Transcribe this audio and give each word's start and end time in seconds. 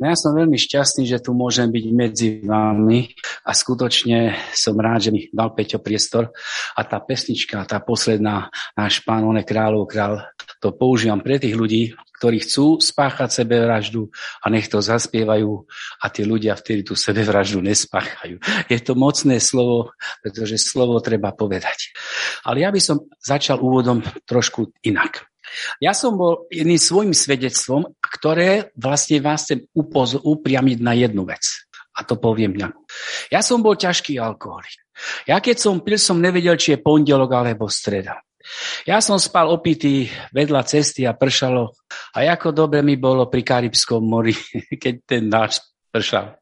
No 0.00 0.08
ja 0.08 0.16
som 0.16 0.32
veľmi 0.32 0.56
šťastný, 0.56 1.04
že 1.04 1.20
tu 1.20 1.36
môžem 1.36 1.68
byť 1.68 1.84
medzi 1.92 2.28
vami 2.40 3.12
a 3.44 3.52
skutočne 3.52 4.32
som 4.56 4.72
rád, 4.80 5.04
že 5.04 5.10
mi 5.12 5.28
dal 5.28 5.52
Peťo 5.52 5.76
priestor 5.76 6.32
a 6.72 6.80
tá 6.88 6.96
pesnička, 7.04 7.68
tá 7.68 7.84
posledná, 7.84 8.48
náš 8.72 9.04
pán, 9.04 9.28
on 9.28 9.36
kráľov 9.44 9.84
král, 9.84 10.24
to 10.64 10.72
používam 10.72 11.20
pre 11.20 11.36
tých 11.36 11.52
ľudí, 11.52 11.92
ktorí 12.16 12.44
chcú 12.44 12.80
spáchať 12.80 13.44
sebevraždu 13.44 14.12
a 14.40 14.48
nech 14.52 14.68
to 14.68 14.80
zaspievajú 14.80 15.68
a 16.00 16.06
tí 16.12 16.24
ľudia 16.24 16.52
vtedy 16.56 16.84
tú 16.84 16.92
sebevraždu 16.96 17.64
nespáchajú. 17.64 18.40
Je 18.68 18.80
to 18.80 18.92
mocné 18.96 19.36
slovo, 19.40 19.92
pretože 20.24 20.60
slovo 20.60 21.00
treba 21.00 21.32
povedať. 21.32 21.92
Ale 22.44 22.64
ja 22.64 22.72
by 22.72 22.80
som 22.80 23.04
začal 23.20 23.60
úvodom 23.60 24.04
trošku 24.28 24.72
inak. 24.84 25.29
Ja 25.82 25.96
som 25.96 26.14
bol 26.16 26.46
jedným 26.50 26.78
svojim 26.78 27.14
svedectvom, 27.14 27.94
ktoré 27.98 28.70
vlastne 28.78 29.18
vás 29.22 29.46
chcem 29.46 29.66
upoz- 29.74 30.20
upriamiť 30.20 30.78
na 30.82 30.94
jednu 30.94 31.26
vec. 31.26 31.66
A 31.96 32.06
to 32.06 32.16
poviem 32.16 32.54
nejakú. 32.54 32.80
Ja 33.28 33.42
som 33.42 33.60
bol 33.60 33.74
ťažký 33.74 34.16
alkoholik. 34.16 34.78
Ja 35.26 35.42
keď 35.42 35.56
som 35.58 35.82
pil, 35.82 35.98
som 35.98 36.22
nevedel, 36.22 36.54
či 36.56 36.76
je 36.76 36.82
pondelok 36.82 37.30
alebo 37.34 37.66
streda. 37.66 38.22
Ja 38.88 39.04
som 39.04 39.20
spal 39.20 39.52
opitý 39.52 40.08
vedľa 40.32 40.64
cesty 40.64 41.04
a 41.04 41.12
pršalo. 41.12 41.76
A 42.16 42.24
ako 42.24 42.56
dobre 42.56 42.80
mi 42.80 42.96
bolo 42.96 43.28
pri 43.28 43.44
Karibskom 43.44 44.00
mori, 44.00 44.32
keď 44.82 44.94
ten 45.04 45.28
náš 45.28 45.60
pršal. 45.92 46.40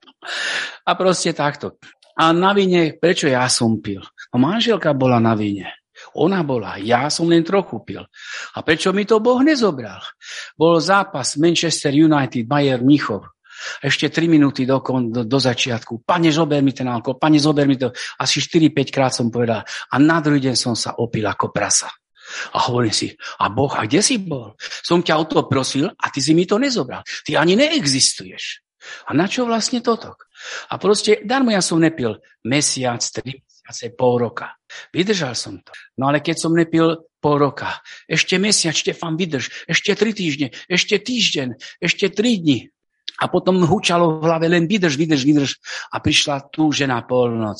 A 0.84 0.90
proste 0.94 1.34
takto. 1.34 1.78
A 2.18 2.34
na 2.34 2.50
vine, 2.50 2.98
prečo 2.98 3.30
ja 3.30 3.46
som 3.46 3.78
pil? 3.78 4.02
No 4.34 4.42
manželka 4.42 4.90
bola 4.90 5.22
na 5.22 5.38
vine. 5.38 5.77
Ona 6.18 6.42
bola, 6.42 6.76
ja 6.82 7.06
som 7.08 7.30
len 7.30 7.46
trochu 7.46 7.82
pil. 7.86 8.02
A 8.54 8.58
prečo 8.66 8.90
mi 8.90 9.06
to 9.06 9.22
Boh 9.22 9.38
nezobral? 9.38 10.02
Bol 10.58 10.82
zápas 10.82 11.38
Manchester 11.38 11.94
United, 11.94 12.42
Bayern 12.44 12.82
Mnichov. 12.82 13.30
Ešte 13.82 14.06
3 14.06 14.30
minúty 14.30 14.62
do, 14.62 14.78
do, 15.10 15.26
do 15.26 15.38
začiatku. 15.38 16.06
Pane, 16.06 16.30
zober 16.30 16.62
mi 16.62 16.70
ten 16.70 16.86
alkohol, 16.86 17.18
pane, 17.18 17.42
zober 17.42 17.66
mi 17.66 17.74
to. 17.74 17.90
Asi 18.22 18.38
4-5 18.38 18.94
krát 18.94 19.10
som 19.10 19.30
povedal. 19.34 19.66
A 19.66 19.94
na 19.98 20.22
druhý 20.22 20.38
deň 20.38 20.54
som 20.54 20.74
sa 20.78 20.94
opil 21.02 21.26
ako 21.26 21.50
prasa. 21.50 21.90
A 22.54 22.68
hovorím 22.68 22.92
si, 22.92 23.08
a 23.40 23.48
Boh, 23.48 23.72
a 23.72 23.88
kde 23.88 24.04
si 24.04 24.20
bol? 24.20 24.54
Som 24.60 25.02
ťa 25.02 25.16
o 25.16 25.24
to 25.24 25.48
prosil 25.48 25.88
a 25.88 26.06
ty 26.12 26.20
si 26.20 26.36
mi 26.36 26.44
to 26.44 26.60
nezobral. 26.60 27.02
Ty 27.24 27.40
ani 27.40 27.56
neexistuješ. 27.56 28.62
A 29.08 29.16
na 29.16 29.26
čo 29.26 29.48
vlastne 29.48 29.82
toto? 29.82 30.14
A 30.70 30.78
proste, 30.78 31.24
darmo 31.26 31.50
ja 31.50 31.64
som 31.64 31.82
nepil 31.82 32.20
mesiac, 32.46 33.02
tri 33.10 33.42
mesiace, 33.68 33.96
pol 33.96 34.18
roka. 34.18 34.56
Vydržal 34.92 35.34
som 35.36 35.60
to. 35.60 35.72
No 36.00 36.08
ale 36.08 36.20
keď 36.20 36.36
som 36.40 36.56
nepil 36.56 37.04
pol 37.20 37.36
roka, 37.38 37.80
ešte 38.08 38.40
mesiac, 38.40 38.72
Štefan, 38.72 39.16
vydrž, 39.16 39.68
ešte 39.68 39.94
tri 39.94 40.16
týždne, 40.16 40.56
ešte 40.68 40.96
týždeň, 40.98 41.48
ešte 41.80 42.08
tri 42.08 42.40
dni. 42.40 42.72
A 43.18 43.26
potom 43.26 43.66
hučalo 43.66 44.22
v 44.22 44.30
hlave 44.30 44.46
len 44.46 44.70
vydrž, 44.70 44.94
vydrž, 44.94 45.22
vydrž. 45.26 45.50
A 45.90 45.98
prišla 45.98 46.54
tu 46.54 46.70
žena 46.70 47.02
polnoc. 47.02 47.58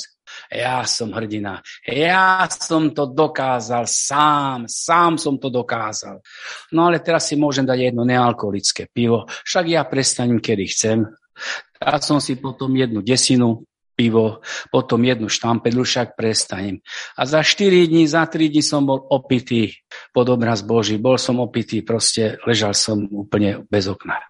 Ja 0.55 0.87
som 0.87 1.11
hrdina. 1.11 1.59
Ja 1.83 2.47
som 2.47 2.95
to 2.95 3.11
dokázal 3.11 3.91
sám. 3.91 4.71
Sám 4.71 5.19
som 5.19 5.35
to 5.35 5.51
dokázal. 5.51 6.23
No 6.71 6.87
ale 6.87 7.03
teraz 7.03 7.27
si 7.27 7.35
môžem 7.35 7.67
dať 7.67 7.91
jedno 7.91 8.07
nealkoholické 8.07 8.87
pivo. 8.87 9.27
Však 9.27 9.65
ja 9.67 9.83
prestaním, 9.83 10.39
kedy 10.39 10.65
chcem. 10.71 11.11
Dal 11.75 11.99
som 12.07 12.23
si 12.23 12.39
potom 12.39 12.71
jednu 12.79 13.03
desinu, 13.03 13.67
pivo, 13.99 14.39
potom 14.71 15.03
jednu 15.03 15.27
štampedlu, 15.27 15.83
však 15.83 16.15
prestanem. 16.15 16.79
A 17.19 17.27
za 17.27 17.43
4 17.43 17.91
dní, 17.91 18.07
za 18.07 18.31
3 18.31 18.47
dní 18.47 18.63
som 18.63 18.87
bol 18.87 19.03
opitý 19.11 19.75
pod 20.15 20.31
obraz 20.31 20.63
Boží. 20.63 21.03
Bol 21.03 21.19
som 21.19 21.43
opitý, 21.43 21.83
proste 21.83 22.39
ležal 22.47 22.79
som 22.79 23.03
úplne 23.11 23.67
bez 23.67 23.91
okna. 23.91 24.23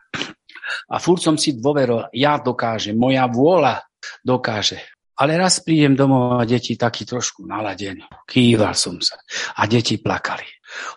A 0.89 0.97
furt 0.97 1.21
som 1.21 1.37
si 1.37 1.61
dôveril, 1.61 2.09
ja 2.17 2.41
dokážem, 2.41 2.97
moja 2.97 3.29
vôľa 3.29 3.85
dokáže. 4.25 4.81
Ale 5.19 5.35
raz 5.35 5.61
prídem 5.67 5.99
domov 5.99 6.39
a 6.39 6.47
deti 6.47 6.79
taký 6.79 7.03
trošku 7.03 7.43
naladený. 7.43 8.07
Kýval 8.23 8.73
som 8.79 9.03
sa. 9.03 9.19
A 9.59 9.67
deti 9.67 9.99
plakali. 9.99 10.47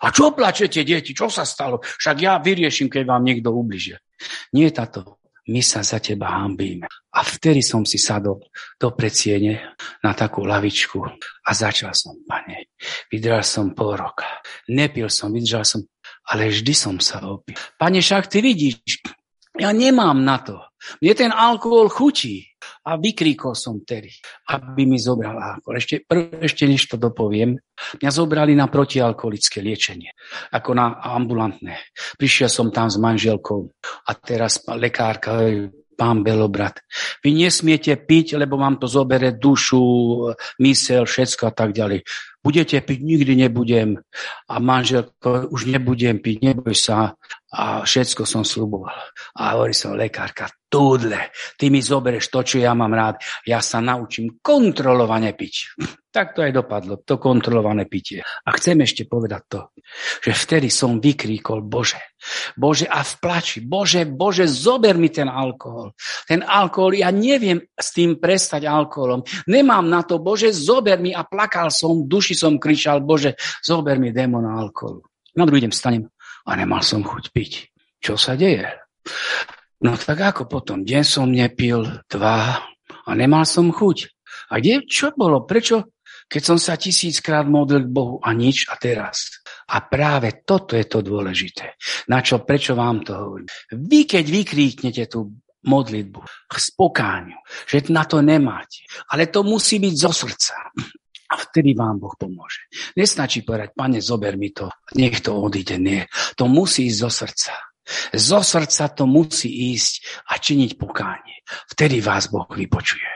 A 0.06 0.14
čo 0.14 0.30
plačete, 0.30 0.86
deti? 0.86 1.10
Čo 1.10 1.26
sa 1.26 1.42
stalo? 1.42 1.82
Však 1.82 2.16
ja 2.22 2.38
vyrieším, 2.38 2.86
keď 2.86 3.02
vám 3.02 3.26
niekto 3.26 3.50
ubližuje. 3.50 3.98
Nie, 4.54 4.70
táto 4.70 5.21
my 5.48 5.62
sa 5.62 5.82
za 5.82 5.98
teba 5.98 6.30
hambíme. 6.38 6.86
A 7.12 7.20
vtedy 7.26 7.62
som 7.66 7.82
si 7.82 7.98
sadol 7.98 8.38
do 8.78 8.88
predsiene 8.94 9.74
na 10.04 10.14
takú 10.14 10.46
lavičku 10.46 11.02
a 11.42 11.50
začal 11.50 11.90
som, 11.98 12.22
pane, 12.22 12.70
vydržal 13.10 13.42
som 13.42 13.66
pol 13.74 13.98
roka. 13.98 14.28
Nepil 14.70 15.10
som, 15.10 15.34
vydržal 15.34 15.66
som, 15.66 15.80
ale 16.30 16.52
vždy 16.52 16.74
som 16.76 16.96
sa 17.02 17.18
opil. 17.26 17.58
Pane, 17.74 17.98
však 17.98 18.30
ty 18.30 18.38
vidíš, 18.38 19.02
ja 19.58 19.74
nemám 19.74 20.22
na 20.22 20.38
to. 20.38 20.56
Mne 21.02 21.12
ten 21.14 21.32
alkohol 21.34 21.90
chutí. 21.92 22.51
A 22.82 22.98
vykríkol 22.98 23.54
som 23.54 23.78
tedy, 23.86 24.10
aby 24.50 24.82
mi 24.90 24.98
zobral 24.98 25.38
alkohol. 25.38 25.78
Ešte, 25.78 26.02
prv, 26.02 26.42
ešte 26.42 26.66
než 26.66 26.90
to 26.90 26.98
dopoviem, 26.98 27.54
mňa 28.02 28.10
zobrali 28.10 28.58
na 28.58 28.66
protialkoholické 28.66 29.62
liečenie, 29.62 30.10
ako 30.50 30.70
na 30.74 30.98
ambulantné. 30.98 31.78
Prišiel 32.18 32.50
som 32.50 32.74
tam 32.74 32.90
s 32.90 32.98
manželkou 32.98 33.70
a 34.06 34.10
teraz 34.18 34.66
lekárka, 34.66 35.46
pán 35.92 36.26
Belobrat, 36.26 36.82
vy 37.22 37.36
nesmiete 37.46 37.94
piť, 37.94 38.34
lebo 38.34 38.58
vám 38.58 38.80
to 38.82 38.90
zobere 38.90 39.38
dušu, 39.38 39.78
mysel, 40.58 41.06
všetko 41.06 41.42
a 41.46 41.52
tak 41.54 41.70
ďalej 41.70 42.02
budete 42.42 42.82
piť, 42.82 42.98
nikdy 43.00 43.32
nebudem. 43.46 44.02
A 44.50 44.54
manželko, 44.58 45.48
už 45.54 45.70
nebudem 45.70 46.18
piť, 46.18 46.52
neboj 46.52 46.74
sa. 46.74 47.14
A 47.52 47.86
všetko 47.86 48.26
som 48.26 48.42
sluboval. 48.42 48.96
A 49.38 49.54
hovorí 49.54 49.76
som, 49.76 49.94
lekárka, 49.94 50.50
túdle, 50.72 51.28
ty 51.60 51.68
mi 51.68 51.84
zoberieš 51.84 52.32
to, 52.32 52.40
čo 52.40 52.56
ja 52.64 52.72
mám 52.72 52.96
rád. 52.96 53.20
Ja 53.44 53.60
sa 53.60 53.84
naučím 53.84 54.40
kontrolovane 54.40 55.36
piť. 55.36 55.54
Tak 56.12 56.36
to 56.36 56.44
aj 56.44 56.52
dopadlo, 56.52 57.00
to 57.00 57.16
kontrolované 57.16 57.88
pitie. 57.88 58.20
A 58.20 58.52
chcem 58.52 58.76
ešte 58.84 59.08
povedať 59.08 59.42
to, 59.48 59.60
že 60.20 60.36
vtedy 60.36 60.68
som 60.68 61.00
vykríkol, 61.00 61.64
Bože, 61.64 62.20
Bože, 62.52 62.84
a 62.84 63.00
v 63.00 63.12
plači, 63.16 63.64
Bože, 63.64 64.04
Bože, 64.04 64.44
zober 64.44 65.00
mi 65.00 65.08
ten 65.08 65.24
alkohol. 65.24 65.96
Ten 66.28 66.44
alkohol, 66.44 67.00
ja 67.00 67.08
neviem 67.08 67.64
s 67.72 67.96
tým 67.96 68.20
prestať 68.20 68.68
alkoholom. 68.68 69.24
Nemám 69.48 69.88
na 69.88 70.04
to, 70.04 70.20
Bože, 70.20 70.52
zober 70.52 71.00
mi 71.00 71.16
a 71.16 71.24
plakal 71.24 71.72
som, 71.72 72.04
duši 72.04 72.31
som 72.34 72.60
kričal, 72.60 73.04
Bože, 73.04 73.38
zober 73.62 73.96
mi 73.96 74.10
démona 74.10 74.58
alkoholu. 74.58 75.06
Na 75.36 75.48
druhý 75.48 75.64
deň 75.64 75.72
vstanem 75.72 76.04
a 76.46 76.50
nemal 76.58 76.82
som 76.84 77.00
chuť 77.00 77.24
piť. 77.32 77.52
Čo 78.02 78.18
sa 78.18 78.34
deje? 78.34 78.66
No 79.82 79.94
tak 79.98 80.18
ako 80.20 80.46
potom? 80.46 80.82
Deň 80.86 81.02
som 81.06 81.30
nepil, 81.30 81.86
dva 82.06 82.60
a 83.06 83.10
nemal 83.14 83.46
som 83.46 83.70
chuť. 83.70 83.98
A 84.52 84.60
kde, 84.60 84.86
čo 84.86 85.14
bolo? 85.14 85.42
Prečo? 85.46 85.96
Keď 86.32 86.42
som 86.42 86.56
sa 86.56 86.80
tisíckrát 86.80 87.44
modlil 87.44 87.84
k 87.84 87.92
Bohu 87.92 88.16
a 88.22 88.32
nič 88.32 88.64
a 88.72 88.80
teraz. 88.80 89.42
A 89.68 89.84
práve 89.84 90.44
toto 90.48 90.78
je 90.78 90.88
to 90.88 91.04
dôležité. 91.04 91.76
Na 92.08 92.24
čo, 92.24 92.40
prečo 92.40 92.72
vám 92.72 93.04
to 93.04 93.12
hovorím? 93.12 93.48
Vy, 93.68 94.08
keď 94.08 94.24
vykríknete 94.32 95.04
tú 95.12 95.28
modlitbu 95.62 96.20
k 96.48 96.54
spokáňu, 96.58 97.38
že 97.68 97.86
na 97.92 98.02
to 98.08 98.18
nemáte, 98.24 98.82
ale 99.12 99.30
to 99.30 99.46
musí 99.46 99.78
byť 99.78 99.94
zo 99.94 100.10
srdca. 100.10 100.56
A 101.32 101.34
vtedy 101.40 101.72
vám 101.72 101.96
Boh 101.96 102.12
pomôže. 102.12 102.68
Nestačí 102.92 103.40
povedať, 103.40 103.72
pane, 103.72 104.04
zober 104.04 104.36
mi 104.36 104.52
to, 104.52 104.68
nech 105.00 105.24
to 105.24 105.32
odíde. 105.32 105.80
Nie. 105.80 106.04
To 106.36 106.44
musí 106.44 106.92
ísť 106.92 106.98
zo 107.00 107.10
srdca. 107.10 107.54
Zo 108.12 108.40
srdca 108.44 108.84
to 108.92 109.08
musí 109.08 109.72
ísť 109.72 110.22
a 110.28 110.36
činiť 110.36 110.70
pokánie. 110.76 111.40
Vtedy 111.72 112.04
vás 112.04 112.28
Boh 112.28 112.46
vypočuje. 112.46 113.08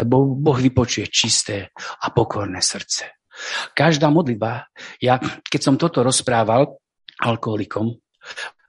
Lebo 0.00 0.34
Boh 0.34 0.56
vypočuje 0.56 1.06
čisté 1.12 1.68
a 1.76 2.08
pokorné 2.10 2.64
srdce. 2.64 3.18
Každá 3.76 4.10
modlitba, 4.10 4.66
ja 4.98 5.20
keď 5.46 5.60
som 5.62 5.74
toto 5.78 6.02
rozprával 6.02 6.80
alkoholikom, 7.22 7.94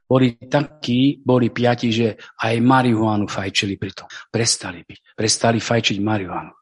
boli 0.10 0.42
takí, 0.50 1.22
boli 1.22 1.54
piati, 1.54 1.94
že 1.94 2.18
aj 2.42 2.58
marihuanu 2.66 3.30
fajčili 3.30 3.78
pri 3.78 3.94
tom. 3.94 4.10
Prestali 4.10 4.82
byť. 4.82 5.14
Prestali 5.14 5.62
fajčiť 5.62 5.98
marihuanu. 6.02 6.59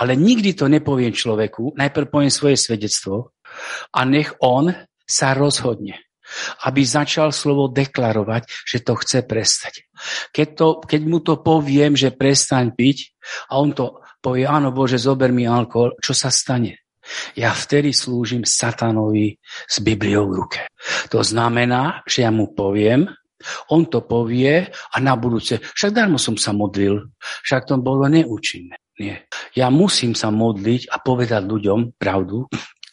Ale 0.00 0.18
nikdy 0.18 0.54
to 0.54 0.68
nepoviem 0.68 1.12
človeku, 1.14 1.74
najprv 1.78 2.06
poviem 2.10 2.32
svoje 2.32 2.56
svedectvo 2.60 3.34
a 3.94 4.00
nech 4.04 4.34
on 4.42 4.72
sa 5.04 5.36
rozhodne, 5.36 6.00
aby 6.64 6.80
začal 6.82 7.30
slovo 7.30 7.68
deklarovať, 7.68 8.48
že 8.64 8.80
to 8.80 8.96
chce 8.96 9.18
prestať. 9.28 9.74
Keď, 10.32 10.48
to, 10.56 10.68
keď 10.80 11.00
mu 11.04 11.20
to 11.20 11.40
poviem, 11.44 11.94
že 11.94 12.16
prestaň 12.16 12.72
piť 12.72 13.12
a 13.52 13.60
on 13.60 13.76
to 13.76 14.00
povie, 14.24 14.48
áno 14.48 14.72
Bože, 14.72 14.96
zober 14.96 15.30
mi 15.30 15.44
alkohol, 15.44 16.00
čo 16.00 16.16
sa 16.16 16.32
stane? 16.32 16.84
Ja 17.36 17.52
vtedy 17.52 17.92
slúžim 17.92 18.48
satanovi 18.48 19.36
s 19.68 19.84
Bibliou 19.84 20.32
v 20.32 20.36
ruke. 20.40 20.60
To 21.12 21.20
znamená, 21.20 22.00
že 22.08 22.24
ja 22.24 22.32
mu 22.32 22.56
poviem, 22.56 23.04
on 23.70 23.86
to 23.90 24.06
povie 24.06 24.64
a 24.68 24.96
na 25.02 25.14
budúce, 25.18 25.60
však 25.60 25.90
darmo 25.92 26.16
som 26.16 26.38
sa 26.38 26.54
modlil, 26.54 27.12
však 27.44 27.68
to 27.68 27.74
bolo 27.80 28.06
neúčinné. 28.08 28.78
Nie. 28.94 29.26
Ja 29.58 29.74
musím 29.74 30.14
sa 30.14 30.30
modliť 30.30 30.86
a 30.86 31.02
povedať 31.02 31.42
ľuďom 31.42 31.98
pravdu, 31.98 32.46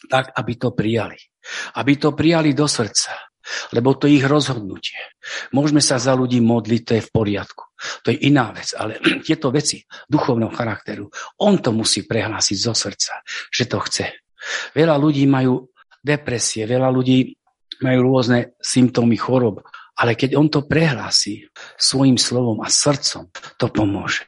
tak, 0.10 0.34
aby 0.34 0.54
to 0.58 0.74
prijali. 0.74 1.18
Aby 1.78 1.94
to 2.02 2.18
prijali 2.18 2.58
do 2.58 2.66
srdca. 2.66 3.14
Lebo 3.74 3.98
to 3.98 4.06
je 4.06 4.22
ich 4.22 4.26
rozhodnutie. 4.26 4.98
Môžeme 5.54 5.82
sa 5.82 5.98
za 5.98 6.14
ľudí 6.14 6.42
modliť, 6.42 6.82
to 6.86 6.94
je 6.98 7.06
v 7.06 7.12
poriadku. 7.14 7.64
to 8.06 8.14
je 8.14 8.18
iná 8.30 8.54
vec, 8.54 8.74
ale 8.78 8.98
tieto 9.26 9.50
veci 9.50 9.82
duchovného 10.10 10.54
charakteru, 10.54 11.10
on 11.42 11.58
to 11.62 11.74
musí 11.74 12.06
prehlásiť 12.06 12.58
zo 12.58 12.74
srdca, 12.74 13.22
že 13.50 13.66
to 13.66 13.78
chce. 13.82 14.06
Veľa 14.74 14.98
ľudí 14.98 15.26
majú 15.30 15.70
depresie, 16.02 16.66
veľa 16.66 16.90
ľudí 16.90 17.34
majú 17.82 18.00
rôzne 18.14 18.58
symptómy 18.62 19.18
chorob, 19.18 19.66
ale 19.98 20.16
keď 20.16 20.38
on 20.40 20.48
to 20.48 20.66
prehlási 20.66 21.48
svojim 21.76 22.16
slovom 22.16 22.64
a 22.64 22.68
srdcom, 22.72 23.28
to 23.60 23.66
pomôže. 23.70 24.26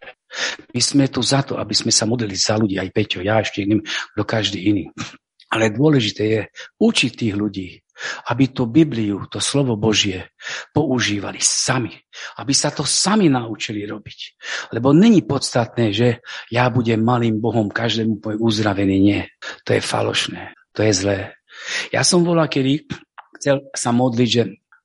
My 0.73 0.81
sme 0.81 1.05
tu 1.07 1.21
za 1.21 1.45
to, 1.45 1.61
aby 1.61 1.77
sme 1.77 1.93
sa 1.93 2.09
modlili 2.09 2.33
za 2.33 2.57
ľudí, 2.57 2.81
aj 2.81 2.89
Peťo, 2.89 3.21
ja 3.21 3.37
ešte 3.37 3.61
iným, 3.61 3.85
do 4.17 4.23
každý 4.25 4.65
iný. 4.65 4.89
Ale 5.53 5.69
dôležité 5.69 6.23
je 6.25 6.41
učiť 6.81 7.11
tých 7.13 7.35
ľudí, 7.37 7.83
aby 8.33 8.49
tú 8.49 8.65
Bibliu, 8.65 9.29
to 9.29 9.37
slovo 9.37 9.77
Božie, 9.77 10.33
používali 10.73 11.37
sami. 11.37 11.93
Aby 12.41 12.57
sa 12.57 12.73
to 12.73 12.81
sami 12.81 13.29
naučili 13.29 13.85
robiť. 13.85 14.19
Lebo 14.73 14.97
není 14.97 15.21
podstatné, 15.21 15.93
že 15.93 16.25
ja 16.49 16.73
budem 16.73 17.05
malým 17.05 17.37
Bohom, 17.37 17.69
každému 17.69 18.17
poviem 18.17 18.41
uzdravený. 18.41 18.95
Nie. 18.97 19.21
To 19.69 19.77
je 19.77 19.81
falošné. 19.81 20.57
To 20.73 20.81
je 20.81 20.93
zlé. 20.93 21.19
Ja 21.93 22.01
som 22.01 22.25
volal, 22.25 22.49
kedy 22.49 22.89
chcel 23.37 23.69
sa 23.77 23.93
modliť, 23.93 24.29
že 24.29 24.43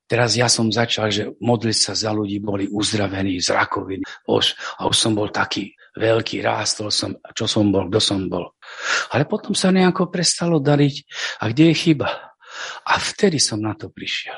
teraz 0.08 0.34
ja 0.34 0.48
som 0.48 0.72
začal, 0.72 1.12
že 1.12 1.36
modliť 1.38 1.76
sa 1.76 1.92
za 1.92 2.10
ľudí, 2.10 2.40
boli 2.40 2.64
uzdravení 2.66 3.38
z 3.38 3.52
rakoviny. 3.52 4.02
a 4.08 4.82
už 4.88 4.96
som 4.96 5.12
bol 5.12 5.28
taký 5.28 5.76
veľký, 5.98 6.40
rástol 6.40 6.88
som, 6.88 7.14
čo 7.34 7.44
som 7.44 7.68
bol, 7.68 7.90
kto 7.92 8.00
som 8.00 8.20
bol. 8.26 8.56
Ale 9.12 9.28
potom 9.28 9.52
sa 9.52 9.68
nejako 9.68 10.08
prestalo 10.08 10.62
dariť. 10.62 10.96
A 11.42 11.50
kde 11.52 11.70
je 11.70 11.74
chyba? 11.74 12.08
A 12.88 12.94
vtedy 12.98 13.38
som 13.38 13.60
na 13.60 13.76
to 13.76 13.92
prišiel. 13.92 14.34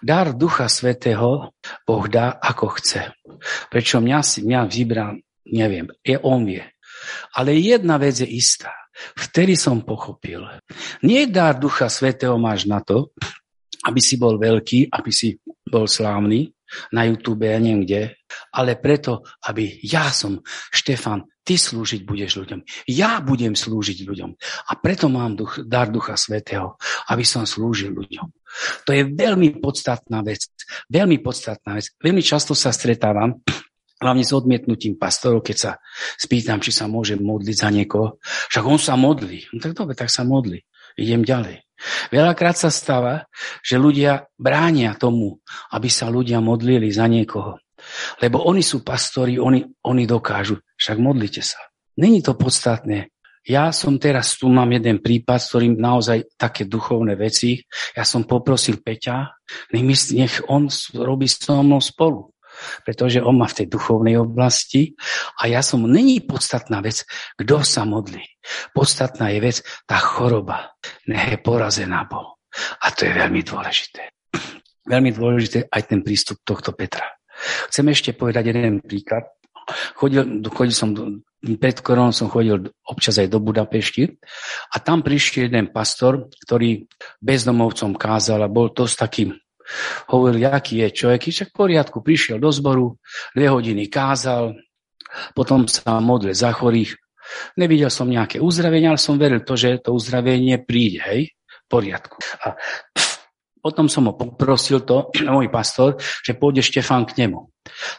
Dar 0.00 0.32
Ducha 0.32 0.66
Svetého 0.66 1.52
Boh 1.84 2.04
dá, 2.08 2.40
ako 2.40 2.78
chce. 2.80 3.12
Prečo 3.68 4.00
mňa, 4.00 4.18
si, 4.24 4.42
mňa 4.42 4.60
vybral, 4.66 5.20
neviem, 5.46 5.88
je 6.02 6.16
on 6.20 6.42
vie. 6.42 6.64
Ale 7.36 7.56
jedna 7.56 7.96
vec 7.96 8.20
je 8.20 8.28
istá. 8.28 8.72
Vtedy 9.16 9.56
som 9.56 9.80
pochopil. 9.80 10.44
Nie 11.00 11.24
dar 11.30 11.56
Ducha 11.56 11.88
Svetého 11.88 12.36
máš 12.36 12.68
na 12.68 12.84
to, 12.84 13.14
aby 13.86 14.00
si 14.00 14.20
bol 14.20 14.36
veľký, 14.36 14.92
aby 14.92 15.10
si 15.10 15.36
bol 15.64 15.88
slávny 15.88 16.52
na 16.94 17.02
YouTube 17.08 17.50
a 17.50 17.58
niekde, 17.58 18.14
ale 18.54 18.78
preto, 18.78 19.26
aby 19.50 19.82
ja 19.82 20.10
som, 20.14 20.38
Štefan, 20.70 21.26
ty 21.42 21.58
slúžiť 21.58 22.06
budeš 22.06 22.38
ľuďom. 22.44 22.60
Ja 22.86 23.18
budem 23.18 23.58
slúžiť 23.58 24.06
ľuďom. 24.06 24.30
A 24.70 24.72
preto 24.78 25.10
mám 25.10 25.34
duch, 25.34 25.58
dar 25.66 25.90
Ducha 25.90 26.14
Svetého, 26.14 26.78
aby 27.10 27.26
som 27.26 27.42
slúžil 27.42 27.90
ľuďom. 27.90 28.30
To 28.86 28.90
je 28.94 29.02
veľmi 29.02 29.58
podstatná 29.58 30.22
vec. 30.22 30.46
Veľmi 30.86 31.18
podstatná 31.18 31.74
vec. 31.74 31.90
Veľmi 31.98 32.22
často 32.22 32.54
sa 32.54 32.70
stretávam, 32.70 33.42
hlavne 34.00 34.24
s 34.24 34.32
odmietnutím 34.32 34.96
pastorov, 34.96 35.42
keď 35.42 35.56
sa 35.56 35.72
spýtam, 36.16 36.62
či 36.62 36.70
sa 36.70 36.86
môže 36.86 37.18
modliť 37.18 37.56
za 37.56 37.68
niekoho. 37.68 38.22
Však 38.22 38.64
on 38.64 38.78
sa 38.80 38.94
modlí. 38.94 39.50
No 39.50 39.58
tak 39.58 39.74
dobre, 39.74 39.98
tak 39.98 40.08
sa 40.08 40.22
modli. 40.22 40.62
Idem 40.96 41.22
ďalej. 41.22 41.69
Veľakrát 42.12 42.56
sa 42.56 42.68
stáva, 42.68 43.26
že 43.64 43.80
ľudia 43.80 44.28
bránia 44.36 44.92
tomu, 44.96 45.40
aby 45.72 45.88
sa 45.88 46.12
ľudia 46.12 46.38
modlili 46.38 46.92
za 46.92 47.08
niekoho. 47.08 47.58
Lebo 48.20 48.44
oni 48.44 48.60
sú 48.60 48.84
pastori, 48.84 49.40
oni, 49.40 49.64
oni 49.88 50.04
dokážu. 50.04 50.60
Však 50.76 50.96
modlite 51.00 51.40
sa. 51.40 51.60
Není 51.96 52.20
to 52.20 52.36
podstatné. 52.36 53.08
Ja 53.40 53.72
som 53.72 53.96
teraz, 53.96 54.36
tu 54.36 54.52
mám 54.52 54.68
jeden 54.68 55.00
prípad, 55.00 55.40
s 55.40 55.48
ktorým 55.48 55.80
naozaj 55.80 56.36
také 56.36 56.68
duchovné 56.68 57.16
veci. 57.16 57.64
Ja 57.96 58.04
som 58.04 58.28
poprosil 58.28 58.84
Peťa, 58.84 59.32
nech 59.72 60.44
on 60.52 60.68
robí 60.92 61.24
so 61.24 61.64
mnou 61.64 61.80
spolu 61.80 62.36
pretože 62.84 63.22
on 63.22 63.36
má 63.38 63.46
v 63.48 63.64
tej 63.64 63.66
duchovnej 63.70 64.16
oblasti 64.20 64.94
a 65.40 65.50
ja 65.50 65.60
som, 65.60 65.84
není 65.84 66.20
podstatná 66.24 66.80
vec, 66.80 67.04
kto 67.36 67.64
sa 67.64 67.84
modlí. 67.88 68.22
Podstatná 68.72 69.32
je 69.32 69.40
vec, 69.40 69.56
tá 69.84 70.00
choroba, 70.00 70.76
nech 71.08 71.36
je 71.36 71.38
porazená 71.40 72.04
Boh. 72.08 72.40
A 72.82 72.90
to 72.90 73.06
je 73.06 73.12
veľmi 73.14 73.40
dôležité. 73.46 74.10
Veľmi 74.86 75.10
dôležité 75.14 75.70
aj 75.70 75.82
ten 75.86 76.00
prístup 76.02 76.42
tohto 76.42 76.74
Petra. 76.74 77.06
Chcem 77.70 77.86
ešte 77.88 78.10
povedať 78.12 78.50
jeden 78.52 78.82
príklad. 78.82 79.28
Chodil, 79.94 80.42
chodil 80.50 80.74
som, 80.74 80.90
pred 81.40 81.78
koronou 81.78 82.10
som 82.10 82.26
chodil 82.26 82.58
občas 82.90 83.22
aj 83.22 83.30
do 83.30 83.38
Budapešti 83.38 84.18
a 84.74 84.76
tam 84.82 85.06
prišiel 85.06 85.46
jeden 85.46 85.70
pastor, 85.70 86.26
ktorý 86.42 86.90
bezdomovcom 87.22 87.94
kázal 87.94 88.42
a 88.42 88.50
bol 88.50 88.74
to 88.74 88.90
s 88.90 88.98
takým 88.98 89.30
hovoril, 90.10 90.50
aký 90.50 90.86
je 90.86 90.88
človek. 90.90 91.30
Však 91.30 91.48
v 91.54 91.58
poriadku, 91.58 92.02
prišiel 92.02 92.42
do 92.42 92.50
zboru, 92.50 92.98
dve 93.34 93.46
hodiny 93.50 93.86
kázal, 93.86 94.58
potom 95.34 95.66
sa 95.66 95.98
modlil 95.98 96.34
za 96.34 96.54
chorých. 96.54 96.94
Nevidel 97.58 97.90
som 97.90 98.10
nejaké 98.10 98.42
uzdravenie, 98.42 98.90
ale 98.90 98.98
som 98.98 99.18
veril 99.18 99.46
to, 99.46 99.54
že 99.54 99.82
to 99.86 99.94
uzdravenie 99.94 100.58
príde, 100.66 101.00
hej, 101.06 101.22
v 101.30 101.66
poriadku. 101.70 102.18
A 102.42 102.58
potom 103.60 103.86
som 103.86 104.08
ho 104.08 104.14
poprosil 104.16 104.82
to, 104.82 105.12
môj 105.34 105.52
pastor, 105.52 106.00
že 106.00 106.34
pôjde 106.34 106.64
Štefan 106.64 107.06
k 107.06 107.26
nemu. 107.26 107.50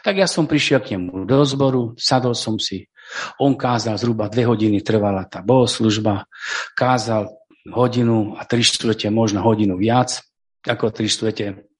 Tak 0.02 0.18
ja 0.18 0.26
som 0.28 0.50
prišiel 0.50 0.82
k 0.82 0.98
nemu 0.98 1.24
do 1.24 1.38
zboru, 1.46 1.94
sadol 1.96 2.36
som 2.36 2.58
si. 2.58 2.90
On 3.38 3.54
kázal 3.54 3.98
zhruba 3.98 4.28
dve 4.28 4.46
hodiny, 4.46 4.82
trvala 4.82 5.26
tá 5.26 5.40
bohoslužba. 5.42 6.26
Kázal 6.74 7.30
hodinu 7.70 8.34
a 8.34 8.42
tri 8.42 8.66
štvrte, 8.66 9.06
možno 9.14 9.42
hodinu 9.42 9.78
viac 9.78 10.18
ako 10.66 10.94
tri 10.94 11.10
štvrte. 11.10 11.72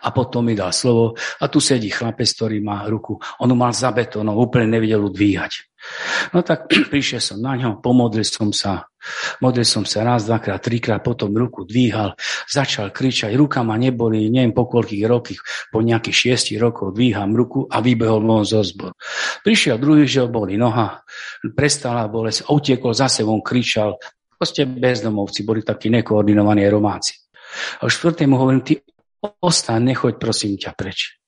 A 0.00 0.08
potom 0.16 0.48
mi 0.48 0.56
dal 0.56 0.72
slovo 0.72 1.12
a 1.12 1.44
tu 1.52 1.60
sedí 1.60 1.92
chlapec, 1.92 2.24
ktorý 2.24 2.64
má 2.64 2.88
ruku. 2.88 3.20
On 3.44 3.52
mal 3.52 3.76
za 3.76 3.92
betónom, 3.92 4.32
úplne 4.40 4.64
nevedel 4.64 5.04
ju 5.04 5.10
dvíhať. 5.12 5.52
No 6.32 6.40
tak 6.40 6.72
prišiel 6.92 7.20
som 7.20 7.38
na 7.44 7.52
ňo, 7.52 7.84
pomodlil 7.84 8.24
som 8.24 8.48
sa. 8.48 8.88
Modlil 9.44 9.68
som 9.68 9.84
sa 9.84 10.02
raz, 10.02 10.26
dvakrát, 10.26 10.58
trikrát, 10.58 11.04
potom 11.04 11.30
ruku 11.36 11.62
dvíhal, 11.68 12.16
začal 12.50 12.90
kričať, 12.90 13.30
ruka 13.36 13.62
ma 13.62 13.78
neboli, 13.78 14.26
neviem 14.32 14.56
po 14.56 14.66
koľkých 14.66 15.04
rokoch, 15.06 15.40
po 15.70 15.84
nejakých 15.84 16.16
šiestich 16.16 16.58
rokoch 16.58 16.96
dvíham 16.96 17.30
ruku 17.36 17.68
a 17.68 17.78
vybehol 17.78 18.24
von 18.24 18.42
zo 18.42 18.64
zboru. 18.64 18.96
Prišiel 19.44 19.78
druhý, 19.78 20.04
že 20.08 20.26
boli 20.26 20.58
noha, 20.58 21.04
prestala 21.54 22.08
bolesť, 22.10 22.50
utiekol 22.50 22.90
zase, 22.90 23.22
on 23.22 23.38
kričal, 23.38 24.00
proste 24.34 24.66
bezdomovci, 24.66 25.46
boli 25.46 25.62
takí 25.62 25.92
nekoordinovaní 25.94 26.66
romáci. 26.66 27.27
A 27.80 27.86
už 27.86 27.92
štvrtému 27.98 28.34
hovorím, 28.36 28.62
ty 28.62 28.80
ostaň, 29.40 29.94
nechoď 29.94 30.14
prosím 30.20 30.54
ťa 30.58 30.72
preč. 30.78 31.18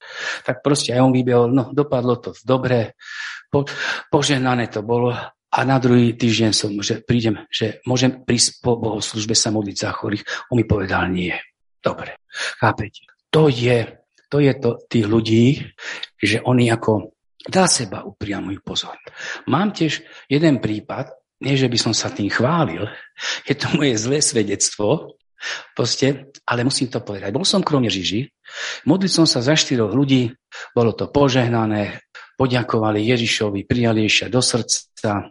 Tak 0.47 0.63
proste 0.63 0.95
aj 0.95 1.03
on 1.03 1.15
vybehol, 1.15 1.51
no 1.51 1.71
dopadlo 1.71 2.19
to 2.19 2.31
dobre, 2.43 2.99
po, 3.51 3.67
poženané 4.11 4.71
to 4.71 4.83
bolo 4.83 5.15
a 5.51 5.59
na 5.67 5.83
druhý 5.83 6.15
týždeň 6.15 6.51
som, 6.55 6.71
že 6.79 7.03
prídem, 7.03 7.43
že 7.51 7.83
môžem 7.83 8.23
prísť 8.23 8.63
po 8.63 8.79
bohoslužbe 8.79 9.35
sa 9.35 9.51
modliť 9.51 9.77
za 9.83 9.91
chorých. 9.91 10.23
On 10.51 10.55
mi 10.55 10.63
povedal 10.63 11.11
nie. 11.11 11.35
Dobre, 11.83 12.23
chápete? 12.63 13.11
To 13.35 13.51
je, 13.51 13.99
to 14.31 14.39
je 14.39 14.53
to 14.55 14.79
tých 14.87 15.07
ľudí, 15.11 15.59
že 16.23 16.39
oni 16.47 16.71
ako 16.71 17.19
dá 17.43 17.67
seba 17.67 18.07
upriamujú 18.07 18.63
pozor. 18.63 18.95
Mám 19.51 19.75
tiež 19.75 20.07
jeden 20.31 20.63
prípad, 20.63 21.11
nie 21.43 21.59
že 21.59 21.67
by 21.67 21.79
som 21.83 21.95
sa 21.97 22.15
tým 22.15 22.31
chválil, 22.31 22.87
je 23.49 23.55
to 23.59 23.67
moje 23.75 23.99
zlé 23.99 24.23
svedectvo, 24.23 25.19
Proste, 25.73 26.31
ale 26.45 26.67
musím 26.67 26.93
to 26.93 27.01
povedať. 27.01 27.33
Bol 27.33 27.49
som 27.49 27.65
krom 27.65 27.85
Ježiši, 27.85 28.29
modliť 28.85 29.13
som 29.13 29.25
sa 29.25 29.41
za 29.41 29.57
štyroch 29.57 29.93
ľudí, 29.93 30.29
bolo 30.77 30.93
to 30.93 31.09
požehnané, 31.09 32.05
poďakovali 32.37 33.05
Ježišovi, 33.05 33.69
prijali 33.69 34.09
ešte 34.09 34.33
do 34.33 34.41
srdca. 34.41 35.29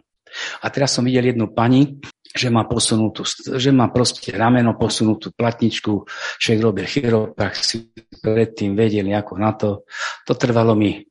A 0.62 0.66
teraz 0.70 0.94
som 0.94 1.02
videl 1.02 1.34
jednu 1.34 1.50
pani, 1.50 1.98
že 2.30 2.46
má 2.46 2.62
posunutú, 2.62 3.26
že 3.58 3.74
má 3.74 3.90
proste 3.90 4.30
rameno 4.30 4.78
posunutú 4.78 5.34
platničku, 5.34 6.06
človek 6.38 6.60
robil 6.62 6.86
chiropraxi, 6.86 7.90
predtým 8.22 8.78
vedeli 8.78 9.10
ako 9.10 9.32
na 9.34 9.50
to. 9.58 9.82
To 10.22 10.32
trvalo 10.38 10.78
mi, 10.78 11.02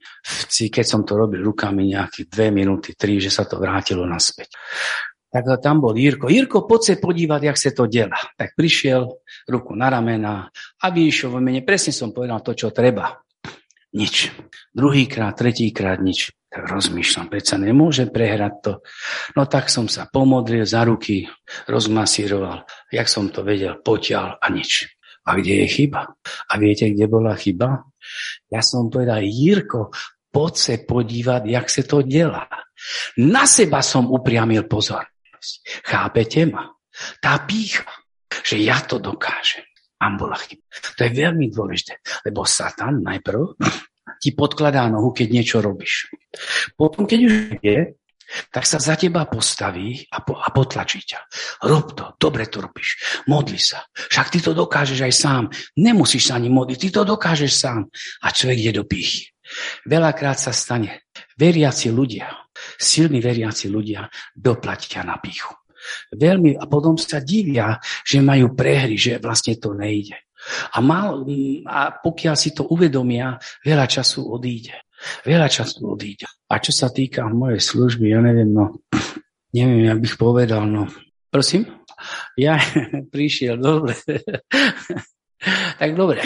keď 0.56 0.86
som 0.88 1.04
to 1.04 1.20
robil 1.20 1.44
rukami 1.44 1.92
nejakých 1.92 2.32
dve 2.32 2.48
minúty, 2.56 2.96
tri, 2.96 3.20
že 3.20 3.28
sa 3.28 3.44
to 3.44 3.60
vrátilo 3.60 4.08
naspäť. 4.08 4.56
Tak 5.30 5.62
tam 5.62 5.78
bol 5.78 5.94
Jirko. 5.94 6.26
Jirko, 6.26 6.66
poď 6.66 6.82
sa 6.82 6.94
podívať, 6.98 7.42
jak 7.46 7.58
sa 7.62 7.70
to 7.70 7.86
dela. 7.86 8.18
Tak 8.34 8.58
prišiel, 8.58 9.06
ruku 9.46 9.78
na 9.78 9.94
ramena 9.94 10.50
a 10.82 10.86
vyšiel 10.90 11.30
vo 11.30 11.38
mene. 11.38 11.62
Presne 11.62 11.94
som 11.94 12.10
povedal 12.10 12.42
to, 12.42 12.58
čo 12.58 12.74
treba. 12.74 13.14
Nič. 13.94 14.34
Druhýkrát, 14.74 15.38
tretíkrát 15.38 16.02
nič. 16.02 16.34
Tak 16.50 16.66
rozmýšľam, 16.66 17.30
predsa 17.30 17.62
nemôže 17.62 18.10
prehrať 18.10 18.54
to. 18.66 18.74
No 19.38 19.46
tak 19.46 19.70
som 19.70 19.86
sa 19.86 20.10
pomodlil 20.10 20.66
za 20.66 20.82
ruky, 20.82 21.30
rozmasíroval. 21.70 22.66
Jak 22.90 23.06
som 23.06 23.30
to 23.30 23.46
vedel, 23.46 23.78
potiaľ 23.86 24.42
a 24.42 24.46
nič. 24.50 24.90
A 25.30 25.38
kde 25.38 25.62
je 25.62 25.68
chyba? 25.70 26.10
A 26.26 26.54
viete, 26.58 26.90
kde 26.90 27.06
bola 27.06 27.38
chyba? 27.38 27.86
Ja 28.50 28.66
som 28.66 28.90
povedal, 28.90 29.22
Jirko, 29.22 29.94
poď 30.34 30.54
sa 30.58 30.74
podívať, 30.82 31.42
jak 31.46 31.70
sa 31.70 31.82
to 31.86 32.02
delá. 32.02 32.50
Na 33.22 33.46
seba 33.46 33.86
som 33.86 34.10
upriamil 34.10 34.66
pozor. 34.66 35.06
Chápete 35.86 36.46
ma? 36.46 36.72
Tá 37.22 37.40
pícha, 37.44 37.88
že 38.44 38.60
ja 38.60 38.82
to 38.84 39.00
dokážem. 39.00 39.66
Tam. 40.00 40.16
To 40.16 41.02
je 41.04 41.12
veľmi 41.12 41.52
dôležité, 41.52 42.00
lebo 42.24 42.48
Satan 42.48 43.04
najprv 43.04 43.60
ti 44.24 44.32
podkladá 44.32 44.88
nohu, 44.88 45.12
keď 45.12 45.28
niečo 45.28 45.58
robíš. 45.60 46.08
Potom, 46.80 47.04
keď 47.04 47.20
už 47.28 47.34
je, 47.60 48.00
tak 48.54 48.64
sa 48.64 48.78
za 48.78 48.96
teba 48.96 49.26
postaví 49.26 50.06
a, 50.14 50.22
po, 50.22 50.38
a 50.38 50.54
potlačí 50.54 51.02
ťa. 51.02 51.20
Rob 51.66 51.98
to, 51.98 52.16
dobre 52.16 52.46
to 52.46 52.62
robíš, 52.62 53.02
modli 53.26 53.58
sa. 53.58 53.82
Však 53.92 54.30
ty 54.30 54.40
to 54.40 54.54
dokážeš 54.54 55.00
aj 55.02 55.14
sám. 55.14 55.44
Nemusíš 55.82 56.30
sa 56.30 56.38
ani 56.38 56.48
modliť, 56.48 56.78
ty 56.78 56.90
to 56.94 57.02
dokážeš 57.04 57.52
sám. 57.52 57.90
A 58.24 58.28
človek 58.30 58.58
ide 58.62 58.74
do 58.80 58.86
pýchy. 58.86 59.34
Veľakrát 59.90 60.38
sa 60.38 60.54
stane. 60.54 61.10
Veriaci 61.36 61.90
ľudia, 61.90 62.30
silní 62.78 63.20
veriaci 63.20 63.70
ľudia 63.70 64.08
doplatia 64.36 65.04
na 65.04 65.18
píchu. 65.18 65.56
Veľmi, 66.12 66.60
a 66.60 66.68
potom 66.68 67.00
sa 67.00 67.24
divia, 67.24 67.80
že 68.04 68.20
majú 68.20 68.52
prehry, 68.52 69.00
že 69.00 69.18
vlastne 69.24 69.56
to 69.56 69.72
nejde. 69.72 70.16
A, 70.76 70.80
mal, 70.80 71.24
a 71.68 71.80
pokiaľ 72.00 72.36
si 72.36 72.56
to 72.56 72.68
uvedomia, 72.72 73.36
veľa 73.64 73.86
času 73.88 74.28
odíde. 74.28 74.76
Veľa 75.24 75.48
času 75.48 75.96
odíde. 75.96 76.28
A 76.52 76.60
čo 76.60 76.72
sa 76.76 76.92
týka 76.92 77.28
mojej 77.28 77.60
služby, 77.64 78.12
ja 78.12 78.20
neviem, 78.20 78.52
no, 78.52 78.84
neviem, 79.56 79.88
jak 79.88 80.00
bych 80.00 80.16
povedal, 80.16 80.68
no. 80.68 80.88
Prosím? 81.30 81.68
Ja 82.40 82.60
prišiel, 83.14 83.60
dobre. 83.60 83.96
tak 85.80 85.92
dobre. 85.96 86.24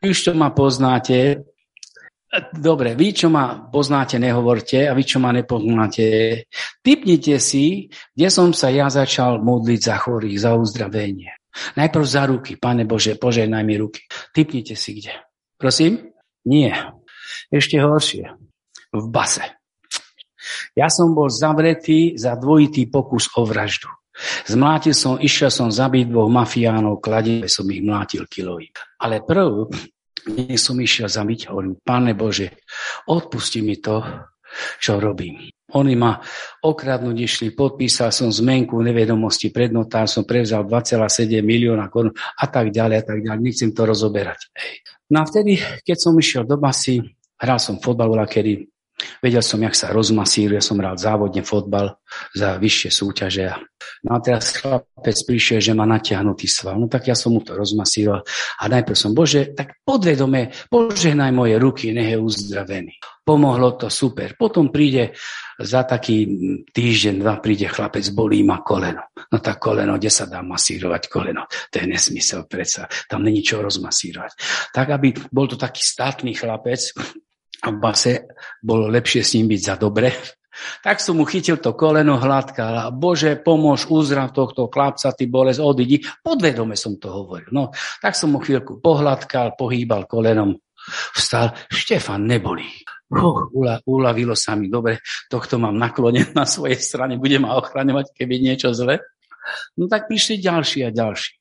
Už 0.00 0.16
to 0.24 0.32
ma 0.32 0.50
poznáte. 0.54 1.44
Dobre, 2.54 2.94
vy, 2.94 3.10
čo 3.10 3.26
ma 3.26 3.66
poznáte, 3.66 4.14
nehovorte 4.22 4.86
a 4.86 4.94
vy, 4.94 5.02
čo 5.02 5.18
ma 5.18 5.34
nepoznáte, 5.34 6.46
typnite 6.78 7.42
si, 7.42 7.90
kde 8.14 8.28
som 8.30 8.54
sa 8.54 8.70
ja 8.70 8.86
začal 8.86 9.42
modliť 9.42 9.80
za 9.82 9.96
chorých, 9.98 10.38
za 10.38 10.54
uzdravenie. 10.54 11.34
Najprv 11.74 12.04
za 12.06 12.22
ruky, 12.30 12.54
Pane 12.54 12.86
Bože, 12.86 13.18
požehnaj 13.18 13.66
mi 13.66 13.74
ruky. 13.74 14.06
Typnite 14.30 14.78
si 14.78 15.02
kde. 15.02 15.10
Prosím? 15.58 16.14
Nie. 16.46 16.94
Ešte 17.50 17.82
horšie. 17.82 18.30
V 18.94 19.04
base. 19.10 19.42
Ja 20.78 20.86
som 20.86 21.10
bol 21.18 21.26
zavretý 21.26 22.14
za 22.14 22.38
dvojitý 22.38 22.86
pokus 22.86 23.26
o 23.34 23.42
vraždu. 23.42 23.90
Zmlátil 24.46 24.94
som, 24.94 25.18
išiel 25.18 25.50
som 25.50 25.72
zabiť 25.72 26.10
dvoch 26.10 26.30
mafiánov, 26.30 27.02
kladie 27.02 27.50
som 27.50 27.66
ich 27.70 27.82
mlátil 27.82 28.26
kilovi. 28.30 28.70
Ale 29.02 29.24
prv, 29.26 29.66
než 30.28 30.60
som 30.60 30.76
išiel 30.76 31.08
zabiť, 31.08 31.48
hovorím, 31.48 31.80
Pane 31.80 32.12
Bože, 32.12 32.60
odpusti 33.08 33.64
mi 33.64 33.80
to, 33.80 34.02
čo 34.82 34.98
robím. 34.98 35.48
Oni 35.78 35.94
ma 35.94 36.18
okradnúť 36.66 37.16
išli, 37.16 37.46
podpísal 37.54 38.10
som 38.10 38.26
zmenku 38.34 38.74
nevedomosti 38.82 39.54
pred 39.54 39.70
notár, 39.70 40.10
som 40.10 40.26
prevzal 40.26 40.66
2,7 40.66 41.30
milióna 41.46 41.86
korun 41.86 42.10
a 42.14 42.44
tak 42.50 42.74
ďalej 42.74 42.96
a 42.98 43.04
tak 43.06 43.18
ďalej. 43.22 43.38
Nechcem 43.38 43.70
to 43.70 43.86
rozoberať. 43.86 44.50
No 45.14 45.22
a 45.22 45.24
vtedy, 45.30 45.62
keď 45.86 45.96
som 45.96 46.18
išiel 46.18 46.42
do 46.42 46.58
basy, 46.58 46.98
Hral 47.40 47.56
som 47.56 47.80
fotbal 47.80 48.12
kedy, 48.28 48.68
vedel 49.20 49.44
som, 49.44 49.60
jak 49.60 49.76
sa 49.76 49.92
rozmasíruje, 49.92 50.60
som 50.62 50.78
hral 50.80 50.96
závodne 50.96 51.44
fotbal 51.44 52.00
za 52.34 52.56
vyššie 52.58 52.90
súťaže. 52.90 53.52
No 54.04 54.16
a 54.16 54.18
teraz 54.20 54.56
chlapec 54.56 55.16
prišiel, 55.24 55.60
že 55.60 55.72
má 55.76 55.84
natiahnutý 55.84 56.48
sval. 56.48 56.76
No 56.80 56.88
tak 56.88 57.08
ja 57.08 57.16
som 57.16 57.36
mu 57.36 57.40
to 57.44 57.56
rozmasíroval 57.56 58.24
a 58.60 58.64
najprv 58.68 58.96
som, 58.96 59.12
Bože, 59.12 59.52
tak 59.52 59.80
podvedome, 59.84 60.52
požehnaj 60.68 61.32
moje 61.32 61.56
ruky, 61.60 61.92
nech 61.92 62.12
je 62.12 62.18
uzdravený. 62.20 62.96
Pomohlo 63.20 63.76
to 63.76 63.92
super. 63.92 64.34
Potom 64.34 64.72
príde 64.72 65.12
za 65.60 65.84
taký 65.84 66.24
týždeň, 66.72 67.20
dva 67.20 67.36
príde 67.38 67.68
chlapec, 67.68 68.02
bolí 68.16 68.40
ma 68.42 68.64
koleno. 68.64 69.12
No 69.28 69.36
tak 69.38 69.60
koleno, 69.60 70.00
kde 70.00 70.10
sa 70.10 70.24
dá 70.24 70.40
masírovať 70.40 71.12
koleno? 71.12 71.44
To 71.46 71.74
je 71.76 71.86
nesmysel 71.86 72.48
predsa. 72.48 72.88
Tam 73.06 73.20
není 73.20 73.44
čo 73.44 73.60
rozmasírovať. 73.60 74.32
Tak, 74.72 74.86
aby 74.96 75.12
bol 75.28 75.46
to 75.46 75.60
taký 75.60 75.84
státny 75.84 76.32
chlapec, 76.32 76.96
a 77.60 77.68
v 77.70 77.76
base 77.76 78.12
bolo 78.60 78.88
lepšie 78.88 79.22
s 79.24 79.34
ním 79.36 79.52
byť 79.52 79.60
za 79.60 79.74
dobre. 79.76 80.08
Tak 80.84 81.00
som 81.00 81.16
mu 81.16 81.24
chytil 81.24 81.56
to 81.56 81.72
koleno, 81.72 82.20
hladkal 82.20 82.92
Bože, 82.92 83.38
pomôž, 83.40 83.88
uzdrav 83.88 84.34
tohto 84.34 84.68
chlapca, 84.68 85.14
ty 85.14 85.24
bolesť, 85.24 85.60
odidi. 85.62 86.02
Podvedome 86.20 86.76
som 86.76 87.00
to 87.00 87.08
hovoril. 87.08 87.48
No, 87.54 87.72
tak 88.02 88.12
som 88.18 88.34
mu 88.34 88.42
chvíľku 88.42 88.82
pohľadkal, 88.82 89.56
pohýbal 89.56 90.04
kolenom, 90.04 90.58
vstal. 91.16 91.56
Štefan, 91.70 92.28
nebolí. 92.28 92.66
Uh, 93.10 93.50
uľavilo 93.90 94.38
sa 94.38 94.54
mi, 94.54 94.70
dobre, 94.70 95.02
tohto 95.26 95.58
mám 95.58 95.74
naklonené 95.74 96.30
na 96.30 96.46
svojej 96.46 96.78
strane, 96.78 97.18
bude 97.18 97.42
ma 97.42 97.58
ochraňovať, 97.58 98.14
keby 98.14 98.38
niečo 98.38 98.70
zle. 98.70 99.02
No 99.74 99.90
tak 99.90 100.06
prišli 100.06 100.38
ďalší 100.38 100.86
a 100.86 100.94
ďalší. 100.94 101.34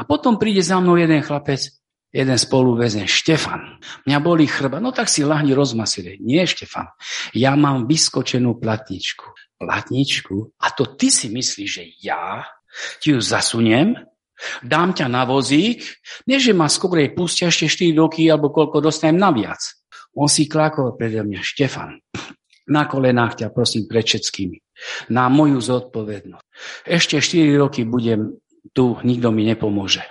A 0.00 0.08
potom 0.08 0.40
príde 0.40 0.64
za 0.64 0.80
mnou 0.80 0.96
jeden 0.96 1.20
chlapec, 1.20 1.81
jeden 2.12 2.36
spoluväzen, 2.36 3.08
Štefan, 3.08 3.80
mňa 4.04 4.18
boli 4.20 4.44
chrba, 4.44 4.78
no 4.78 4.92
tak 4.92 5.08
si 5.08 5.24
lahni 5.24 5.56
rozmasili. 5.56 6.20
Nie, 6.20 6.44
Štefan, 6.44 6.92
ja 7.32 7.56
mám 7.56 7.88
vyskočenú 7.88 8.60
platničku. 8.60 9.32
Platničku? 9.56 10.60
A 10.60 10.76
to 10.76 10.92
ty 10.92 11.08
si 11.08 11.32
myslíš, 11.32 11.70
že 11.72 11.84
ja 12.04 12.44
ti 13.00 13.16
ju 13.16 13.18
zasuniem, 13.18 13.96
dám 14.60 14.92
ťa 14.92 15.06
na 15.08 15.24
vozík, 15.24 15.80
nie 16.28 16.36
že 16.36 16.52
ma 16.52 16.68
skorej 16.68 17.16
pustia 17.16 17.48
ešte 17.48 17.88
4 17.88 17.96
roky 17.96 18.28
alebo 18.28 18.52
koľko 18.52 18.84
dostanem 18.84 19.16
naviac. 19.16 19.60
On 20.12 20.28
si 20.28 20.44
klákol 20.44 20.92
predo 21.00 21.24
mňa, 21.24 21.40
Štefan, 21.40 21.96
na 22.68 22.84
kolenách 22.84 23.40
ťa 23.40 23.48
prosím 23.48 23.88
pred 23.88 24.04
všetkými, 24.04 24.60
na 25.16 25.32
moju 25.32 25.56
zodpovednosť. 25.64 26.44
Ešte 26.84 27.24
4 27.24 27.56
roky 27.56 27.88
budem 27.88 28.36
tu, 28.76 29.00
nikto 29.00 29.32
mi 29.32 29.48
nepomôže. 29.48 30.04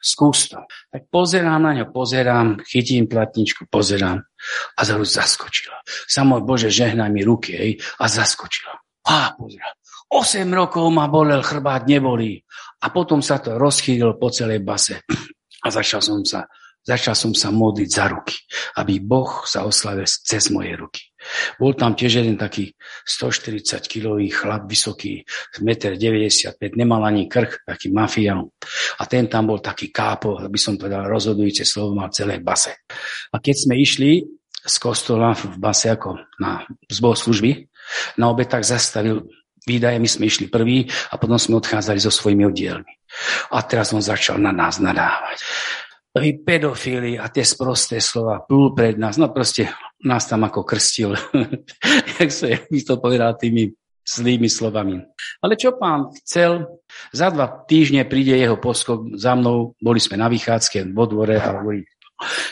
Skús 0.00 0.52
to. 0.52 0.60
Tak 0.92 1.08
pozerám 1.10 1.62
na 1.62 1.72
ňo, 1.72 1.86
pozerám, 1.90 2.60
chytím 2.64 3.08
platničku, 3.08 3.66
pozerám 3.70 4.20
a 4.76 4.80
zrazu 4.84 5.04
zaskočila. 5.04 5.80
Samo 5.86 6.40
Bože, 6.44 6.68
žehnaj 6.68 7.10
mi 7.10 7.24
ruky, 7.24 7.52
hej, 7.56 7.72
a 8.00 8.04
zaskočila. 8.08 8.76
A 9.08 9.32
pozerám. 9.36 9.76
8 10.14 10.46
rokov 10.52 10.86
ma 10.92 11.08
bolel 11.10 11.42
chrbát, 11.42 11.88
nebolí. 11.88 12.38
A 12.84 12.92
potom 12.92 13.24
sa 13.24 13.40
to 13.40 13.56
rozchýlilo 13.56 14.20
po 14.20 14.28
celej 14.30 14.60
base. 14.60 15.00
A 15.64 15.66
začal 15.72 16.04
som 16.04 16.20
sa 16.22 16.44
Začal 16.84 17.16
som 17.16 17.32
sa 17.32 17.48
modliť 17.48 17.88
za 17.88 18.12
ruky, 18.12 18.36
aby 18.76 19.00
Boh 19.00 19.40
sa 19.48 19.64
oslavil 19.64 20.04
cez 20.04 20.52
moje 20.52 20.76
ruky. 20.76 21.13
Bol 21.56 21.74
tam 21.74 21.96
tiež 21.96 22.24
jeden 22.24 22.36
taký 22.36 22.72
140 23.04 23.84
kilový 23.86 24.28
chlap, 24.30 24.68
vysoký, 24.68 25.24
1,95 25.60 26.60
m, 26.60 26.72
nemal 26.74 27.02
ani 27.04 27.28
krk, 27.28 27.64
taký 27.64 27.92
mafián. 27.92 28.48
A 29.00 29.02
ten 29.08 29.26
tam 29.28 29.48
bol 29.48 29.60
taký 29.60 29.88
kápo, 29.88 30.40
aby 30.40 30.58
som 30.60 30.76
povedal, 30.76 31.08
rozhodujúce 31.08 31.64
slovo 31.64 31.96
mal 31.96 32.12
celé 32.12 32.40
base. 32.40 32.74
A 33.32 33.36
keď 33.40 33.56
sme 33.56 33.74
išli 33.78 34.24
z 34.64 34.76
kostola 34.80 35.36
v 35.36 35.60
base 35.60 35.92
ako 35.92 36.16
na 36.40 36.64
zbor 36.88 37.16
služby, 37.16 37.68
na 38.16 38.32
obed 38.32 38.48
tak 38.48 38.64
zastavil 38.64 39.28
výdaje, 39.64 39.96
my 40.00 40.08
sme 40.08 40.24
išli 40.28 40.48
prví 40.48 40.88
a 41.12 41.20
potom 41.20 41.40
sme 41.40 41.60
odchádzali 41.60 42.00
so 42.00 42.12
svojimi 42.12 42.48
oddielmi. 42.48 42.92
A 43.54 43.62
teraz 43.62 43.92
on 43.94 44.02
začal 44.02 44.40
na 44.42 44.50
nás 44.50 44.82
nadávať 44.82 45.38
tí 46.22 46.30
pedofíli 46.38 47.18
a 47.18 47.26
tie 47.26 47.42
sprosté 47.42 47.98
slova 47.98 48.42
plú 48.46 48.70
pred 48.70 48.94
nás. 48.94 49.18
No 49.18 49.34
proste 49.34 49.70
nás 50.06 50.30
tam 50.30 50.46
ako 50.46 50.62
krstil, 50.62 51.18
jak 52.22 52.30
sa 52.30 52.54
mi 52.70 52.78
to 52.82 53.02
povedal 53.02 53.34
tými 53.34 53.74
zlými 54.04 54.46
slovami. 54.46 55.00
Ale 55.40 55.56
čo 55.56 55.74
pán 55.80 56.12
chcel, 56.22 56.68
za 57.10 57.32
dva 57.32 57.64
týždne 57.64 58.04
príde 58.04 58.36
jeho 58.36 58.60
poskok 58.60 59.16
za 59.16 59.32
mnou, 59.32 59.72
boli 59.80 59.98
sme 59.98 60.20
na 60.20 60.28
vychádzke 60.28 60.92
vo 60.92 61.04
dvore 61.08 61.40
a 61.40 61.58
hovorí, 61.58 61.88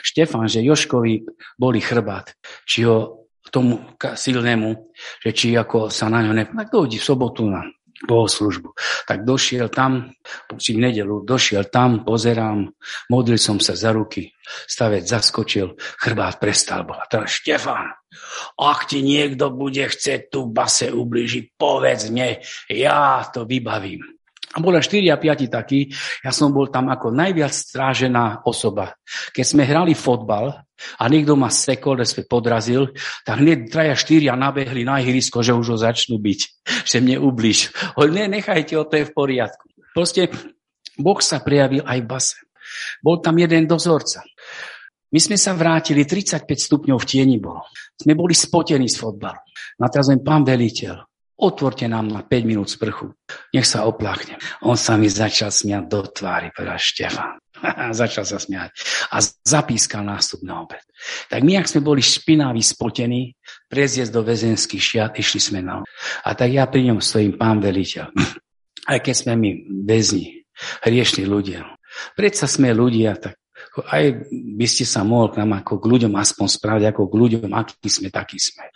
Štefan, 0.03 0.51
že 0.51 0.65
Joškovi 0.65 1.23
boli 1.55 1.79
chrbát, 1.79 2.35
či 2.67 2.83
ho 2.83 3.29
tomu 3.53 3.79
silnému, 4.01 4.95
že 5.21 5.31
či 5.37 5.53
ako 5.53 5.93
sa 5.93 6.09
na 6.09 6.25
ňo 6.25 6.33
ne... 6.33 6.49
Tak 6.49 6.73
v 6.73 6.97
sobotu 6.97 7.45
na 7.45 7.61
bohoslužbu. 8.07 8.75
Tak 9.07 9.25
došiel 9.27 9.69
tam, 9.69 10.11
v 10.51 10.59
nedelu, 10.79 11.23
došiel 11.25 11.71
tam, 11.71 12.05
pozerám, 12.07 12.71
modlil 13.11 13.39
som 13.39 13.59
sa 13.59 13.75
za 13.75 13.91
ruky, 13.95 14.33
stavec 14.67 15.07
zaskočil, 15.07 15.75
chrbát 16.01 16.39
prestal. 16.39 16.87
Bola 16.87 17.07
teraz 17.07 17.43
Štefan, 17.43 17.91
ak 18.59 18.81
ti 18.91 19.01
niekto 19.03 19.51
bude 19.55 19.89
chcieť 19.89 20.31
tu 20.31 20.51
base 20.51 20.91
ubližiť, 20.93 21.45
povedz 21.57 22.13
mne, 22.13 22.43
ja 22.69 23.27
to 23.31 23.49
vybavím. 23.49 24.22
A 24.53 24.61
boli 24.61 24.77
4 24.77 25.09
a 25.09 25.17
5 25.17 25.49
takí, 25.49 25.89
ja 26.21 26.29
som 26.29 26.53
bol 26.53 26.69
tam 26.69 26.93
ako 26.93 27.09
najviac 27.09 27.53
strážená 27.53 28.45
osoba. 28.45 28.93
Keď 29.33 29.45
sme 29.49 29.65
hrali 29.65 29.97
fotbal 29.97 30.53
a 31.01 31.05
niekto 31.09 31.33
ma 31.41 31.49
sekol, 31.49 31.97
sme 32.05 32.29
podrazil, 32.29 32.93
tak 33.25 33.41
hneď 33.41 33.73
traja 33.73 33.95
štyria 33.97 34.37
nabehli 34.37 34.85
na 34.85 35.01
ihrisko, 35.01 35.41
že 35.41 35.57
už 35.57 35.67
ho 35.73 35.79
začnú 35.81 36.21
byť, 36.21 36.41
že 36.91 36.97
mne 37.01 37.25
ubliž. 37.25 37.73
Hoď, 37.97 38.09
ne, 38.13 38.25
nechajte 38.41 38.77
ho, 38.77 38.85
to 38.85 39.01
je 39.01 39.09
v 39.09 39.13
poriadku. 39.17 39.65
Proste 39.97 40.29
Boh 41.01 41.21
sa 41.25 41.41
prejavil 41.41 41.85
aj 41.89 41.99
v 42.05 42.09
base. 42.09 42.37
Bol 43.01 43.21
tam 43.25 43.41
jeden 43.41 43.65
dozorca. 43.65 44.25
My 45.13 45.21
sme 45.21 45.37
sa 45.37 45.53
vrátili, 45.53 46.09
35 46.09 46.49
stupňov 46.49 46.97
v 46.97 47.09
tieni 47.09 47.37
bolo. 47.37 47.69
Sme 47.93 48.17
boli 48.17 48.33
spotení 48.33 48.89
z 48.89 48.97
fotbalu. 48.97 49.41
Na 49.77 49.93
teraz 49.93 50.09
pán 50.25 50.41
veliteľ, 50.41 51.12
otvorte 51.43 51.91
nám 51.91 52.07
na 52.09 52.23
5 52.23 52.47
minút 52.47 52.71
sprchu. 52.71 53.11
Nech 53.51 53.67
sa 53.67 53.85
opláchnem. 53.85 54.39
On 54.63 54.79
sa 54.79 54.95
mi 54.95 55.11
začal 55.11 55.51
smiať 55.51 55.85
do 55.91 56.07
tvári, 56.07 56.55
povedal 56.55 56.79
Štefan. 56.79 57.43
Začal 58.03 58.27
sa 58.27 58.43
smiať. 58.43 58.75
A 59.15 59.23
zapískal 59.23 60.03
nástup 60.03 60.43
na 60.43 60.63
obed. 60.67 60.83
Tak 61.31 61.47
my, 61.47 61.63
ak 61.63 61.71
sme 61.71 61.83
boli 61.83 62.03
špinaví, 62.03 62.59
spotení, 62.59 63.39
prezjesť 63.71 64.11
do 64.11 64.23
väzenských 64.27 64.83
šiat, 64.83 65.13
išli 65.19 65.39
sme 65.39 65.61
na 65.63 65.83
A 66.27 66.29
tak 66.35 66.51
ja 66.51 66.67
pri 66.67 66.91
ňom 66.91 66.99
stojím 66.99 67.39
pán 67.39 67.63
veliteľ. 67.63 68.11
Aj 68.91 68.99
keď 68.99 69.15
sme 69.15 69.33
my 69.39 69.51
väzni, 69.87 70.43
hriešni 70.83 71.23
ľudia. 71.23 71.79
Predsa 72.19 72.51
sme 72.51 72.75
ľudia, 72.75 73.15
tak 73.15 73.42
aj 73.81 74.29
by 74.33 74.67
ste 74.69 74.85
sa 74.85 75.01
mohli 75.01 75.33
k 75.33 75.41
nám 75.41 75.65
ako 75.65 75.81
k 75.81 75.85
ľuďom 75.89 76.13
aspoň 76.13 76.47
spraviť, 76.47 76.85
ako 76.93 77.03
k 77.09 77.15
ľuďom, 77.17 77.51
akí 77.57 77.89
sme, 77.89 78.09
takí 78.13 78.37
sme. 78.37 78.69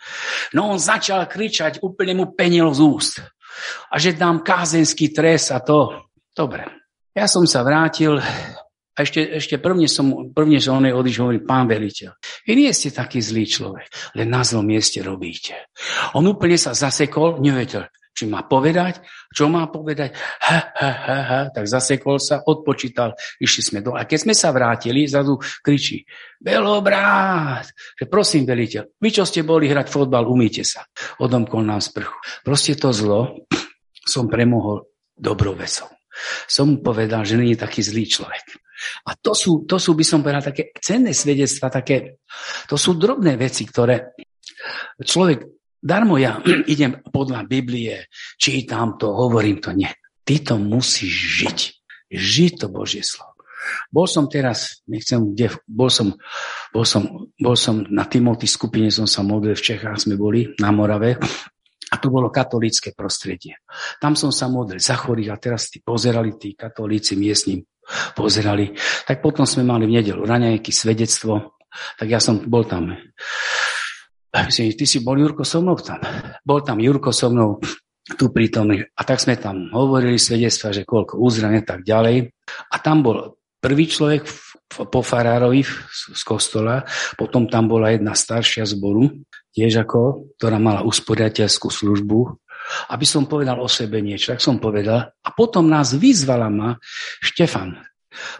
No 0.57 0.73
on 0.73 0.81
začal 0.81 1.29
kričať, 1.29 1.85
úplne 1.85 2.17
mu 2.17 2.33
penil 2.33 2.73
z 2.73 2.81
úst. 2.81 3.15
A 3.93 4.01
že 4.01 4.17
dám 4.17 4.41
kázenský 4.41 5.13
trest 5.13 5.53
a 5.53 5.61
to. 5.61 6.09
Dobre. 6.33 6.65
Ja 7.13 7.25
som 7.25 7.45
sa 7.49 7.61
vrátil 7.65 8.17
a 8.97 9.05
ešte, 9.05 9.21
ešte 9.37 9.61
prvne, 9.61 9.85
som, 9.85 10.33
prvne, 10.33 10.57
že 10.57 10.73
on 10.73 10.81
je 10.81 10.89
odišiel, 10.89 11.29
hovorí, 11.29 11.41
pán 11.45 11.69
veliteľ, 11.69 12.17
vy 12.49 12.53
nie 12.57 12.73
ste 12.73 12.89
taký 12.89 13.21
zlý 13.21 13.45
človek, 13.45 13.93
len 14.17 14.25
na 14.25 14.41
zlom 14.41 14.65
mieste 14.65 15.05
robíte. 15.05 15.69
On 16.17 16.25
úplne 16.25 16.57
sa 16.57 16.73
zasekol, 16.73 17.37
nevedel, 17.37 17.85
či 18.17 18.25
má 18.25 18.41
povedať, 18.49 19.05
čo 19.29 19.45
má 19.45 19.69
povedať, 19.69 20.17
ha, 20.41 20.73
ha, 20.73 20.91
ha, 21.05 21.19
ha, 21.21 21.41
tak 21.53 21.69
zasekol 21.69 22.17
sa, 22.17 22.41
odpočítal, 22.41 23.13
išli 23.37 23.61
sme 23.61 23.79
do. 23.85 23.93
A 23.93 24.09
keď 24.09 24.25
sme 24.25 24.33
sa 24.33 24.49
vrátili, 24.49 25.05
zadu 25.05 25.37
kričí, 25.61 26.01
Belobrát, 26.41 27.69
že 27.93 28.09
prosím, 28.09 28.49
veliteľ, 28.49 28.97
vy 28.97 29.09
čo 29.13 29.21
ste 29.21 29.45
boli 29.45 29.69
hrať 29.69 29.85
fotbal, 29.85 30.25
umýte 30.25 30.65
sa. 30.65 30.81
Odomkol 31.21 31.61
nám 31.61 31.85
sprchu. 31.85 32.17
Proste 32.41 32.73
to 32.73 32.89
zlo 32.89 33.45
som 34.13 34.25
premohol 34.25 34.89
dobrou 35.13 35.53
vecou. 35.53 35.85
Som 36.49 36.73
mu 36.73 36.77
povedal, 36.81 37.21
že 37.21 37.37
je 37.37 37.53
taký 37.53 37.85
zlý 37.85 38.09
človek. 38.09 38.57
A 39.09 39.17
to 39.17 39.33
sú, 39.33 39.65
to 39.69 39.81
sú, 39.81 39.97
by 39.97 40.05
som 40.05 40.21
povedal, 40.21 40.53
také 40.53 40.73
cenné 40.77 41.13
svedectva, 41.13 41.69
také, 41.69 42.21
to 42.69 42.77
sú 42.77 42.97
drobné 42.97 43.37
veci, 43.37 43.65
ktoré 43.65 44.13
človek 45.01 45.56
Darmo 45.77 46.17
ja 46.17 46.41
idem 46.73 47.01
podľa 47.05 47.45
Biblie, 47.45 48.09
čítam 48.35 48.97
to, 48.97 49.13
hovorím 49.13 49.61
to. 49.61 49.71
Nie. 49.73 49.93
Ty 50.27 50.53
to 50.53 50.55
musíš 50.59 51.13
žiť. 51.43 51.59
Žiť 52.07 52.51
to 52.59 52.67
Božie 52.71 53.03
slovo. 53.03 53.35
Bol 53.91 54.07
som 54.07 54.31
teraz, 54.31 54.79
nechcem, 54.87 55.35
kde, 55.35 55.51
bol 55.67 55.91
som, 55.91 56.15
bol 56.71 56.87
som, 56.87 57.27
bol 57.35 57.55
som 57.59 57.83
na 57.91 58.07
Timothy 58.07 58.47
skupine, 58.47 58.87
som 58.87 59.03
sa 59.03 59.27
modlil, 59.27 59.59
v 59.59 59.65
Čechách 59.75 60.07
sme 60.07 60.15
boli, 60.15 60.55
na 60.63 60.71
Morave, 60.71 61.19
a 61.87 61.95
to 61.99 62.11
bolo 62.11 62.31
katolícke 62.31 62.91
prostredie. 62.91 63.63
Tam 63.99 64.15
som 64.19 64.31
sa 64.31 64.51
modlil 64.51 64.79
za 64.79 64.99
chorých 64.99 65.31
a 65.31 65.39
teraz 65.39 65.71
tí 65.71 65.79
pozerali, 65.79 66.35
tí 66.35 66.55
katolíci 66.55 67.15
miestni 67.15 67.63
pozerali. 68.15 68.75
Tak 69.07 69.23
potom 69.23 69.47
sme 69.47 69.63
mali 69.63 69.87
v 69.87 69.99
nedelu 69.99 70.19
raňajky, 70.19 70.71
svedectvo, 70.71 71.59
tak 71.95 72.07
ja 72.11 72.19
som 72.19 72.43
bol 72.43 72.67
tam 72.67 72.91
Myslím, 74.45 74.77
ty 74.77 74.85
si 74.85 75.01
bol 75.01 75.17
Jurko 75.17 75.41
so 75.41 75.63
mnou 75.63 75.79
tam. 75.81 75.97
Bol 76.45 76.61
tam 76.61 76.77
Jurko 76.77 77.09
so 77.09 77.33
mnou 77.33 77.57
tu 78.15 78.31
prítomný. 78.31 78.85
A 78.95 79.01
tak 79.03 79.19
sme 79.19 79.35
tam 79.35 79.67
hovorili 79.73 80.15
svedectva, 80.15 80.71
že 80.71 80.87
koľko 80.87 81.19
uzrane, 81.19 81.65
tak 81.65 81.83
ďalej. 81.83 82.31
A 82.71 82.75
tam 82.79 83.03
bol 83.03 83.41
prvý 83.59 83.89
človek 83.89 84.23
po 84.67 84.99
farárovi 84.99 85.63
z 85.91 86.21
kostola, 86.27 86.83
potom 87.15 87.47
tam 87.47 87.71
bola 87.71 87.91
jedna 87.91 88.15
staršia 88.15 88.67
zboru, 88.67 89.07
tiež 89.55 89.87
ako, 89.87 90.35
ktorá 90.35 90.59
mala 90.59 90.83
usporiateľskú 90.83 91.71
službu, 91.71 92.19
aby 92.91 93.05
som 93.07 93.27
povedal 93.27 93.63
o 93.63 93.67
sebe 93.71 94.03
niečo. 94.03 94.35
Tak 94.35 94.43
som 94.43 94.59
povedal. 94.59 95.07
A 95.23 95.29
potom 95.31 95.71
nás 95.71 95.95
vyzvala 95.95 96.51
ma 96.51 96.75
Štefan, 97.23 97.79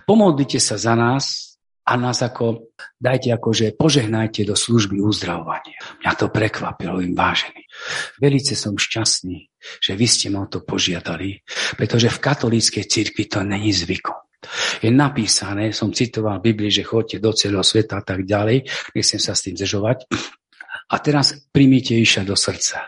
pomodlite 0.03 0.59
sa 0.59 0.75
za 0.75 0.95
nás, 0.99 1.46
a 1.87 1.95
nás 1.95 2.19
ako, 2.19 2.75
dajte 2.99 3.31
akože, 3.31 3.79
požehnajte 3.79 4.43
do 4.43 4.59
služby 4.59 4.99
uzdravovania. 4.99 5.79
Mňa 6.03 6.13
to 6.19 6.27
prekvapilo, 6.27 6.99
im 6.99 7.15
vážený. 7.15 7.63
Velice 8.19 8.59
som 8.59 8.75
šťastný, 8.75 9.47
že 9.79 9.95
vy 9.95 10.07
ste 10.07 10.27
ma 10.27 10.43
to 10.51 10.67
požiadali, 10.67 11.39
pretože 11.79 12.11
v 12.11 12.19
katolíckej 12.19 12.83
cirkvi 12.91 13.31
to 13.31 13.39
není 13.47 13.71
zvykom. 13.71 14.19
Je 14.83 14.91
napísané, 14.91 15.71
som 15.71 15.95
citoval 15.95 16.43
v 16.43 16.53
Biblii, 16.53 16.69
že 16.69 16.85
chodte 16.85 17.17
do 17.23 17.31
celého 17.31 17.63
sveta 17.63 17.99
a 17.99 18.03
tak 18.03 18.27
ďalej, 18.27 18.67
nechcem 18.93 19.17
sa 19.17 19.33
s 19.33 19.47
tým 19.47 19.55
zežovať. 19.55 20.11
A 20.91 20.95
teraz 20.99 21.39
primíte 21.49 21.95
Iša 21.95 22.27
do 22.27 22.35
srdca. 22.35 22.85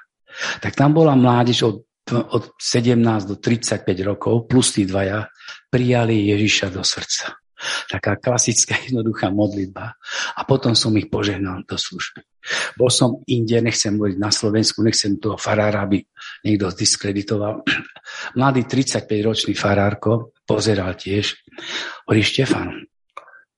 Tak 0.60 0.76
tam 0.76 0.94
bola 0.94 1.16
mládež 1.16 1.68
od, 1.68 1.78
od 2.12 2.44
17 2.56 3.00
do 3.28 3.36
35 3.40 3.84
rokov, 4.06 4.48
plus 4.48 4.76
tí 4.76 4.86
dvaja, 4.86 5.28
prijali 5.68 6.32
Ježiša 6.32 6.68
do 6.70 6.86
srdca. 6.86 7.40
Taká 7.91 8.15
klasická, 8.15 8.76
jednoduchá 8.88 9.30
modlitba. 9.30 9.95
A 10.36 10.41
potom 10.48 10.74
som 10.74 10.95
ich 10.95 11.12
požehnal 11.12 11.63
do 11.67 11.76
služby. 11.76 12.24
Bol 12.80 12.88
som 12.88 13.19
inde, 13.28 13.60
nechcem 13.60 14.00
hovoriť 14.00 14.17
na 14.17 14.32
Slovensku, 14.32 14.80
nechcem 14.82 15.19
toho 15.19 15.36
farára, 15.36 15.84
aby 15.84 16.00
niekto 16.48 16.72
diskreditoval. 16.72 17.62
Mladý 18.39 18.63
35-ročný 18.63 19.54
farárko 19.54 20.32
pozeral 20.48 20.95
tiež. 20.95 21.36
Hovorí, 22.08 22.24
Štefan, 22.24 22.88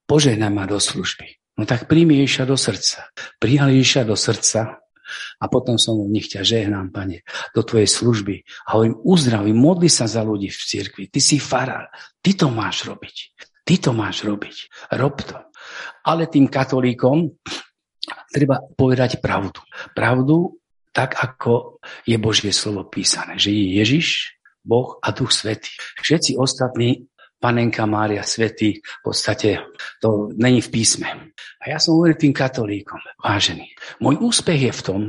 požehnaj 0.09 0.51
ma 0.51 0.65
do 0.65 0.81
služby. 0.81 1.41
No 1.61 1.69
tak 1.69 1.85
príjmi 1.85 2.25
Ježiša 2.25 2.49
do 2.49 2.57
srdca. 2.57 3.13
Prijal 3.37 3.69
Ježiša 3.69 4.01
do 4.07 4.17
srdca 4.17 4.81
a 5.37 5.45
potom 5.51 5.75
som 5.75 5.99
mu 5.99 6.07
nech 6.07 6.31
ťa 6.31 6.41
žehnám, 6.41 6.89
pane, 6.89 7.27
do 7.51 7.61
tvojej 7.61 7.89
služby. 7.89 8.47
A 8.65 8.79
hovorím, 8.79 8.95
uzdraví, 9.03 9.51
modli 9.51 9.91
sa 9.91 10.07
za 10.07 10.23
ľudí 10.23 10.47
v 10.49 10.61
cirkvi. 10.61 11.03
Ty 11.11 11.19
si 11.19 11.37
farár, 11.37 11.91
ty 12.23 12.33
to 12.33 12.47
máš 12.47 12.87
robiť. 12.87 13.15
Ty 13.71 13.79
to 13.79 13.95
máš 13.95 14.27
robiť. 14.27 14.55
Rob 14.99 15.15
to. 15.23 15.39
Ale 16.03 16.27
tým 16.27 16.51
katolíkom 16.51 17.39
treba 18.27 18.59
povedať 18.75 19.23
pravdu. 19.23 19.63
Pravdu 19.95 20.59
tak, 20.91 21.15
ako 21.15 21.79
je 22.03 22.19
Božie 22.19 22.51
slovo 22.51 22.91
písané. 22.91 23.39
Že 23.39 23.55
je 23.55 23.65
Ježiš, 23.79 24.07
Boh 24.59 24.99
a 24.99 25.15
Duch 25.15 25.31
Svetý. 25.31 25.71
Všetci 26.03 26.35
ostatní, 26.35 27.07
Panenka 27.39 27.87
Mária, 27.87 28.27
Svetý, 28.27 28.83
v 28.83 29.01
podstate 29.07 29.63
to 30.03 30.35
není 30.35 30.59
v 30.59 30.67
písme. 30.67 31.31
A 31.63 31.71
ja 31.71 31.79
som 31.79 31.95
hovoril 31.95 32.19
tým 32.19 32.35
katolíkom, 32.35 32.99
vážený, 33.23 33.71
môj 34.03 34.19
úspech 34.19 34.67
je 34.67 34.73
v 34.75 34.81
tom, 34.83 35.01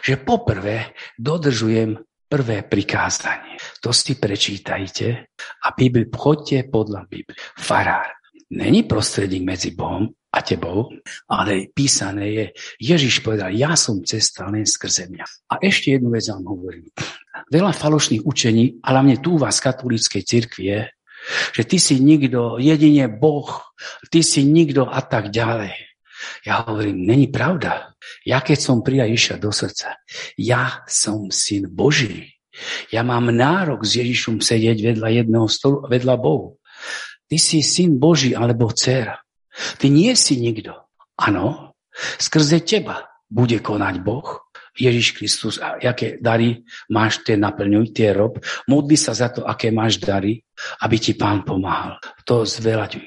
že 0.00 0.16
poprvé 0.16 0.96
dodržujem 1.20 2.00
prvé 2.30 2.62
prikázanie. 2.62 3.58
To 3.82 3.90
si 3.90 4.14
prečítajte 4.14 5.34
a 5.66 5.68
Bibli, 5.74 6.06
chodte 6.14 6.62
podľa 6.70 7.10
Bibli. 7.10 7.34
Farár. 7.58 8.14
Není 8.50 8.82
prostredník 8.86 9.46
medzi 9.46 9.74
Bohom 9.74 10.10
a 10.30 10.42
tebou, 10.42 10.90
ale 11.30 11.70
písané 11.74 12.26
je, 12.30 12.46
Ježiš 12.82 13.22
povedal, 13.22 13.50
ja 13.54 13.74
som 13.74 14.02
cesta 14.02 14.46
len 14.46 14.66
skrze 14.66 15.10
mňa. 15.10 15.26
A 15.50 15.62
ešte 15.62 15.94
jednu 15.94 16.10
vec 16.10 16.26
vám 16.26 16.46
hovorím. 16.46 16.86
Veľa 17.50 17.74
falošných 17.74 18.26
učení, 18.26 18.78
a 18.82 18.94
hlavne 18.94 19.18
tu 19.22 19.38
vás 19.38 19.58
katolíckej 19.58 20.22
cirkvi 20.22 20.86
že 21.52 21.68
ty 21.68 21.76
si 21.76 22.00
nikto, 22.00 22.56
jedine 22.56 23.08
Boh, 23.08 23.60
ty 24.08 24.24
si 24.24 24.40
nikto 24.44 24.88
a 24.88 25.04
tak 25.04 25.28
ďalej. 25.28 25.89
Ja 26.44 26.64
hovorím, 26.66 27.06
není 27.06 27.28
pravda. 27.28 27.94
Ja 28.26 28.40
keď 28.44 28.58
som 28.60 28.84
prijal 28.84 29.12
Ježiša 29.12 29.36
do 29.40 29.50
srdca, 29.52 29.96
ja 30.36 30.84
som 30.84 31.32
syn 31.32 31.68
Boží. 31.70 32.36
Ja 32.92 33.06
mám 33.06 33.30
nárok 33.30 33.86
s 33.86 33.96
Ježišom 33.96 34.42
sedieť 34.42 34.78
vedľa 34.94 35.08
jedného 35.24 35.46
stolu, 35.48 35.86
vedľa 35.86 36.14
Bohu. 36.18 36.60
Ty 37.30 37.36
si 37.38 37.62
syn 37.62 37.96
Boží 38.02 38.34
alebo 38.34 38.74
dcera. 38.74 39.22
Ty 39.78 39.86
nie 39.88 40.12
si 40.18 40.36
nikto. 40.36 40.74
Áno, 41.14 41.76
skrze 42.18 42.60
teba 42.64 43.06
bude 43.30 43.62
konať 43.62 43.94
Boh. 44.02 44.49
Ježiš 44.76 45.18
Kristus, 45.18 45.54
a 45.58 45.78
aké 45.78 46.20
dary 46.22 46.62
máš, 46.90 47.22
tie 47.26 47.34
naplňuj, 47.34 47.90
tie 47.94 48.14
rob. 48.14 48.38
Modli 48.70 48.94
sa 48.94 49.16
za 49.16 49.30
to, 49.34 49.42
aké 49.42 49.74
máš 49.74 49.98
dary, 49.98 50.40
aby 50.84 50.96
ti 50.98 51.12
pán 51.16 51.42
pomáhal. 51.42 51.98
To 52.26 52.46
zvelaďuj. 52.46 53.06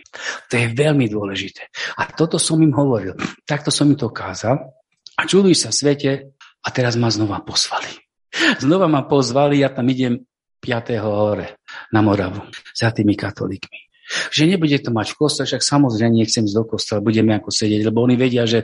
To 0.50 0.54
je 0.54 0.68
veľmi 0.74 1.08
dôležité. 1.08 1.70
A 2.00 2.10
toto 2.12 2.36
som 2.42 2.60
im 2.60 2.76
hovoril. 2.76 3.16
Takto 3.48 3.72
som 3.72 3.88
im 3.88 3.98
to 3.98 4.12
kázal. 4.12 4.60
A 5.14 5.22
čuduj 5.30 5.54
sa 5.54 5.70
svete, 5.70 6.34
a 6.64 6.68
teraz 6.72 6.96
ma 6.96 7.12
znova 7.12 7.44
poslali. 7.44 7.92
Znova 8.64 8.88
ma 8.88 9.04
pozvali, 9.04 9.62
ja 9.62 9.70
tam 9.70 9.86
idem 9.92 10.24
5. 10.64 10.96
hore 11.04 11.60
na 11.92 12.00
Moravu 12.00 12.40
za 12.72 12.90
tými 12.96 13.20
katolíkmi. 13.20 13.92
Že 14.32 14.56
nebude 14.56 14.80
to 14.80 14.92
mať 14.92 15.16
v 15.16 15.20
kostole, 15.20 15.48
však 15.48 15.64
samozrejme 15.64 16.24
nechcem 16.24 16.48
z 16.48 16.56
do 16.56 16.64
kostola, 16.68 17.04
budeme 17.04 17.36
ako 17.36 17.52
sedieť, 17.52 17.88
lebo 17.88 18.04
oni 18.04 18.16
vedia, 18.16 18.48
že 18.48 18.64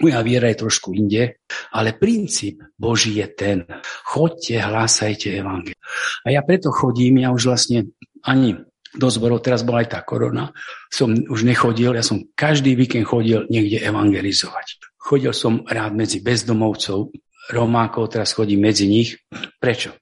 moja 0.00 0.20
viera 0.24 0.48
je 0.48 0.60
trošku 0.64 0.96
inde, 0.96 1.40
ale 1.76 1.96
princíp 1.96 2.64
Boží 2.74 3.20
je 3.20 3.26
ten. 3.30 3.58
Chodte, 4.04 4.56
hlásajte 4.56 5.30
evangel. 5.36 5.76
A 6.24 6.32
ja 6.32 6.40
preto 6.40 6.72
chodím, 6.72 7.22
ja 7.22 7.30
už 7.30 7.52
vlastne 7.52 7.92
ani 8.24 8.56
do 8.90 9.06
zborov, 9.06 9.44
teraz 9.44 9.62
bola 9.62 9.86
aj 9.86 9.94
tá 9.94 10.00
korona, 10.02 10.50
som 10.90 11.14
už 11.14 11.46
nechodil, 11.46 11.94
ja 11.94 12.02
som 12.02 12.26
každý 12.34 12.74
víkend 12.74 13.06
chodil 13.06 13.46
niekde 13.46 13.78
evangelizovať. 13.86 14.82
Chodil 14.98 15.30
som 15.30 15.62
rád 15.62 15.94
medzi 15.94 16.18
bezdomovcov, 16.18 17.14
Romákov, 17.50 18.14
teraz 18.14 18.30
chodím 18.32 18.62
medzi 18.62 18.86
nich. 18.86 19.18
Prečo? 19.58 19.98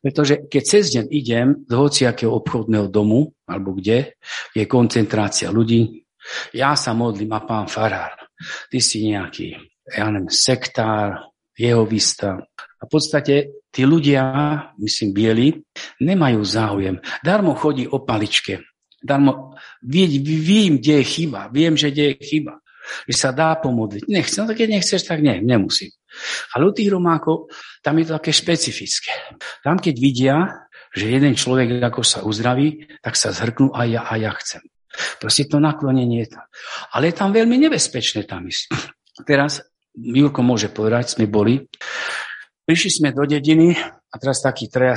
Pretože 0.00 0.48
keď 0.48 0.62
cez 0.64 0.84
deň 0.94 1.04
idem 1.12 1.46
do 1.68 1.84
hociakého 1.84 2.32
obchodného 2.32 2.88
domu, 2.88 3.28
alebo 3.44 3.76
kde 3.76 4.16
je 4.56 4.64
koncentrácia 4.64 5.52
ľudí, 5.52 6.06
ja 6.54 6.72
sa 6.78 6.96
modlím 6.96 7.34
a 7.34 7.44
pán 7.44 7.66
Farár, 7.68 8.14
ty 8.70 8.78
si 8.78 9.08
nejaký, 9.08 9.56
ja 9.88 10.10
neviem, 10.10 10.30
sektár, 10.30 11.32
jehovista. 11.56 12.42
A 12.80 12.82
v 12.86 12.90
podstate 12.90 13.64
tí 13.70 13.86
ľudia, 13.86 14.22
myslím 14.80 15.10
bieli, 15.14 15.48
nemajú 16.02 16.40
záujem. 16.42 16.96
Darmo 17.22 17.54
chodí 17.54 17.86
o 17.86 18.02
paličke. 18.02 18.64
Darmo 19.02 19.54
viem, 19.82 20.78
kde 20.78 21.02
je 21.02 21.04
chyba. 21.06 21.50
Viem, 21.50 21.74
že 21.74 21.90
kde 21.90 22.14
je 22.14 22.14
chyba. 22.22 22.58
Že 23.06 23.14
sa 23.14 23.30
dá 23.30 23.54
pomodliť. 23.58 24.10
Nechcem, 24.10 24.42
no 24.42 24.54
keď 24.54 24.68
nechceš, 24.78 25.06
tak 25.06 25.22
nie, 25.22 25.38
nemusím. 25.38 25.94
Ale 26.54 26.66
u 26.68 26.72
tých 26.74 26.90
Romákov, 26.90 27.50
tam 27.80 27.98
je 27.98 28.10
to 28.10 28.18
také 28.18 28.32
špecifické. 28.34 29.14
Tam, 29.62 29.78
keď 29.78 29.94
vidia, 29.96 30.36
že 30.92 31.08
jeden 31.08 31.38
človek 31.38 31.78
ako 31.78 32.02
sa 32.02 32.20
uzdraví, 32.26 32.90
tak 33.00 33.14
sa 33.14 33.30
zhrknú 33.30 33.70
a 33.72 33.86
ja, 33.86 34.02
a 34.04 34.18
ja 34.18 34.34
chcem. 34.34 34.62
Proste 35.20 35.48
to 35.48 35.58
naklonenie 35.58 36.24
je 36.26 36.36
tam. 36.36 36.44
Ale 36.92 37.10
je 37.10 37.14
tam 37.16 37.30
veľmi 37.32 37.56
nebezpečné 37.68 38.28
tam 38.28 38.44
ísť. 38.48 38.72
Teraz 39.24 39.64
Jurko 39.92 40.40
môže 40.40 40.72
povedať, 40.72 41.16
sme 41.16 41.28
boli, 41.28 41.68
prišli 42.64 42.90
sme 42.90 43.08
do 43.12 43.28
dediny 43.28 43.76
a 43.82 44.14
teraz 44.16 44.40
taký 44.40 44.72
treja. 44.72 44.96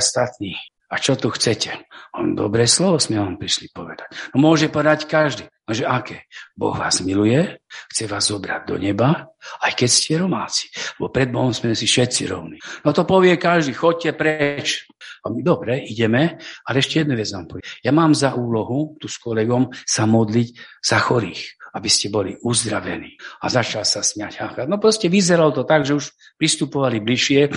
A 0.86 1.02
čo 1.02 1.18
tu 1.18 1.34
chcete? 1.34 1.74
On, 2.14 2.38
dobré 2.38 2.70
slovo 2.70 3.02
sme 3.02 3.18
vám 3.18 3.34
prišli 3.36 3.74
povedať. 3.74 4.06
No 4.30 4.38
môže 4.38 4.70
povedať 4.70 5.10
každý. 5.10 5.50
No 5.66 5.74
že 5.74 5.82
aké? 5.82 6.30
Boh 6.54 6.78
vás 6.78 7.02
miluje, 7.02 7.58
chce 7.90 8.06
vás 8.06 8.30
zobrať 8.30 8.70
do 8.70 8.78
neba, 8.78 9.34
aj 9.66 9.72
keď 9.74 9.90
ste 9.90 10.14
Romáci. 10.14 10.70
Bo 10.94 11.10
pred 11.10 11.26
Bohom 11.26 11.50
sme 11.50 11.74
si 11.74 11.90
všetci 11.90 12.30
rovní. 12.30 12.62
No 12.86 12.94
to 12.94 13.02
povie 13.02 13.34
každý, 13.34 13.74
chodte 13.74 14.14
preč. 14.14 14.86
A 15.26 15.34
my, 15.34 15.42
dobre, 15.42 15.82
ideme, 15.82 16.38
ale 16.62 16.76
ešte 16.78 17.02
jednu 17.02 17.18
vec 17.18 17.26
vám 17.34 17.50
poviem. 17.50 17.66
Ja 17.82 17.90
mám 17.90 18.14
za 18.14 18.38
úlohu 18.38 18.94
tu 19.02 19.10
s 19.10 19.18
kolegom 19.18 19.74
sa 19.82 20.06
modliť 20.06 20.48
za 20.86 21.02
chorých 21.02 21.58
aby 21.76 21.92
ste 21.92 22.08
boli 22.08 22.32
uzdravení. 22.40 23.20
A 23.44 23.52
začal 23.52 23.84
sa 23.84 24.00
smiať. 24.00 24.40
No 24.64 24.80
proste 24.80 25.12
vyzeralo 25.12 25.52
to 25.52 25.68
tak, 25.68 25.84
že 25.84 25.92
už 25.92 26.08
pristupovali 26.40 27.04
bližšie 27.04 27.52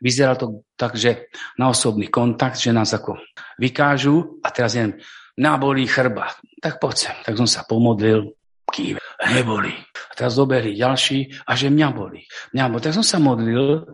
Vyzeralo 0.00 0.36
to 0.36 0.46
tak, 0.74 0.96
že 0.96 1.28
na 1.60 1.68
osobný 1.68 2.08
kontakt, 2.08 2.56
že 2.56 2.72
nás 2.72 2.92
ako 2.96 3.20
vykážu 3.60 4.40
a 4.40 4.48
teraz 4.48 4.74
jen 4.74 4.96
nabolí 5.38 5.86
chrba. 5.86 6.32
Tak 6.58 6.80
poď 6.82 6.94
sem. 6.96 7.16
Tak 7.22 7.34
som 7.38 7.48
sa 7.48 7.62
pomodlil, 7.68 8.34
kýve, 8.68 9.00
neboli. 9.30 9.72
A 10.08 10.12
teraz 10.16 10.34
zoberli 10.34 10.74
ďalší 10.74 11.46
a 11.46 11.54
že 11.54 11.70
mňa 11.70 11.88
boli. 11.94 12.24
Mňa 12.56 12.64
boli. 12.68 12.80
Tak 12.82 12.96
som 12.96 13.06
sa 13.06 13.18
modlil, 13.22 13.86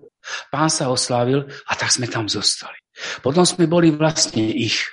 pán 0.48 0.72
sa 0.72 0.88
oslávil 0.88 1.44
a 1.68 1.72
tak 1.76 1.92
sme 1.92 2.08
tam 2.08 2.30
zostali. 2.30 2.78
Potom 3.20 3.42
sme 3.42 3.66
boli 3.66 3.90
vlastne 3.90 4.46
ich. 4.46 4.86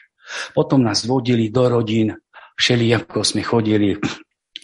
Potom 0.55 0.81
nás 0.81 1.05
vodili 1.05 1.51
do 1.51 1.67
rodín, 1.67 2.15
všeli 2.55 2.89
ako 2.95 3.21
sme 3.21 3.43
chodili 3.43 3.99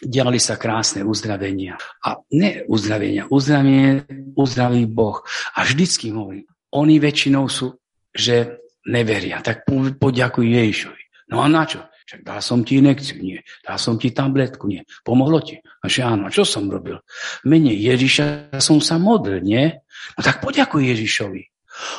diali 0.02 0.38
sa 0.38 0.56
krásne 0.56 1.02
uzdravenia. 1.02 1.78
A 2.06 2.22
ne 2.34 2.64
uzdravenia, 2.70 3.26
uzdravenie 3.30 4.06
uzdraví 4.38 4.86
Boh. 4.86 5.26
A 5.58 5.66
vždycky 5.66 6.14
hovorím, 6.14 6.46
oni 6.74 7.02
väčšinou 7.02 7.50
sú, 7.50 7.74
že 8.14 8.62
neveria. 8.86 9.42
Tak 9.42 9.66
poďakuj 9.98 10.46
Ježišovi. 10.46 11.04
No 11.34 11.42
a 11.44 11.50
na 11.50 11.66
čo? 11.66 11.82
Však 12.08 12.24
dal 12.24 12.40
som 12.40 12.64
ti 12.64 12.80
inekciu, 12.80 13.20
nie. 13.20 13.36
Dal 13.68 13.76
som 13.76 14.00
ti 14.00 14.16
tabletku, 14.16 14.64
nie. 14.72 14.80
Pomohlo 15.04 15.44
ti? 15.44 15.60
A 15.60 15.92
že 15.92 16.08
áno, 16.08 16.24
a 16.24 16.32
čo 16.32 16.48
som 16.48 16.72
robil? 16.72 16.96
Mene 17.44 17.76
Ježiša 17.76 18.56
som 18.64 18.80
sa 18.80 18.96
modlil, 18.96 19.44
nie? 19.44 19.76
No 20.16 20.22
tak 20.24 20.40
poďakuj 20.40 20.88
Ježišovi. 20.96 21.44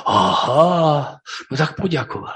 Aha, 0.07 1.21
no 1.23 1.55
tak 1.55 1.79
poďakoval. 1.79 2.35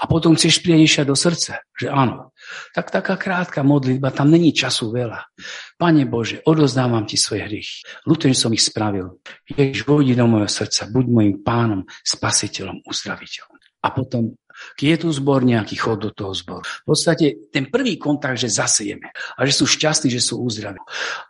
A 0.00 0.04
potom 0.04 0.36
chceš 0.36 0.60
prieť 0.60 1.08
do 1.08 1.16
srdca, 1.16 1.64
že 1.72 1.88
áno. 1.88 2.36
Tak 2.76 2.92
taká 2.92 3.16
krátka 3.16 3.64
modlitba, 3.64 4.12
tam 4.12 4.28
není 4.28 4.52
času 4.52 4.92
veľa. 4.92 5.32
Pane 5.80 6.04
Bože, 6.04 6.44
odozdávam 6.44 7.08
ti 7.08 7.16
svoje 7.16 7.48
hriechy. 7.48 7.80
Ľutujem 8.04 8.36
som 8.36 8.52
ich 8.52 8.60
spravil. 8.60 9.22
Ježiš, 9.48 9.88
vojdi 9.88 10.12
do 10.12 10.28
mojho 10.28 10.50
srdca, 10.50 10.92
buď 10.92 11.04
mojim 11.08 11.34
pánom, 11.40 11.80
spasiteľom, 12.04 12.84
uzdraviteľom. 12.84 13.56
A 13.82 13.88
potom, 13.90 14.36
je 14.78 14.94
tu 14.94 15.08
zbor 15.10 15.42
nejaký 15.42 15.74
chod 15.80 16.04
do 16.04 16.10
toho 16.12 16.36
zboru. 16.36 16.62
V 16.62 16.84
podstate 16.92 17.48
ten 17.50 17.72
prvý 17.72 17.96
kontakt, 17.96 18.38
že 18.38 18.52
zasejeme 18.52 19.10
a 19.10 19.40
že 19.42 19.52
sú 19.56 19.64
šťastní, 19.64 20.12
že 20.12 20.22
sú 20.22 20.44
uzdraví. 20.44 20.78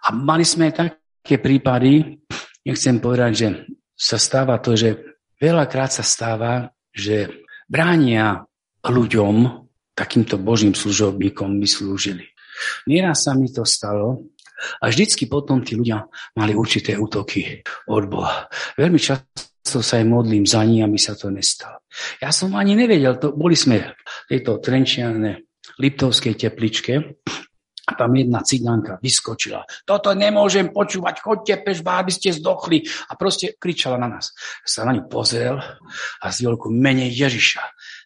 A 0.05 0.13
mali 0.13 0.43
sme 0.43 0.75
také 0.75 1.39
prípady, 1.39 2.19
nechcem 2.67 2.99
povedať, 2.99 3.33
že 3.33 3.49
sa 3.95 4.19
stáva 4.19 4.59
to, 4.59 4.75
že 4.75 5.12
veľakrát 5.43 5.91
sa 5.91 6.07
stáva, 6.07 6.71
že 6.95 7.43
bránia 7.67 8.47
ľuďom, 8.87 9.67
takýmto 9.99 10.39
božím 10.39 10.79
služobníkom 10.79 11.59
by 11.59 11.67
slúžili. 11.67 12.31
Nieraz 12.87 13.27
sa 13.27 13.35
mi 13.35 13.51
to 13.51 13.67
stalo 13.67 14.31
a 14.79 14.87
vždycky 14.87 15.27
potom 15.27 15.67
tí 15.67 15.75
ľudia 15.75 16.07
mali 16.39 16.55
určité 16.55 16.95
útoky 16.95 17.67
od 17.91 18.07
Boha. 18.07 18.47
Veľmi 18.79 19.03
často 19.03 19.83
sa 19.83 19.99
aj 19.99 20.07
modlím 20.07 20.47
za 20.47 20.63
ní, 20.63 20.87
aby 20.87 20.95
sa 20.95 21.19
to 21.19 21.35
nestalo. 21.35 21.83
Ja 22.23 22.31
som 22.31 22.55
ani 22.55 22.79
nevedel, 22.79 23.19
to, 23.19 23.35
boli 23.35 23.59
sme 23.59 23.99
v 23.99 24.27
tejto 24.31 24.63
trenčianej 24.63 25.43
Liptovskej 25.83 26.35
tepličke 26.39 27.19
tam 27.95 28.17
jedna 28.17 28.41
cigánka 28.43 28.99
vyskočila. 29.03 29.65
Toto 29.85 30.13
nemôžem 30.17 30.73
počúvať, 30.73 31.21
chodte 31.21 31.55
pešba, 31.61 32.03
aby 32.03 32.13
ste 32.13 32.35
zdochli. 32.35 32.85
A 33.11 33.17
proste 33.17 33.55
kričala 33.57 34.01
na 34.01 34.19
nás. 34.19 34.33
Sa 34.67 34.85
na 34.89 34.97
ňu 34.97 35.09
pozrel 35.09 35.57
a 36.21 36.27
z 36.29 36.39
veľkú 36.47 36.73
mene 36.73 37.07
Ježiša 37.09 37.63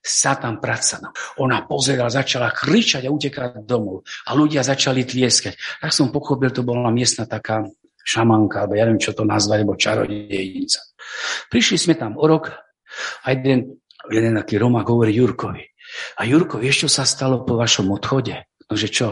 Satan 0.06 0.62
pracana. 0.62 1.10
Ona 1.42 1.66
pozerala, 1.66 2.12
začala 2.12 2.54
kričať 2.54 3.06
a 3.06 3.12
utekať 3.14 3.66
domov. 3.66 4.06
A 4.30 4.38
ľudia 4.38 4.62
začali 4.62 5.02
tlieskať. 5.02 5.82
Tak 5.82 5.90
som 5.90 6.14
pochopil, 6.14 6.54
to 6.54 6.62
bola 6.62 6.94
miestna 6.94 7.26
taká 7.26 7.66
šamanka, 8.06 8.62
alebo 8.62 8.78
ja 8.78 8.86
neviem, 8.86 9.02
čo 9.02 9.10
to 9.10 9.26
nazvať, 9.26 9.66
alebo 9.66 9.74
čarodejnica. 9.74 10.80
Prišli 11.50 11.76
sme 11.76 11.94
tam 11.98 12.14
o 12.14 12.24
rok 12.24 12.54
a 13.26 13.26
jeden, 13.34 13.82
jeden 14.06 14.38
taký 14.38 14.62
Romák 14.62 14.86
hovorí 14.86 15.10
Jurkovi. 15.10 15.66
A 16.18 16.26
Jurko, 16.26 16.62
vieš, 16.62 16.86
čo 16.86 16.88
sa 16.90 17.04
stalo 17.06 17.42
po 17.42 17.58
vašom 17.58 17.90
odchode? 17.90 18.46
Že 18.66 18.88
čo? 18.90 19.08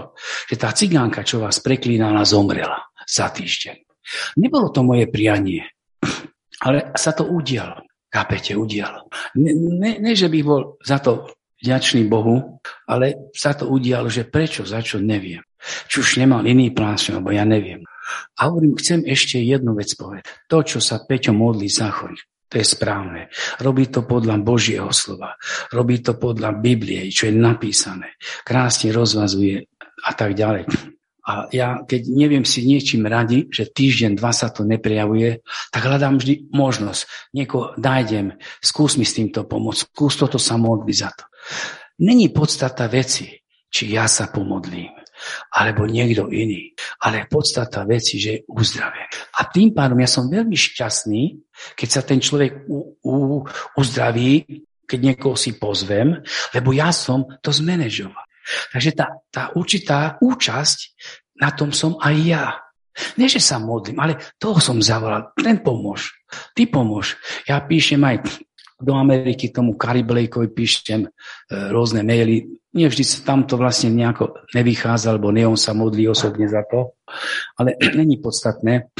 Že 0.50 0.56
tá 0.58 0.70
cigánka, 0.74 1.22
čo 1.22 1.38
vás 1.38 1.62
preklínala, 1.62 2.26
zomrela 2.26 2.90
za 3.06 3.30
týždeň. 3.30 3.86
Nebolo 4.42 4.68
to 4.74 4.82
moje 4.82 5.06
prianie, 5.08 5.62
ale 6.66 6.92
sa 6.98 7.14
to 7.14 7.28
udialo. 7.30 7.86
Kápete, 8.10 8.54
udialo. 8.54 9.10
Ne, 9.38 9.50
ne, 9.54 9.90
ne, 9.98 10.12
že 10.14 10.30
bych 10.30 10.44
bol 10.46 10.78
za 10.82 11.02
to 11.02 11.34
vďačný 11.58 12.06
Bohu, 12.06 12.62
ale 12.86 13.32
sa 13.34 13.56
to 13.58 13.66
udialo, 13.66 14.06
že 14.06 14.28
prečo, 14.28 14.62
za 14.62 14.78
čo, 14.84 15.02
neviem. 15.02 15.42
Či 15.88 15.96
už 15.98 16.10
nemal 16.20 16.44
iný 16.44 16.70
plán, 16.70 17.00
lebo 17.10 17.32
ja 17.32 17.42
neviem. 17.48 17.82
A 18.36 18.52
hovorím, 18.52 18.76
chcem 18.76 19.00
ešte 19.08 19.40
jednu 19.40 19.72
vec 19.72 19.88
povedať. 19.96 20.28
To, 20.46 20.60
čo 20.60 20.78
sa 20.78 21.00
Peťo 21.00 21.32
modlí 21.32 21.66
za 21.72 21.88
chorých, 21.88 22.22
to 22.48 22.60
je 22.60 22.66
správne. 22.66 23.32
Robí 23.58 23.90
to 23.90 24.06
podľa 24.06 24.38
Božieho 24.40 24.90
slova. 24.94 25.34
Robí 25.72 25.98
to 26.04 26.14
podľa 26.14 26.54
Biblie, 26.60 27.10
čo 27.10 27.28
je 27.28 27.34
napísané. 27.34 28.14
Krásne 28.46 28.94
rozvazuje 28.94 29.64
a 30.04 30.10
tak 30.12 30.36
ďalej. 30.36 30.68
A 31.24 31.48
ja, 31.56 31.80
keď 31.88 32.12
neviem 32.12 32.44
si 32.44 32.68
niečím 32.68 33.08
radi, 33.08 33.48
že 33.48 33.72
týždeň, 33.72 34.20
dva 34.20 34.28
sa 34.28 34.52
to 34.52 34.60
neprejavuje, 34.60 35.40
tak 35.72 35.88
hľadám 35.88 36.20
vždy 36.20 36.52
možnosť. 36.52 37.32
Niekoho 37.32 37.72
nájdem, 37.80 38.36
skús 38.60 39.00
mi 39.00 39.08
s 39.08 39.16
týmto 39.16 39.48
pomôcť, 39.48 39.88
skús 39.88 40.20
toto 40.20 40.36
sa 40.36 40.60
modliť 40.60 40.96
za 41.00 41.10
to. 41.16 41.24
Není 42.04 42.28
podstata 42.28 42.84
veci, 42.92 43.40
či 43.72 43.82
ja 43.88 44.04
sa 44.04 44.28
pomodlím 44.28 45.03
alebo 45.54 45.88
niekto 45.88 46.28
iný. 46.30 46.72
Ale 47.02 47.28
podstata 47.30 47.84
veci, 47.88 48.20
že 48.20 48.30
je 48.38 48.44
uzdravený. 48.48 49.06
A 49.40 49.48
tým 49.48 49.72
pádom 49.74 50.00
ja 50.00 50.08
som 50.08 50.30
veľmi 50.30 50.56
šťastný, 50.56 51.22
keď 51.74 51.88
sa 51.88 52.02
ten 52.02 52.18
človek 52.18 52.66
u, 52.66 52.98
u, 53.02 53.14
uzdraví, 53.78 54.44
keď 54.84 54.98
niekoho 55.00 55.36
si 55.36 55.56
pozvem, 55.56 56.20
lebo 56.52 56.70
ja 56.76 56.92
som 56.92 57.24
to 57.40 57.50
zmanéžoval. 57.50 58.24
Takže 58.72 58.90
tá, 58.92 59.06
tá 59.32 59.42
určitá 59.56 60.20
účasť, 60.20 60.78
na 61.40 61.50
tom 61.50 61.72
som 61.72 61.96
aj 61.98 62.16
ja. 62.20 62.46
Nie, 63.18 63.26
že 63.26 63.42
sa 63.42 63.58
modlím, 63.58 63.98
ale 63.98 64.20
toho 64.38 64.62
som 64.62 64.78
zavolal. 64.78 65.34
Ten 65.34 65.58
pomôž. 65.58 66.14
Ty 66.54 66.70
pomôž. 66.70 67.18
Ja 67.48 67.58
píšem 67.58 67.98
aj 67.98 68.22
do 68.80 68.92
Ameriky 68.94 69.50
tomu 69.54 69.78
Kariblejkovi 69.78 70.48
píšem 70.50 71.06
e, 71.06 71.10
rôzne 71.70 72.02
maily 72.02 72.46
nevždy 72.74 73.04
tam 73.22 73.46
to 73.46 73.54
vlastne 73.54 73.94
nejako 73.94 74.34
nevychádza, 74.52 75.14
alebo 75.14 75.30
nie 75.30 75.46
on 75.46 75.56
sa 75.56 75.72
modlí 75.72 76.10
osobne 76.10 76.50
za 76.50 76.66
to, 76.66 76.98
ale 77.56 77.78
není 77.98 78.18
podstatné. 78.18 78.90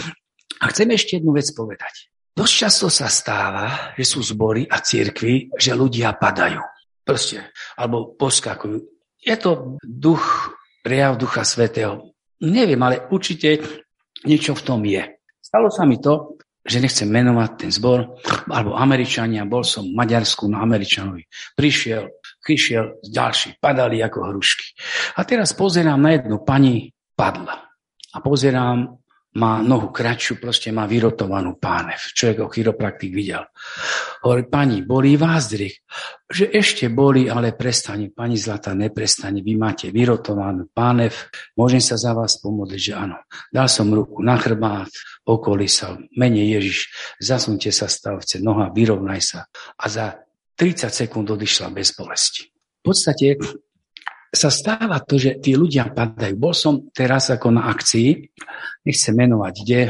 A 0.62 0.64
chcem 0.70 0.88
ešte 0.94 1.18
jednu 1.18 1.34
vec 1.34 1.50
povedať. 1.50 2.08
Dosť 2.34 2.54
často 2.54 2.86
sa 2.90 3.10
stáva, 3.10 3.94
že 3.98 4.06
sú 4.06 4.22
zbory 4.22 4.66
a 4.66 4.82
cirkvy, 4.82 5.54
že 5.54 5.74
ľudia 5.74 6.14
padajú. 6.18 6.62
Proste. 7.04 7.52
Alebo 7.78 8.14
poskakujú. 8.16 8.78
Je 9.22 9.36
to 9.38 9.78
duch, 9.82 10.54
prejav 10.82 11.14
Ducha 11.20 11.46
Svetého. 11.46 12.16
Neviem, 12.42 12.80
ale 12.82 13.06
určite 13.12 13.62
niečo 14.26 14.56
v 14.56 14.64
tom 14.66 14.82
je. 14.82 15.04
Stalo 15.38 15.70
sa 15.70 15.86
mi 15.86 16.02
to, 16.02 16.34
že 16.64 16.80
nechcem 16.80 17.04
menovať 17.12 17.50
ten 17.60 17.70
zbor, 17.70 18.16
alebo 18.48 18.72
Američania, 18.72 19.44
bol 19.44 19.60
som 19.60 19.84
v 19.84 19.92
Maďarsku 20.00 20.48
na 20.48 20.64
Američanovi. 20.64 21.28
Prišiel, 21.52 22.08
prišiel 22.40 23.04
ďalší, 23.04 23.60
padali 23.60 24.00
ako 24.00 24.32
hrušky. 24.32 24.72
A 25.20 25.28
teraz 25.28 25.52
pozerám 25.52 26.00
na 26.00 26.16
jednu 26.16 26.40
pani, 26.40 26.88
padla. 27.12 27.68
A 28.14 28.16
pozerám 28.24 29.03
má 29.34 29.58
nohu 29.58 29.90
kratšiu, 29.90 30.38
proste 30.38 30.70
má 30.70 30.86
vyrotovanú 30.86 31.58
pánev. 31.58 31.98
Človek 32.14 32.38
ho 32.46 32.48
chiropraktik 32.48 33.10
videl. 33.10 33.42
Hovorí, 34.22 34.46
pani, 34.46 34.86
bolí 34.86 35.18
vás 35.18 35.50
driek? 35.50 35.82
Že 36.30 36.54
ešte 36.54 36.84
boli, 36.86 37.26
ale 37.26 37.50
prestane. 37.58 38.14
Pani 38.14 38.38
Zlata, 38.38 38.78
neprestane. 38.78 39.42
Vy 39.42 39.58
máte 39.58 39.90
vyrotovanú 39.90 40.70
pánev. 40.70 41.12
Môžem 41.58 41.82
sa 41.82 41.98
za 41.98 42.14
vás 42.14 42.38
pomodliť, 42.38 42.80
že 42.80 42.92
áno. 42.94 43.18
Dal 43.50 43.66
som 43.66 43.90
ruku 43.90 44.22
na 44.22 44.38
chrbát, 44.38 44.90
okolísal. 45.26 45.98
Mene 46.14 46.46
Ježiš, 46.46 46.94
zasunte 47.18 47.74
sa 47.74 47.90
stavce, 47.90 48.38
noha, 48.38 48.70
vyrovnaj 48.70 49.20
sa. 49.20 49.40
A 49.82 49.84
za 49.90 50.14
30 50.54 50.94
sekúnd 50.94 51.26
odišla 51.26 51.74
bez 51.74 51.90
bolesti. 51.98 52.46
V 52.54 52.92
podstate 52.92 53.34
sa 54.34 54.50
stáva 54.50 55.00
to, 55.00 55.16
že 55.16 55.38
tí 55.38 55.54
ľudia 55.54 55.88
padajú. 55.94 56.34
Bol 56.36 56.52
som 56.52 56.90
teraz 56.90 57.30
ako 57.30 57.54
na 57.54 57.70
akcii, 57.70 58.34
nechcem 58.84 59.14
menovať 59.14 59.54
kde, 59.62 59.82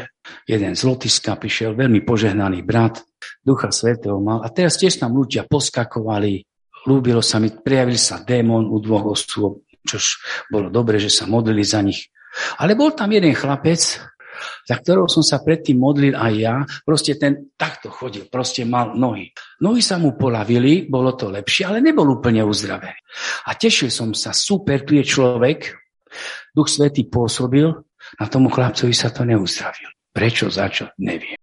jeden 0.47 0.73
z 0.77 0.83
Lotyšska 0.85 1.37
prišiel, 1.41 1.75
veľmi 1.75 2.05
požehnaný 2.05 2.63
brat, 2.63 3.03
Ducha 3.41 3.73
Svetého 3.73 4.21
mal 4.21 4.45
a 4.45 4.49
teraz 4.53 4.77
tiež 4.77 5.01
tam 5.01 5.17
ľudia 5.17 5.49
poskakovali, 5.49 6.45
ľúbilo 6.85 7.25
sa 7.25 7.41
mi, 7.41 7.53
prijavil 7.53 7.97
sa 7.97 8.21
démon 8.21 8.69
u 8.69 8.77
dvoch 8.81 9.17
osôb, 9.17 9.65
čož 9.85 10.21
bolo 10.53 10.69
dobre, 10.69 11.01
že 11.01 11.13
sa 11.13 11.25
modlili 11.25 11.65
za 11.65 11.81
nich. 11.81 12.13
Ale 12.59 12.75
bol 12.75 12.93
tam 12.93 13.15
jeden 13.15 13.33
chlapec, 13.33 14.01
za 14.67 14.77
ktorou 14.79 15.07
som 15.11 15.23
sa 15.23 15.41
predtým 15.41 15.79
modlil 15.79 16.15
aj 16.15 16.35
ja, 16.35 16.55
proste 16.87 17.15
ten 17.19 17.55
takto 17.55 17.91
chodil, 17.91 18.27
proste 18.29 18.67
mal 18.67 18.95
nohy. 18.95 19.31
Nohy 19.63 19.81
sa 19.81 19.99
mu 19.99 20.15
polavili, 20.19 20.87
bolo 20.87 21.15
to 21.15 21.31
lepšie, 21.31 21.69
ale 21.69 21.85
nebol 21.85 22.07
úplne 22.09 22.43
uzdravený. 22.45 22.99
A 23.49 23.55
tešil 23.55 23.91
som 23.91 24.13
sa, 24.13 24.35
super, 24.35 24.83
tu 24.83 24.99
je 24.99 25.05
človek, 25.07 25.85
Duch 26.55 26.71
Svetý 26.71 27.11
pôsobil, 27.11 27.67
na 28.21 28.27
tomu 28.31 28.53
chlapcovi 28.53 28.95
sa 28.95 29.11
to 29.11 29.27
neuzdravil. 29.27 29.91
Prečo, 30.15 30.47
začo, 30.47 30.95
neviem. 31.03 31.35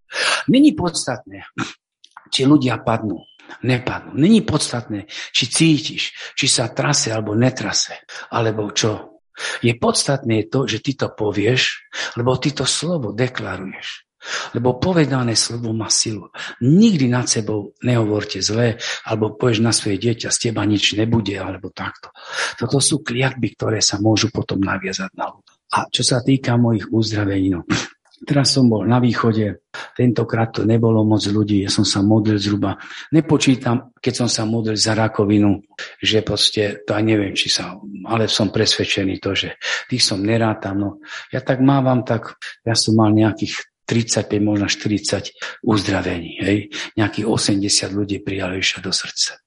Není 0.48 0.72
podstatné, 0.72 1.44
či 2.32 2.48
ľudia 2.48 2.80
padnú, 2.80 3.20
nepadnú. 3.68 4.16
Není 4.16 4.48
podstatné, 4.48 5.12
či 5.36 5.44
cítiš, 5.52 6.16
či 6.40 6.46
sa 6.48 6.72
trase 6.72 7.12
alebo 7.12 7.36
netrase, 7.36 8.08
alebo 8.32 8.72
čo. 8.72 9.11
Je 9.62 9.74
podstatné 9.76 10.50
to, 10.50 10.70
že 10.70 10.82
ty 10.82 10.98
to 10.98 11.12
povieš, 11.12 11.88
lebo 12.18 12.38
ty 12.38 12.54
to 12.54 12.66
slovo 12.68 13.14
deklaruješ. 13.16 14.06
Lebo 14.54 14.78
povedané 14.78 15.34
slovo 15.34 15.74
má 15.74 15.90
silu. 15.90 16.30
Nikdy 16.62 17.10
nad 17.10 17.26
sebou 17.26 17.74
nehovorte 17.82 18.38
zlé, 18.38 18.78
alebo 19.10 19.34
povieš 19.34 19.60
na 19.66 19.74
svoje 19.74 19.98
dieťa, 19.98 20.30
z 20.30 20.38
teba 20.50 20.62
nič 20.62 20.94
nebude, 20.94 21.34
alebo 21.42 21.74
takto. 21.74 22.14
Toto 22.54 22.78
sú 22.78 23.02
kliatby, 23.02 23.58
ktoré 23.58 23.82
sa 23.82 23.98
môžu 23.98 24.30
potom 24.30 24.62
naviazať 24.62 25.10
na 25.18 25.26
ľudí. 25.26 25.52
A 25.72 25.88
čo 25.88 26.04
sa 26.04 26.20
týka 26.22 26.60
mojich 26.60 26.92
uzdravení, 26.92 27.56
no, 27.56 27.64
Teraz 28.22 28.54
som 28.54 28.70
bol 28.70 28.86
na 28.86 29.02
východe, 29.02 29.66
tentokrát 29.98 30.54
to 30.54 30.62
nebolo 30.62 31.02
moc 31.02 31.26
ľudí, 31.26 31.66
ja 31.66 31.74
som 31.74 31.82
sa 31.82 32.06
modlil 32.06 32.38
zhruba, 32.38 32.78
nepočítam, 33.10 33.98
keď 33.98 34.14
som 34.14 34.30
sa 34.30 34.46
modlil 34.46 34.78
za 34.78 34.94
rakovinu, 34.94 35.58
že 35.98 36.22
proste, 36.22 36.86
to 36.86 36.94
aj 36.94 37.02
neviem, 37.02 37.34
či 37.34 37.50
sa, 37.50 37.74
ale 38.06 38.30
som 38.30 38.54
presvedčený 38.54 39.18
to, 39.18 39.34
že 39.34 39.58
tých 39.90 40.06
som 40.06 40.22
nerátam, 40.22 40.76
no 40.78 40.90
ja 41.34 41.42
tak 41.42 41.66
mávam, 41.66 42.06
tak 42.06 42.38
ja 42.62 42.78
som 42.78 42.94
mal 42.94 43.10
nejakých 43.10 43.72
35, 43.90 44.38
možno 44.40 44.70
40 44.70 45.66
uzdravení, 45.66 46.40
hej, 46.46 46.60
nejakých 46.96 47.26
80 47.26 47.92
ľudí 47.92 48.22
prijali 48.22 48.62
Ježiša 48.62 48.80
do 48.86 48.94
srdca. 48.94 49.42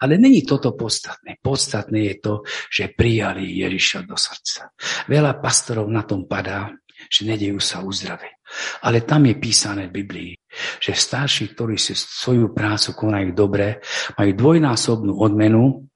Ale 0.00 0.16
není 0.16 0.40
toto 0.44 0.72
podstatné. 0.72 1.36
Podstatné 1.40 2.00
je 2.12 2.14
to, 2.20 2.34
že 2.72 2.92
prijali 2.96 3.44
Ježiša 3.60 4.08
do 4.08 4.16
srdca. 4.16 4.72
Veľa 5.08 5.36
pastorov 5.40 5.88
na 5.92 6.04
tom 6.04 6.24
padá, 6.24 6.72
že 7.10 7.26
nedejú 7.26 7.58
sa 7.58 7.82
uzdrave. 7.82 8.42
Ale 8.86 9.02
tam 9.02 9.26
je 9.26 9.34
písané 9.36 9.90
v 9.90 9.96
Biblii, 10.02 10.32
že 10.78 10.94
starší, 10.94 11.52
ktorí 11.54 11.76
si 11.76 11.92
svoju 11.96 12.54
prácu 12.54 12.94
konajú 12.94 13.30
dobre, 13.34 13.82
majú 14.14 14.32
dvojnásobnú 14.34 15.12
odmenu 15.18 15.90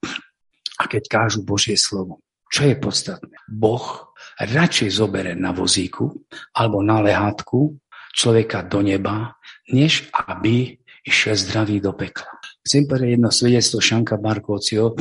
a 0.79 0.83
keď 0.85 1.03
kážu 1.07 1.41
Božie 1.47 1.79
slovo. 1.79 2.19
Čo 2.51 2.67
je 2.67 2.75
podstatné? 2.75 3.35
Boh 3.47 4.11
radšej 4.35 4.89
zobere 4.91 5.31
na 5.39 5.55
vozíku 5.55 6.11
alebo 6.51 6.83
na 6.83 6.99
lehátku 6.99 7.79
človeka 8.11 8.67
do 8.67 8.83
neba, 8.83 9.39
než 9.71 10.11
aby 10.11 10.75
išiel 11.07 11.39
zdravý 11.39 11.79
do 11.79 11.95
pekla. 11.95 12.27
Chcem 12.61 12.85
povedať 12.85 13.09
jedno 13.17 13.29
svedectvo 13.33 13.79
Šanka 13.81 14.21
Barkovcio, 14.21 14.93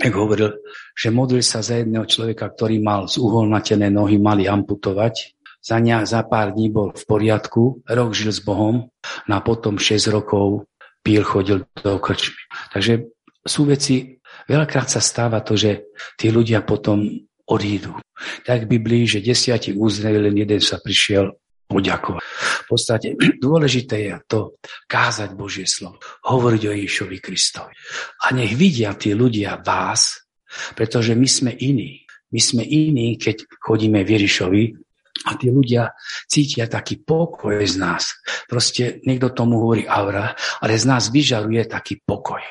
jak 0.00 0.14
hovoril, 0.14 0.62
že 0.96 1.12
modlil 1.12 1.44
sa 1.44 1.60
za 1.60 1.80
jedného 1.80 2.08
človeka, 2.08 2.48
ktorý 2.52 2.80
mal 2.80 3.04
z 3.10 3.20
uholnatené 3.20 3.92
nohy, 3.92 4.16
mali 4.16 4.48
amputovať. 4.48 5.35
Za, 5.66 5.82
ne, 5.82 6.06
za 6.06 6.22
pár 6.22 6.54
dní 6.54 6.70
bol 6.70 6.94
v 6.94 7.04
poriadku, 7.10 7.82
rok 7.82 8.14
žil 8.14 8.30
s 8.30 8.38
Bohom, 8.38 8.86
no 9.26 9.32
a 9.34 9.42
potom 9.42 9.82
6 9.82 10.14
rokov 10.14 10.70
píl, 11.02 11.26
chodil 11.26 11.66
do 11.82 11.98
krčmy. 11.98 12.38
Takže 12.70 13.10
sú 13.42 13.66
veci, 13.66 14.14
veľakrát 14.46 14.86
sa 14.86 15.02
stáva 15.02 15.42
to, 15.42 15.58
že 15.58 15.90
tí 16.14 16.30
ľudia 16.30 16.62
potom 16.62 17.02
odídu. 17.50 17.98
Tak 18.46 18.66
v 18.66 18.78
Biblii, 18.78 19.10
že 19.10 19.22
desiatí 19.22 19.74
uzdravili, 19.74 20.30
len 20.30 20.36
jeden 20.38 20.62
sa 20.62 20.78
prišiel 20.78 21.34
poďakovať. 21.66 22.22
V 22.62 22.66
podstate 22.70 23.08
dôležité 23.42 23.96
je 24.06 24.14
to 24.26 24.40
kázať 24.86 25.34
Božie 25.34 25.66
slovo, 25.66 25.98
hovoriť 26.30 26.62
o 26.62 26.72
Ježišovi 26.78 27.18
Kristovi. 27.18 27.74
A 28.22 28.34
nech 28.34 28.54
vidia 28.54 28.94
tí 28.94 29.14
ľudia 29.14 29.58
vás, 29.62 30.30
pretože 30.78 31.18
my 31.18 31.26
sme 31.26 31.52
iní. 31.58 32.06
My 32.30 32.40
sme 32.42 32.62
iní, 32.66 33.18
keď 33.18 33.46
chodíme 33.62 34.02
v 34.02 34.12
Ježišovi 34.18 34.62
a 35.24 35.34
tí 35.40 35.48
ľudia 35.48 35.96
cítia 36.28 36.68
taký 36.68 37.00
pokoj 37.00 37.56
z 37.64 37.76
nás. 37.80 38.20
Proste 38.44 39.00
niekto 39.08 39.32
tomu 39.32 39.64
hovorí 39.64 39.88
aura, 39.88 40.36
ale 40.60 40.76
z 40.76 40.84
nás 40.84 41.08
vyžaruje 41.08 41.64
taký 41.64 42.04
pokoj. 42.04 42.42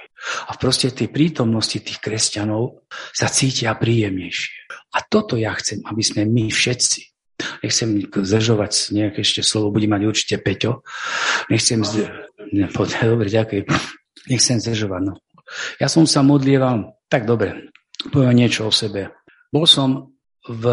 A 0.50 0.52
proste 0.58 0.90
tej 0.90 1.14
prítomnosti 1.14 1.78
tých 1.78 2.02
kresťanov 2.02 2.90
sa 3.14 3.30
cítia 3.30 3.78
príjemnejšie. 3.78 4.74
A 4.98 5.06
toto 5.06 5.38
ja 5.38 5.54
chcem, 5.54 5.86
aby 5.86 6.02
sme 6.02 6.26
my 6.26 6.50
všetci 6.50 7.16
Nechcem 7.36 8.08
zdržovať 8.08 8.96
nejaké 8.96 9.20
ešte 9.20 9.44
slovo, 9.44 9.76
bude 9.76 9.92
mať 9.92 10.02
určite 10.08 10.36
Peťo. 10.40 10.88
Nechcem 11.52 11.84
zd... 11.84 12.08
Ne, 12.56 12.72
dobre, 13.12 13.28
ďakujem. 13.28 13.68
Nechcem 14.32 14.58
zdržovať. 14.64 15.02
No. 15.04 15.14
Ja 15.78 15.92
som 15.92 16.08
sa 16.08 16.24
modlieval, 16.24 16.96
tak 17.12 17.28
dobre, 17.28 17.76
poviem 18.10 18.40
niečo 18.40 18.66
o 18.66 18.74
sebe. 18.74 19.12
Bol 19.52 19.68
som 19.68 20.16
v 20.48 20.64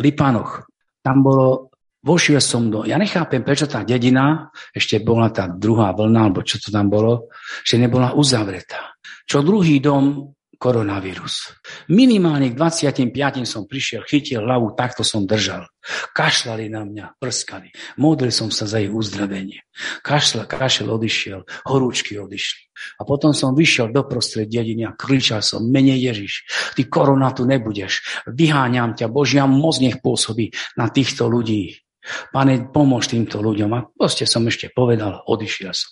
Lipanoch. 0.00 0.68
Tam 1.00 1.22
bolo, 1.22 1.70
vošiel 2.02 2.42
som 2.42 2.70
do, 2.70 2.82
ja 2.84 2.98
nechápem, 2.98 3.46
prečo 3.46 3.70
tá 3.70 3.86
dedina, 3.86 4.50
ešte 4.74 5.00
bola 5.00 5.30
tá 5.30 5.46
druhá 5.46 5.94
vlna, 5.94 6.30
alebo 6.30 6.42
čo 6.42 6.58
to 6.58 6.74
tam 6.74 6.90
bolo, 6.90 7.30
že 7.62 7.78
nebola 7.78 8.14
uzavretá. 8.14 8.94
Čo 9.26 9.42
druhý 9.42 9.78
dom 9.82 10.36
koronavírus. 10.56 11.52
Minimálne 11.92 12.50
k 12.50 12.56
25. 12.56 13.44
som 13.44 13.68
prišiel, 13.68 14.02
chytil 14.08 14.42
hlavu, 14.42 14.72
takto 14.72 15.04
som 15.04 15.28
držal. 15.28 15.68
Kašľali 16.16 16.66
na 16.72 16.82
mňa, 16.82 17.20
prskali. 17.20 17.70
Modlil 18.00 18.32
som 18.32 18.48
sa 18.48 18.64
za 18.64 18.80
ich 18.80 18.90
uzdravenie. 18.90 19.62
Kašľa, 20.00 20.48
kašel 20.48 20.88
odišiel, 20.88 21.44
horúčky 21.68 22.16
odišli. 22.16 22.65
A 22.98 23.02
potom 23.02 23.34
som 23.34 23.56
vyšiel 23.56 23.90
do 23.90 24.06
prostred 24.06 24.46
dediny 24.50 24.86
a 24.86 24.94
kričal 24.94 25.42
som, 25.42 25.64
mene 25.66 25.94
Ježiš, 25.98 26.46
ty 26.78 26.86
korona 26.86 27.34
tu 27.34 27.44
nebudeš. 27.44 28.24
Vyháňam 28.30 28.94
ťa, 28.94 29.10
Božia 29.10 29.44
moc 29.50 29.78
nech 29.82 29.98
pôsobí 30.00 30.54
na 30.78 30.90
týchto 30.90 31.26
ľudí. 31.26 31.82
Pane, 32.30 32.70
pomôž 32.70 33.10
týmto 33.10 33.42
ľuďom. 33.42 33.70
A 33.74 33.86
proste 33.90 34.30
som 34.30 34.46
ešte 34.46 34.70
povedal, 34.70 35.26
odišiel 35.26 35.74
som. 35.74 35.90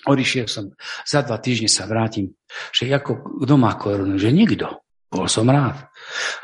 Odišiel 0.00 0.48
som, 0.48 0.72
za 1.04 1.20
dva 1.20 1.36
týždne 1.36 1.68
sa 1.68 1.84
vrátim, 1.84 2.32
že 2.72 2.88
ako 2.88 3.44
kto 3.44 3.54
má 3.60 3.76
korunu, 3.76 4.16
že 4.16 4.32
nikto. 4.32 4.80
Bol 5.10 5.26
som 5.26 5.50
rád. 5.50 5.90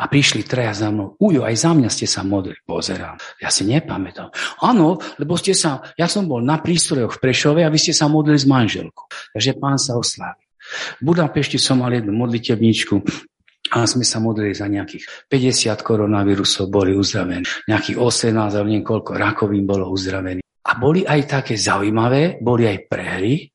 A 0.03 0.11
prišli 0.11 0.43
treja 0.43 0.75
za 0.75 0.91
mnou. 0.91 1.15
Ujo, 1.23 1.47
aj 1.47 1.55
za 1.55 1.71
mňa 1.71 1.87
ste 1.87 2.11
sa 2.11 2.27
modlili. 2.27 2.59
Pozerám. 2.67 3.15
Ja 3.39 3.47
si 3.47 3.63
nepamätám. 3.63 4.35
Áno, 4.59 4.99
lebo 5.23 5.39
ste 5.39 5.55
sa, 5.55 5.95
ja 5.95 6.11
som 6.11 6.27
bol 6.27 6.43
na 6.43 6.59
prístrojoch 6.59 7.15
v 7.15 7.23
Prešove 7.23 7.63
a 7.63 7.71
vy 7.71 7.79
ste 7.79 7.95
sa 7.95 8.11
modlili 8.11 8.43
s 8.43 8.47
manželkou. 8.47 9.07
Takže 9.35 9.51
pán 9.63 9.79
sa 9.79 9.95
oslávi. 9.95 10.43
V 10.99 11.03
Budapešti 11.15 11.63
som 11.63 11.79
mal 11.79 11.95
jednu 11.95 12.11
modlitevničku, 12.11 13.07
a 13.67 13.83
sme 13.83 14.07
sa 14.07 14.23
modlili 14.23 14.55
za 14.55 14.71
nejakých 14.71 15.27
50 15.27 15.75
koronavírusov, 15.83 16.71
boli 16.71 16.95
uzdravení. 16.95 17.43
Nejakých 17.67 17.99
18, 17.99 18.55
alebo 18.55 18.71
niekoľko 18.71 19.11
rakovín 19.19 19.67
bolo 19.67 19.91
uzdravených. 19.91 20.47
A 20.67 20.71
boli 20.79 21.03
aj 21.07 21.21
také 21.27 21.55
zaujímavé, 21.59 22.43
boli 22.43 22.67
aj 22.67 22.87
prehry. 22.87 23.51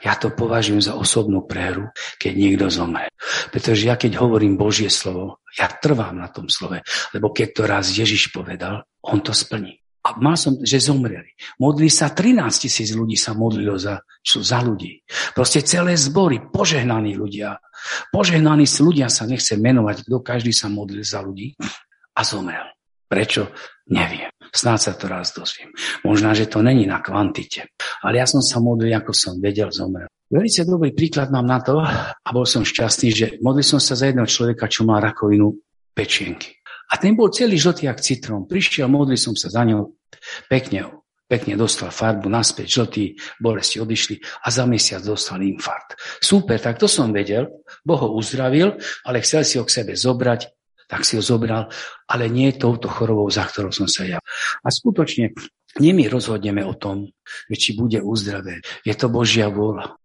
Ja 0.00 0.16
to 0.16 0.32
považujem 0.32 0.80
za 0.80 0.96
osobnú 0.96 1.44
prehru, 1.44 1.92
keď 2.16 2.32
niekto 2.32 2.66
zomre. 2.72 3.12
Pretože 3.52 3.86
ja 3.88 3.96
keď 4.00 4.20
hovorím 4.20 4.56
Božie 4.56 4.88
slovo, 4.88 5.44
ja 5.56 5.68
trvám 5.68 6.16
na 6.16 6.28
tom 6.32 6.48
slove. 6.48 6.80
Lebo 7.12 7.32
keď 7.32 7.48
to 7.52 7.62
raz 7.68 7.92
Ježiš 7.92 8.32
povedal, 8.32 8.84
on 9.04 9.20
to 9.20 9.36
splní. 9.36 9.76
A 10.06 10.14
mal 10.22 10.38
som, 10.38 10.54
že 10.62 10.78
zomreli. 10.78 11.34
Modli 11.58 11.90
sa, 11.90 12.14
13 12.14 12.46
tisíc 12.62 12.94
ľudí 12.94 13.18
sa 13.18 13.34
modlilo 13.34 13.74
za, 13.74 13.98
za 14.22 14.62
ľudí. 14.62 15.02
Proste 15.34 15.66
celé 15.66 15.98
zbory, 15.98 16.38
požehnaní 16.46 17.18
ľudia. 17.18 17.58
Požehnaní 18.14 18.70
ľudia 18.70 19.10
sa 19.10 19.26
nechce 19.26 19.58
menovať, 19.58 20.06
kto 20.06 20.22
každý 20.22 20.54
sa 20.54 20.70
modlil 20.70 21.02
za 21.02 21.26
ľudí 21.26 21.58
a 22.14 22.22
zomrel. 22.22 22.70
Prečo? 23.10 23.50
Neviem. 23.86 24.34
Snáď 24.50 24.80
sa 24.82 24.92
to 24.98 25.06
raz 25.06 25.30
dozviem. 25.30 25.70
Možná, 26.02 26.34
že 26.34 26.50
to 26.50 26.58
není 26.58 26.90
na 26.90 26.98
kvantite. 26.98 27.70
Ale 28.02 28.18
ja 28.18 28.26
som 28.26 28.42
sa 28.42 28.58
modlil, 28.58 28.90
ako 28.98 29.14
som 29.14 29.38
vedel, 29.38 29.70
zomrel. 29.70 30.10
Velice 30.26 30.66
dobrý 30.66 30.90
príklad 30.90 31.30
mám 31.30 31.46
na 31.46 31.62
to 31.62 31.78
a 31.78 32.28
bol 32.34 32.42
som 32.42 32.66
šťastný, 32.66 33.08
že 33.14 33.26
modlil 33.38 33.62
som 33.62 33.78
sa 33.78 33.94
za 33.94 34.10
jedného 34.10 34.26
človeka, 34.26 34.66
čo 34.66 34.82
má 34.82 34.98
rakovinu 34.98 35.54
pečienky. 35.94 36.58
A 36.90 36.98
ten 36.98 37.14
bol 37.14 37.30
celý 37.30 37.58
žltý 37.58 37.86
jak 37.86 38.02
citrón. 38.02 38.50
Prišiel, 38.50 38.90
modlil 38.90 39.18
som 39.18 39.38
sa 39.38 39.50
za 39.50 39.62
ňou, 39.62 39.94
pekne, 40.50 40.90
pekne 41.30 41.54
dostal 41.54 41.94
farbu 41.94 42.26
naspäť, 42.26 42.66
žltý, 42.66 43.04
bolesti 43.38 43.78
odišli 43.78 44.18
a 44.18 44.50
za 44.50 44.66
mesiac 44.66 45.02
dostal 45.02 45.42
infarkt. 45.42 45.98
Super, 46.18 46.58
tak 46.58 46.78
to 46.78 46.90
som 46.90 47.14
vedel, 47.14 47.62
Boh 47.86 47.98
ho 47.98 48.14
uzdravil, 48.14 48.78
ale 49.06 49.22
chcel 49.22 49.42
si 49.46 49.58
ho 49.58 49.66
k 49.66 49.74
sebe 49.82 49.94
zobrať, 49.94 50.50
tak 50.86 51.02
si 51.02 51.18
ho 51.18 51.22
zobral, 51.22 51.66
ale 52.06 52.30
nie 52.30 52.54
touto 52.54 52.86
chorobou, 52.86 53.26
za 53.30 53.46
ktorou 53.46 53.74
som 53.74 53.90
sa 53.90 54.06
ja. 54.06 54.18
A 54.62 54.68
skutočne, 54.70 55.34
nie 55.82 55.92
my 55.92 56.08
rozhodneme 56.08 56.64
o 56.64 56.74
tom, 56.78 57.10
či 57.52 57.76
bude 57.76 58.00
uzdravený. 58.00 58.62
Je 58.86 58.94
to 58.96 59.12
Božia 59.12 59.50
vôľa. 59.52 59.98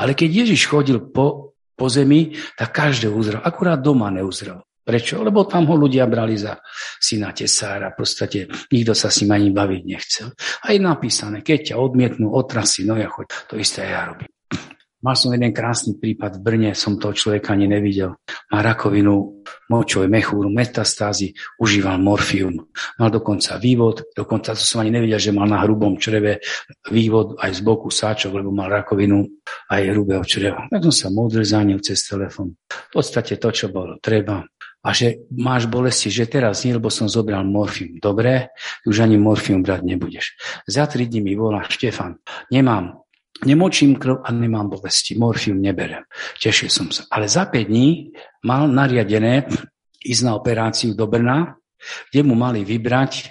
Ale 0.00 0.16
keď 0.16 0.46
Ježiš 0.46 0.70
chodil 0.70 1.12
po, 1.12 1.58
po 1.76 1.86
zemi, 1.92 2.32
tak 2.56 2.72
každý 2.72 3.12
uzdrav. 3.12 3.44
Akurát 3.44 3.76
doma 3.76 4.08
neuzdrav. 4.08 4.64
Prečo? 4.88 5.20
Lebo 5.20 5.44
tam 5.44 5.68
ho 5.68 5.76
ľudia 5.76 6.08
brali 6.08 6.40
za 6.40 6.56
syna 6.96 7.36
tesára. 7.36 7.92
V 7.92 8.00
podstate 8.00 8.48
nikto 8.72 8.96
sa 8.96 9.12
s 9.12 9.20
ním 9.20 9.36
ani 9.36 9.48
baviť 9.52 9.82
nechcel. 9.84 10.32
A 10.64 10.72
je 10.72 10.80
napísané, 10.80 11.44
keď 11.44 11.76
ťa 11.76 11.76
odmietnú, 11.76 12.32
otrasy, 12.32 12.88
no 12.88 12.96
ja 12.96 13.12
choď. 13.12 13.52
To 13.52 13.60
isté 13.60 13.84
ja 13.84 14.08
robím. 14.08 14.32
Mal 14.98 15.14
som 15.14 15.30
jeden 15.30 15.54
krásny 15.54 15.94
prípad 15.94 16.38
v 16.38 16.42
Brne, 16.42 16.70
som 16.74 16.98
toho 16.98 17.14
človeka 17.14 17.54
ani 17.54 17.70
nevidel. 17.70 18.18
Má 18.50 18.58
rakovinu 18.66 19.46
močovej 19.70 20.10
mechúru, 20.10 20.50
metastázy, 20.50 21.38
užíval 21.62 22.02
morfium. 22.02 22.66
Mal 22.98 23.10
dokonca 23.14 23.62
vývod, 23.62 24.10
dokonca 24.10 24.58
to 24.58 24.64
som 24.66 24.82
ani 24.82 24.90
nevidel, 24.90 25.22
že 25.22 25.30
mal 25.30 25.46
na 25.46 25.62
hrubom 25.62 25.94
čreve 26.02 26.42
vývod 26.90 27.38
aj 27.38 27.50
z 27.54 27.60
boku 27.62 27.94
sáčok, 27.94 28.42
lebo 28.42 28.50
mal 28.50 28.66
rakovinu 28.66 29.22
aj 29.70 29.82
hrubého 29.94 30.26
čreva. 30.26 30.66
Tak 30.66 30.82
som 30.90 30.94
sa 30.94 31.08
modlil 31.14 31.46
za 31.46 31.62
ňou 31.62 31.78
cez 31.78 32.02
telefon. 32.02 32.58
V 32.66 32.90
podstate 32.90 33.38
to, 33.38 33.54
čo 33.54 33.70
bolo 33.70 34.02
treba. 34.02 34.42
A 34.82 34.94
že 34.94 35.26
máš 35.30 35.70
bolesti, 35.70 36.10
že 36.10 36.26
teraz 36.26 36.66
nie, 36.66 36.74
lebo 36.74 36.90
som 36.90 37.06
zobral 37.06 37.46
morfium. 37.46 38.02
Dobre, 38.02 38.50
už 38.82 39.06
ani 39.06 39.14
morfium 39.14 39.62
brať 39.62 39.86
nebudeš. 39.86 40.38
Za 40.66 40.90
tri 40.90 41.06
dní 41.06 41.22
mi 41.22 41.34
volá 41.38 41.66
Štefan. 41.66 42.18
Nemám 42.50 43.07
Nemočím 43.46 43.94
krv 43.94 44.26
a 44.26 44.34
nemám 44.34 44.66
bolesti. 44.66 45.14
Morfium 45.14 45.62
neberem. 45.62 46.02
Tešil 46.42 46.70
som 46.70 46.90
sa. 46.90 47.06
Ale 47.12 47.30
za 47.30 47.46
5 47.46 47.70
dní 47.70 48.10
mal 48.42 48.66
nariadené 48.66 49.46
ísť 50.02 50.22
na 50.26 50.34
operáciu 50.34 50.94
do 50.98 51.06
Brna, 51.06 51.54
kde 52.10 52.20
mu 52.26 52.34
mali 52.34 52.66
vybrať 52.66 53.30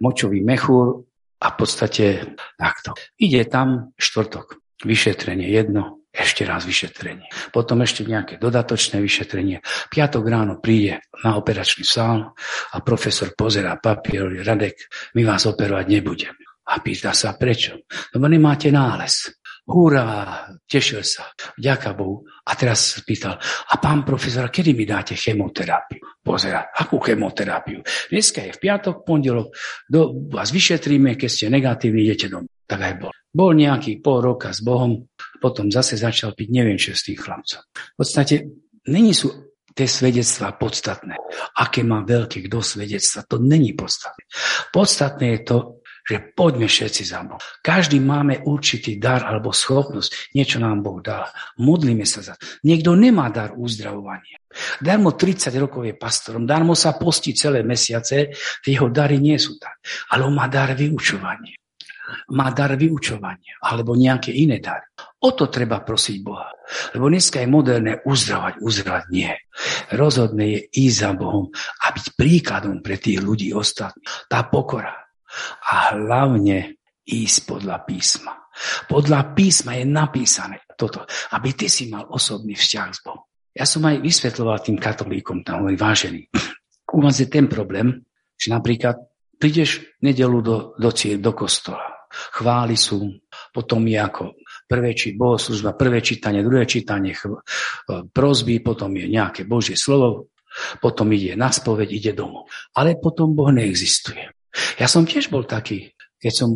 močový 0.00 0.40
mechúr 0.40 1.04
a 1.40 1.46
v 1.52 1.56
podstate 1.60 2.36
takto. 2.56 2.96
Ide 3.20 3.44
tam 3.48 3.92
štvrtok. 4.00 4.60
Vyšetrenie 4.84 5.48
jedno, 5.48 6.04
ešte 6.12 6.44
raz 6.44 6.68
vyšetrenie. 6.68 7.26
Potom 7.50 7.80
ešte 7.80 8.04
nejaké 8.04 8.36
dodatočné 8.36 9.00
vyšetrenie. 9.00 9.64
Piatok 9.88 10.24
ráno 10.28 10.60
príde 10.60 11.00
na 11.24 11.40
operačný 11.40 11.88
sál 11.88 12.36
a 12.70 12.76
profesor 12.84 13.32
pozerá 13.32 13.80
papier, 13.80 14.28
Radek, 14.44 14.76
my 15.16 15.24
vás 15.24 15.48
operovať 15.48 15.86
nebudeme. 15.88 16.43
A 16.64 16.80
pýta 16.80 17.12
sa, 17.12 17.36
prečo? 17.36 17.84
Lebo 18.16 18.24
nemáte 18.24 18.72
nález. 18.72 19.28
Hurá, 19.64 20.44
tešil 20.68 21.00
sa, 21.00 21.32
ďaká 21.56 21.96
Bohu. 21.96 22.28
A 22.44 22.52
teraz 22.52 22.96
sa 22.96 23.00
pýtal, 23.00 23.40
a 23.40 23.74
pán 23.80 24.04
profesor, 24.04 24.52
kedy 24.52 24.76
mi 24.76 24.84
dáte 24.84 25.16
chemoterapiu? 25.16 26.20
Pozera, 26.20 26.68
akú 26.68 27.00
chemoterapiu? 27.00 27.80
Dneska 28.12 28.44
je 28.44 28.52
v 28.52 28.60
piatok, 28.60 29.08
pondelok, 29.08 29.56
do, 29.88 30.28
vás 30.28 30.52
vyšetríme, 30.52 31.16
keď 31.16 31.30
ste 31.32 31.48
negatívni, 31.48 32.04
idete 32.04 32.28
domov. 32.28 32.52
Tak 32.68 32.80
aj 32.80 32.94
bol. 33.00 33.12
Bol 33.32 33.50
nejaký 33.56 34.04
pol 34.04 34.20
roka 34.20 34.52
s 34.52 34.60
Bohom, 34.60 35.08
potom 35.40 35.72
zase 35.72 35.96
začal 35.96 36.36
piť, 36.36 36.48
neviem 36.52 36.76
čo 36.76 36.92
s 36.92 37.08
tým 37.08 37.16
chlapcom. 37.16 37.64
V 37.72 37.96
podstate, 37.96 38.44
není 38.88 39.16
sú 39.16 39.32
tie 39.74 39.88
svedectvá 39.88 40.54
podstatné. 40.60 41.18
Aké 41.56 41.82
má 41.82 42.04
veľké 42.04 42.46
kto 42.46 42.60
svedectva, 42.62 43.26
to 43.26 43.42
není 43.42 43.72
podstatné. 43.74 44.28
Podstatné 44.70 45.26
je 45.34 45.40
to, 45.42 45.56
že 46.04 46.20
poďme 46.36 46.68
všetci 46.68 47.02
za 47.02 47.24
Boh. 47.24 47.40
Každý 47.64 47.96
máme 47.98 48.44
určitý 48.44 49.00
dar 49.00 49.24
alebo 49.24 49.56
schopnosť. 49.56 50.36
Niečo 50.36 50.60
nám 50.60 50.84
Boh 50.84 51.00
dal. 51.00 51.24
Modlíme 51.56 52.04
sa 52.04 52.20
za 52.20 52.36
to. 52.36 52.44
Niekto 52.68 52.92
nemá 52.92 53.32
dar 53.32 53.56
uzdravovania. 53.56 54.36
Darmo 54.78 55.16
30 55.16 55.50
rokov 55.58 55.82
je 55.82 55.98
pastorom, 55.98 56.46
darmo 56.46 56.78
sa 56.78 56.94
postí 56.94 57.34
celé 57.34 57.66
mesiace, 57.66 58.30
jeho 58.62 58.86
dary 58.92 59.18
nie 59.18 59.34
sú 59.40 59.58
tak. 59.58 59.82
Ale 60.14 60.28
on 60.28 60.34
má 60.36 60.46
dar 60.46 60.76
vyučovania. 60.76 61.56
Má 62.36 62.52
dar 62.52 62.76
vyučovania 62.76 63.58
alebo 63.64 63.96
nejaké 63.96 64.30
iné 64.30 64.60
dary. 64.60 64.86
O 65.24 65.32
to 65.32 65.48
treba 65.48 65.80
prosiť 65.80 66.16
Boha. 66.20 66.52
Lebo 66.92 67.08
dneska 67.08 67.40
je 67.40 67.48
moderné 67.48 67.92
uzdravať, 68.04 68.60
uzdravať 68.60 69.04
nie. 69.08 69.32
Rozhodné 69.96 70.44
je 70.52 70.60
ísť 70.84 70.96
za 71.00 71.10
Bohom 71.16 71.48
a 71.80 71.86
byť 71.96 72.06
príkladom 72.12 72.84
pre 72.84 73.00
tých 73.00 73.24
ľudí 73.24 73.56
ostatných. 73.56 74.28
Tá 74.28 74.44
pokora, 74.52 75.03
a 75.70 75.96
hlavne 75.96 76.78
ísť 77.04 77.38
podľa 77.44 77.84
písma. 77.84 78.32
Podľa 78.86 79.34
písma 79.34 79.76
je 79.76 79.84
napísané 79.84 80.62
toto, 80.78 81.02
aby 81.34 81.52
ty 81.52 81.66
si 81.66 81.90
mal 81.90 82.06
osobný 82.08 82.54
vzťah 82.54 82.88
s 82.94 83.00
Bohom. 83.02 83.22
Ja 83.54 83.66
som 83.66 83.86
aj 83.86 84.02
vysvetloval 84.02 84.58
tým 84.66 84.78
katolíkom, 84.78 85.46
tam 85.46 85.62
hovorí, 85.62 85.78
vážený, 85.78 86.26
u 86.94 86.98
vás 87.02 87.18
je 87.22 87.30
ten 87.30 87.46
problém, 87.46 88.02
že 88.34 88.50
napríklad 88.50 88.98
prídeš 89.38 89.82
nedelu 90.02 90.38
do, 90.42 90.56
do, 90.74 90.90
do 90.94 91.32
kostola, 91.34 92.06
chváli 92.34 92.74
sú, 92.74 93.14
potom 93.54 93.86
je 93.86 93.98
ako 93.98 94.34
prvé 94.66 94.90
či 94.94 95.14
bohoslužba, 95.14 95.78
prvé 95.78 96.02
čítanie, 96.02 96.42
druhé 96.42 96.66
čítanie, 96.66 97.14
chv, 97.14 97.42
prozby, 98.10 98.58
potom 98.58 98.90
je 98.94 99.06
nejaké 99.06 99.46
Božie 99.46 99.78
slovo, 99.78 100.34
potom 100.82 101.10
ide 101.14 101.38
na 101.38 101.50
spoveď, 101.50 101.88
ide 101.90 102.12
domov. 102.14 102.50
Ale 102.74 102.98
potom 102.98 103.34
Boh 103.34 103.50
neexistuje. 103.54 104.33
Ja 104.78 104.86
som 104.86 105.06
tiež 105.08 105.28
bol 105.30 105.44
taký, 105.44 105.94
keď 106.18 106.32
som, 106.32 106.48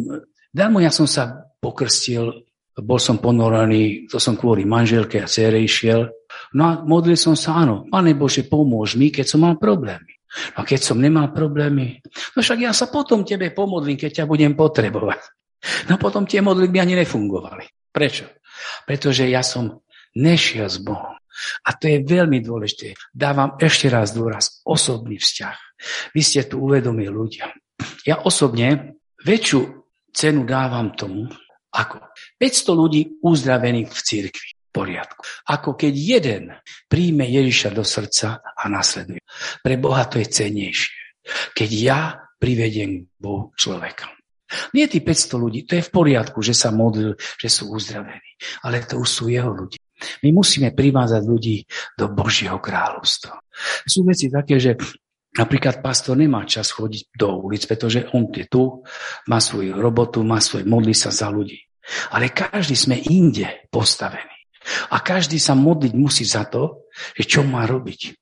darmo 0.54 0.78
ja 0.78 0.90
som 0.94 1.06
sa 1.06 1.50
pokrstil, 1.58 2.46
bol 2.78 3.00
som 3.02 3.18
ponorený, 3.18 4.06
to 4.06 4.22
som 4.22 4.38
kvôli 4.38 4.62
manželke 4.62 5.18
a 5.18 5.26
cére 5.26 5.58
išiel. 5.58 6.06
No 6.54 6.62
a 6.62 6.72
modlil 6.86 7.18
som 7.18 7.34
sa, 7.34 7.58
áno, 7.58 7.90
Pane 7.90 8.14
Bože, 8.14 8.46
pomôž 8.46 8.94
mi, 8.94 9.10
keď 9.10 9.26
som 9.26 9.42
mal 9.42 9.58
problémy. 9.58 10.14
No 10.54 10.62
keď 10.62 10.80
som 10.92 11.00
nemal 11.00 11.32
problémy, 11.32 12.04
no 12.36 12.44
však 12.44 12.68
ja 12.68 12.72
sa 12.76 12.92
potom 12.92 13.24
tebe 13.24 13.50
pomodlím, 13.50 13.96
keď 13.96 14.22
ťa 14.22 14.24
budem 14.28 14.52
potrebovať. 14.52 15.20
No 15.90 15.98
potom 15.98 16.28
tie 16.28 16.44
modlitby 16.44 16.78
ani 16.78 16.94
nefungovali. 17.02 17.90
Prečo? 17.90 18.28
Pretože 18.86 19.26
ja 19.26 19.42
som 19.42 19.82
nešiel 20.14 20.68
s 20.70 20.78
Bohom. 20.78 21.18
A 21.64 21.70
to 21.74 21.86
je 21.86 22.02
veľmi 22.02 22.42
dôležité. 22.42 22.98
Dávam 23.14 23.54
ešte 23.58 23.86
raz 23.90 24.10
dôraz. 24.10 24.62
Osobný 24.66 25.18
vzťah. 25.18 25.56
Vy 26.14 26.20
ste 26.22 26.46
tu 26.46 26.58
uvedomili 26.62 27.10
ľudia. 27.10 27.50
Ja 28.06 28.22
osobne 28.24 28.98
väčšiu 29.22 29.60
cenu 30.14 30.42
dávam 30.48 30.94
tomu, 30.94 31.30
ako 31.74 32.00
500 32.40 32.74
ľudí 32.74 33.00
uzdravených 33.22 33.90
v 33.92 34.00
cirkvi. 34.02 34.48
Poriadku. 34.68 35.24
Ako 35.48 35.74
keď 35.80 35.94
jeden 35.96 36.44
príjme 36.92 37.24
Ježiša 37.24 37.72
do 37.72 37.82
srdca 37.82 38.44
a 38.44 38.64
nasleduje. 38.68 39.24
Pre 39.64 39.74
Boha 39.80 40.04
to 40.06 40.20
je 40.20 40.28
cenejšie. 40.28 41.24
Keď 41.56 41.70
ja 41.72 42.20
privediem 42.36 43.08
Bohu 43.16 43.50
človeka. 43.56 44.12
Nie 44.72 44.88
tí 44.88 45.00
500 45.04 45.44
ľudí, 45.44 45.60
to 45.68 45.76
je 45.76 45.84
v 45.84 45.92
poriadku, 45.92 46.40
že 46.40 46.56
sa 46.56 46.72
modlil, 46.72 47.16
že 47.40 47.48
sú 47.48 47.68
uzdravení. 47.72 48.32
Ale 48.64 48.84
to 48.84 49.00
už 49.00 49.08
sú 49.08 49.24
jeho 49.28 49.52
ľudia. 49.52 49.80
My 50.22 50.30
musíme 50.30 50.72
privázať 50.72 51.22
ľudí 51.26 51.66
do 51.98 52.08
Božieho 52.14 52.56
kráľovstva. 52.62 53.34
Sú 53.84 54.06
veci 54.06 54.30
také, 54.30 54.56
že 54.62 54.78
Napríklad 55.38 55.78
pastor 55.78 56.18
nemá 56.18 56.42
čas 56.42 56.74
chodiť 56.74 57.14
do 57.14 57.38
ulic, 57.46 57.62
pretože 57.70 58.10
on 58.10 58.26
je 58.34 58.50
tu, 58.50 58.82
má 59.30 59.38
svoju 59.38 59.78
robotu, 59.78 60.26
má 60.26 60.42
svoj, 60.42 60.66
modlí 60.66 60.92
sa 60.92 61.14
za 61.14 61.30
ľudí. 61.30 61.62
Ale 62.12 62.34
každý 62.34 62.74
sme 62.74 62.98
inde 62.98 63.70
postavení. 63.70 64.34
A 64.92 65.00
každý 65.00 65.38
sa 65.38 65.54
modliť 65.54 65.92
musí 65.94 66.26
za 66.26 66.44
to, 66.44 66.90
že 67.14 67.24
čo 67.24 67.40
má 67.46 67.64
robiť. 67.64 68.18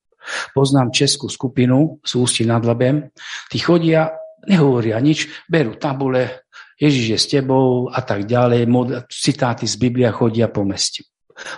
Poznám 0.52 0.92
českú 0.92 1.26
skupinu 1.32 1.98
z 2.04 2.12
Ústí 2.20 2.42
nad 2.44 2.62
Labem. 2.62 3.10
Tí 3.50 3.58
chodia, 3.58 4.12
nehovoria 4.46 5.00
nič, 5.00 5.48
berú 5.50 5.74
tabule, 5.80 6.46
Ježiš 6.76 7.06
je 7.08 7.18
s 7.18 7.26
tebou 7.32 7.88
a 7.88 8.04
tak 8.04 8.28
ďalej, 8.28 8.68
citáty 9.08 9.64
z 9.64 9.80
Biblia 9.80 10.12
chodia 10.12 10.52
po 10.52 10.60
meste. 10.60 11.08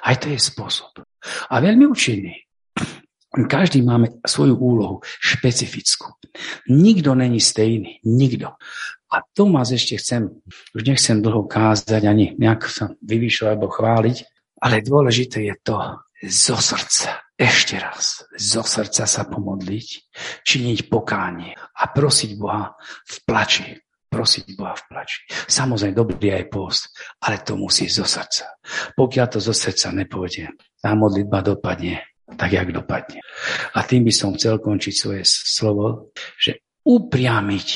Aj 0.07 0.15
to 0.15 0.31
je 0.31 0.39
spôsob. 0.39 1.03
A 1.51 1.59
veľmi 1.59 1.91
účinný. 1.91 2.48
Každý 3.29 3.85
máme 3.85 4.25
svoju 4.25 4.57
úlohu, 4.57 5.05
špecifickú. 5.05 6.17
Nikto 6.73 7.13
není 7.13 7.45
stejný, 7.45 8.01
nikto. 8.09 8.57
A 9.09 9.25
Tomás 9.37 9.73
ešte 9.73 10.01
chcem, 10.01 10.33
už 10.73 10.83
nechcem 10.85 11.21
dlho 11.21 11.45
kázať 11.45 12.09
ani 12.09 12.37
nejak 12.41 12.69
sa 12.69 12.93
vyvyšovať 13.05 13.53
alebo 13.53 13.69
chváliť, 13.69 14.17
ale 14.65 14.85
dôležité 14.85 15.45
je 15.45 15.55
to 15.61 15.77
zo 16.25 16.57
srdca, 16.57 17.29
ešte 17.39 17.79
raz, 17.79 18.27
zo 18.35 18.67
srdca 18.67 19.07
sa 19.07 19.23
pomodliť, 19.31 19.89
činiť 20.43 20.79
pokánie 20.91 21.55
a 21.55 21.83
prosiť 21.87 22.31
Boha 22.35 22.75
v 23.07 23.17
plači. 23.23 23.79
Prosiť 24.09 24.57
Boha 24.57 24.73
v 24.73 24.85
plači. 24.89 25.29
Samozrejme, 25.29 25.93
dobrý 25.93 26.33
aj 26.33 26.49
post, 26.49 26.97
ale 27.21 27.45
to 27.45 27.61
musí 27.61 27.93
zo 27.93 28.09
srdca. 28.09 28.57
Pokiaľ 28.97 29.27
to 29.29 29.39
zo 29.39 29.53
srdca 29.53 29.93
nepôjde, 29.93 30.49
tá 30.81 30.97
modlitba 30.97 31.45
dopadne 31.45 32.09
tak, 32.37 32.53
jak 32.53 32.69
dopadne. 32.73 33.25
A 33.73 33.81
tým 33.87 34.05
by 34.05 34.13
som 34.13 34.37
chcel 34.37 34.61
končiť 34.61 34.95
svoje 34.95 35.23
slovo, 35.25 36.13
že 36.37 36.61
upriamiť 36.85 37.69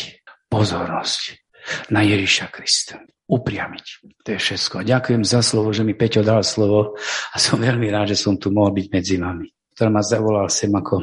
pozornosť 0.52 1.22
na 1.94 2.04
Ježiša 2.04 2.52
Krista. 2.52 3.00
Upriamiť. 3.32 3.84
To 4.26 4.28
je 4.36 4.38
všetko. 4.38 4.84
Ďakujem 4.84 5.22
za 5.24 5.40
slovo, 5.40 5.72
že 5.72 5.86
mi 5.86 5.96
Peťo 5.96 6.20
dal 6.20 6.44
slovo 6.44 7.00
a 7.32 7.36
som 7.40 7.56
veľmi 7.56 7.88
rád, 7.88 8.12
že 8.12 8.20
som 8.20 8.36
tu 8.36 8.52
mohol 8.52 8.76
byť 8.76 8.86
medzi 8.92 9.16
vami. 9.16 9.48
Ktorá 9.72 9.88
ma 9.88 10.04
zavolal 10.04 10.52
sem 10.52 10.68
ako 10.68 11.00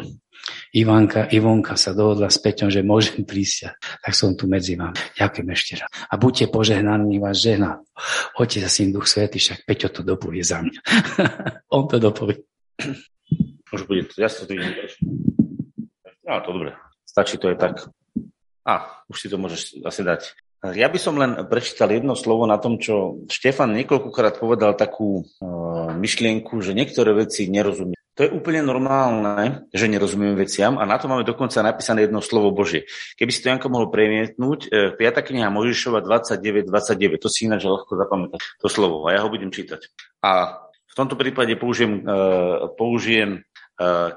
Ivanka, 0.74 1.26
Ivonka 1.34 1.74
sa 1.74 1.98
dohodla 1.98 2.30
s 2.30 2.38
Peťom, 2.38 2.70
že 2.70 2.86
môžem 2.86 3.26
prísť, 3.26 3.74
tak 3.82 4.14
som 4.14 4.38
tu 4.38 4.46
medzi 4.46 4.78
vami. 4.78 4.98
Ďakujem 5.18 5.48
ešte 5.50 5.74
raz. 5.82 5.90
A 5.90 6.14
buďte 6.22 6.54
požehnaní, 6.54 7.18
vás 7.18 7.42
žehná. 7.42 7.82
Otec 8.38 8.62
a 8.62 8.70
syn 8.70 8.94
Duch 8.94 9.10
Svety, 9.10 9.42
však 9.42 9.66
Peťo 9.66 9.90
to 9.90 10.02
dopovie 10.06 10.46
za 10.46 10.62
mňa. 10.62 10.80
On 11.76 11.90
to 11.90 11.98
dopovie. 11.98 12.46
Už 13.70 13.86
bude 13.86 14.10
to, 14.10 14.18
ja 14.18 14.30
sa 14.30 14.46
to 14.46 14.54
vidím. 14.54 14.74
No, 16.26 16.42
to 16.42 16.50
dobre. 16.54 16.74
Stačí 17.06 17.38
to 17.38 17.54
aj 17.54 17.58
tak. 17.58 17.76
A, 18.66 19.02
už 19.10 19.18
si 19.18 19.28
to 19.30 19.42
môžeš 19.42 19.82
asi 19.82 20.06
dať. 20.06 20.38
Ja 20.60 20.92
by 20.92 21.00
som 21.00 21.16
len 21.16 21.40
prečítal 21.48 21.88
jedno 21.88 22.20
slovo 22.20 22.44
na 22.44 22.60
tom, 22.60 22.84
čo 22.84 23.24
Štefan 23.32 23.72
niekoľkokrát 23.80 24.44
povedal 24.44 24.76
takú 24.76 25.24
uh, 25.24 25.96
myšlienku, 25.96 26.60
že 26.60 26.76
niektoré 26.76 27.16
veci 27.16 27.48
nerozumie. 27.48 27.96
To 28.20 28.28
je 28.28 28.36
úplne 28.36 28.60
normálne, 28.60 29.64
že 29.72 29.88
nerozumieme 29.88 30.36
veciam 30.36 30.76
a 30.76 30.84
na 30.84 31.00
to 31.00 31.08
máme 31.08 31.24
dokonca 31.24 31.64
napísané 31.64 32.12
jedno 32.12 32.20
slovo 32.20 32.52
Božie. 32.52 32.84
Keby 33.16 33.32
si 33.32 33.40
to 33.40 33.48
Janko 33.56 33.72
mohol 33.72 33.88
premietnúť, 33.88 34.60
uh, 34.68 35.00
5. 35.00 35.32
kniha 35.32 35.48
Možišova 35.48 36.04
29, 36.04 36.68
29, 36.68 37.24
to 37.24 37.32
si 37.32 37.48
ináč 37.48 37.64
ľahko 37.64 37.96
zapamätať, 37.96 38.40
to 38.60 38.68
slovo 38.68 39.08
a 39.08 39.16
ja 39.16 39.24
ho 39.24 39.32
budem 39.32 39.56
čítať. 39.56 39.88
A 40.20 40.60
v 40.92 40.94
tomto 41.00 41.16
prípade 41.16 41.56
použijem, 41.56 42.04
uh, 42.04 42.68
použijem 42.76 43.48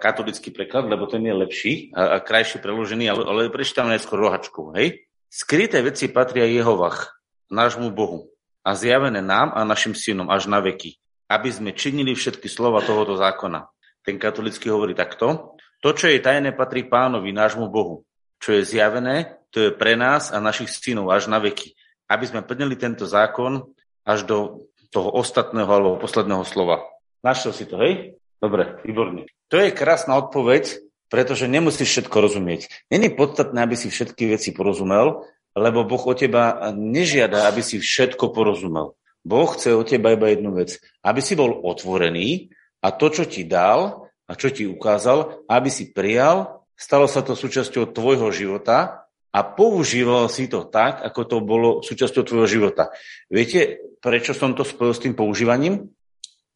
katolický 0.03 0.51
preklad, 0.51 0.91
lebo 0.91 1.07
ten 1.07 1.23
je 1.23 1.35
lepší 1.35 1.75
a, 1.95 2.19
a 2.19 2.25
krajšie 2.25 2.59
preložený, 2.59 3.07
ale, 3.07 3.23
ale 3.23 3.41
prečítam 3.55 3.87
najskôr 3.87 4.19
rohačku. 4.19 4.75
Hej? 4.75 5.07
Skryté 5.31 5.79
veci 5.81 6.11
patria 6.11 6.45
Jehovach, 6.51 7.15
nášmu 7.47 7.95
Bohu, 7.95 8.33
a 8.63 8.79
zjavené 8.79 9.23
nám 9.23 9.51
a 9.55 9.67
našim 9.67 9.95
synom 9.95 10.31
až 10.31 10.47
na 10.47 10.63
veky, 10.63 10.99
aby 11.31 11.51
sme 11.51 11.71
činili 11.75 12.15
všetky 12.15 12.47
slova 12.47 12.83
tohoto 12.83 13.19
zákona. 13.19 13.67
Ten 14.03 14.19
katolický 14.19 14.71
hovorí 14.71 14.95
takto. 14.95 15.59
To, 15.83 15.91
čo 15.95 16.11
je 16.11 16.23
tajné, 16.23 16.55
patrí 16.55 16.87
pánovi, 16.87 17.35
nášmu 17.35 17.71
Bohu. 17.71 18.07
Čo 18.39 18.59
je 18.59 18.67
zjavené, 18.67 19.39
to 19.51 19.67
je 19.67 19.71
pre 19.75 19.99
nás 19.99 20.31
a 20.31 20.39
našich 20.39 20.71
synov 20.71 21.11
až 21.11 21.27
na 21.27 21.43
veky. 21.43 21.75
Aby 22.07 22.25
sme 22.27 22.47
plnili 22.47 22.75
tento 22.79 23.07
zákon 23.07 23.63
až 24.07 24.27
do 24.27 24.67
toho 24.95 25.11
ostatného 25.15 25.71
alebo 25.71 26.03
posledného 26.03 26.43
slova. 26.47 26.83
Našiel 27.23 27.55
si 27.55 27.65
to, 27.67 27.79
hej? 27.83 28.19
Dobre, 28.43 28.83
výborne. 28.83 29.31
To 29.55 29.57
je 29.63 29.71
krásna 29.71 30.19
odpoveď, 30.19 30.83
pretože 31.07 31.47
nemusíš 31.47 31.87
všetko 31.87 32.17
rozumieť. 32.27 32.67
Není 32.91 33.15
podstatné, 33.15 33.63
aby 33.63 33.79
si 33.79 33.87
všetky 33.87 34.35
veci 34.35 34.51
porozumel, 34.51 35.23
lebo 35.55 35.87
Boh 35.87 36.03
o 36.03 36.15
teba 36.17 36.75
nežiada, 36.75 37.47
aby 37.47 37.63
si 37.63 37.79
všetko 37.79 38.35
porozumel. 38.35 38.99
Boh 39.23 39.47
chce 39.55 39.79
od 39.79 39.87
teba 39.87 40.19
iba 40.19 40.27
jednu 40.35 40.59
vec. 40.59 40.83
Aby 41.07 41.23
si 41.23 41.39
bol 41.39 41.55
otvorený 41.63 42.51
a 42.83 42.91
to, 42.91 43.15
čo 43.15 43.31
ti 43.31 43.47
dal 43.47 44.11
a 44.27 44.33
čo 44.35 44.51
ti 44.51 44.67
ukázal, 44.67 45.47
aby 45.47 45.71
si 45.71 45.95
prijal, 45.95 46.67
stalo 46.75 47.07
sa 47.07 47.23
to 47.23 47.39
súčasťou 47.39 47.95
tvojho 47.95 48.35
života 48.35 49.07
a 49.31 49.41
používal 49.47 50.27
si 50.27 50.51
to 50.51 50.67
tak, 50.67 50.99
ako 50.99 51.21
to 51.29 51.37
bolo 51.39 51.69
súčasťou 51.87 52.27
tvojho 52.27 52.49
života. 52.51 52.91
Viete, 53.31 53.79
prečo 54.03 54.35
som 54.35 54.57
to 54.59 54.67
spojil 54.67 54.93
s 54.97 55.03
tým 55.05 55.15
používaním? 55.15 55.95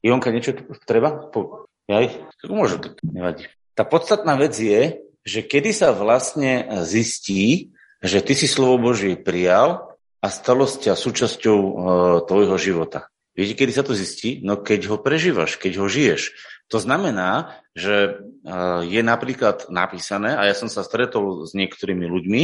Ionka, 0.03 0.34
niečo 0.34 0.57
treba? 0.89 1.30
Po... 1.30 1.65
Jaj? 1.87 2.07
Tak 2.43 2.51
môže, 2.51 2.82
nevadí. 3.07 3.47
Tá 3.78 3.87
podstatná 3.87 4.34
vec 4.34 4.59
je, 4.59 5.07
že 5.22 5.41
kedy 5.47 5.70
sa 5.70 5.95
vlastne 5.95 6.66
zistí, 6.82 7.74
že 8.03 8.22
ty 8.22 8.34
si 8.34 8.51
slovo 8.51 8.91
Božie 8.91 9.14
prijal 9.14 9.95
a 10.18 10.26
stalo 10.30 10.66
ťa 10.66 10.99
súčasťou 10.99 11.59
uh, 11.59 11.74
tvojho 12.26 12.57
života. 12.59 13.11
Viete, 13.37 13.55
kedy 13.55 13.72
sa 13.74 13.84
to 13.84 13.93
zistí? 13.95 14.41
No 14.43 14.59
keď 14.59 14.91
ho 14.91 14.97
prežívaš, 14.99 15.61
keď 15.61 15.72
ho 15.78 15.87
žiješ. 15.87 16.34
To 16.72 16.82
znamená, 16.82 17.62
že 17.76 18.18
uh, 18.18 18.82
je 18.82 19.03
napríklad 19.05 19.70
napísané, 19.70 20.34
a 20.34 20.49
ja 20.49 20.55
som 20.57 20.66
sa 20.66 20.82
stretol 20.82 21.47
s 21.47 21.55
niektorými 21.55 22.07
ľuďmi, 22.09 22.43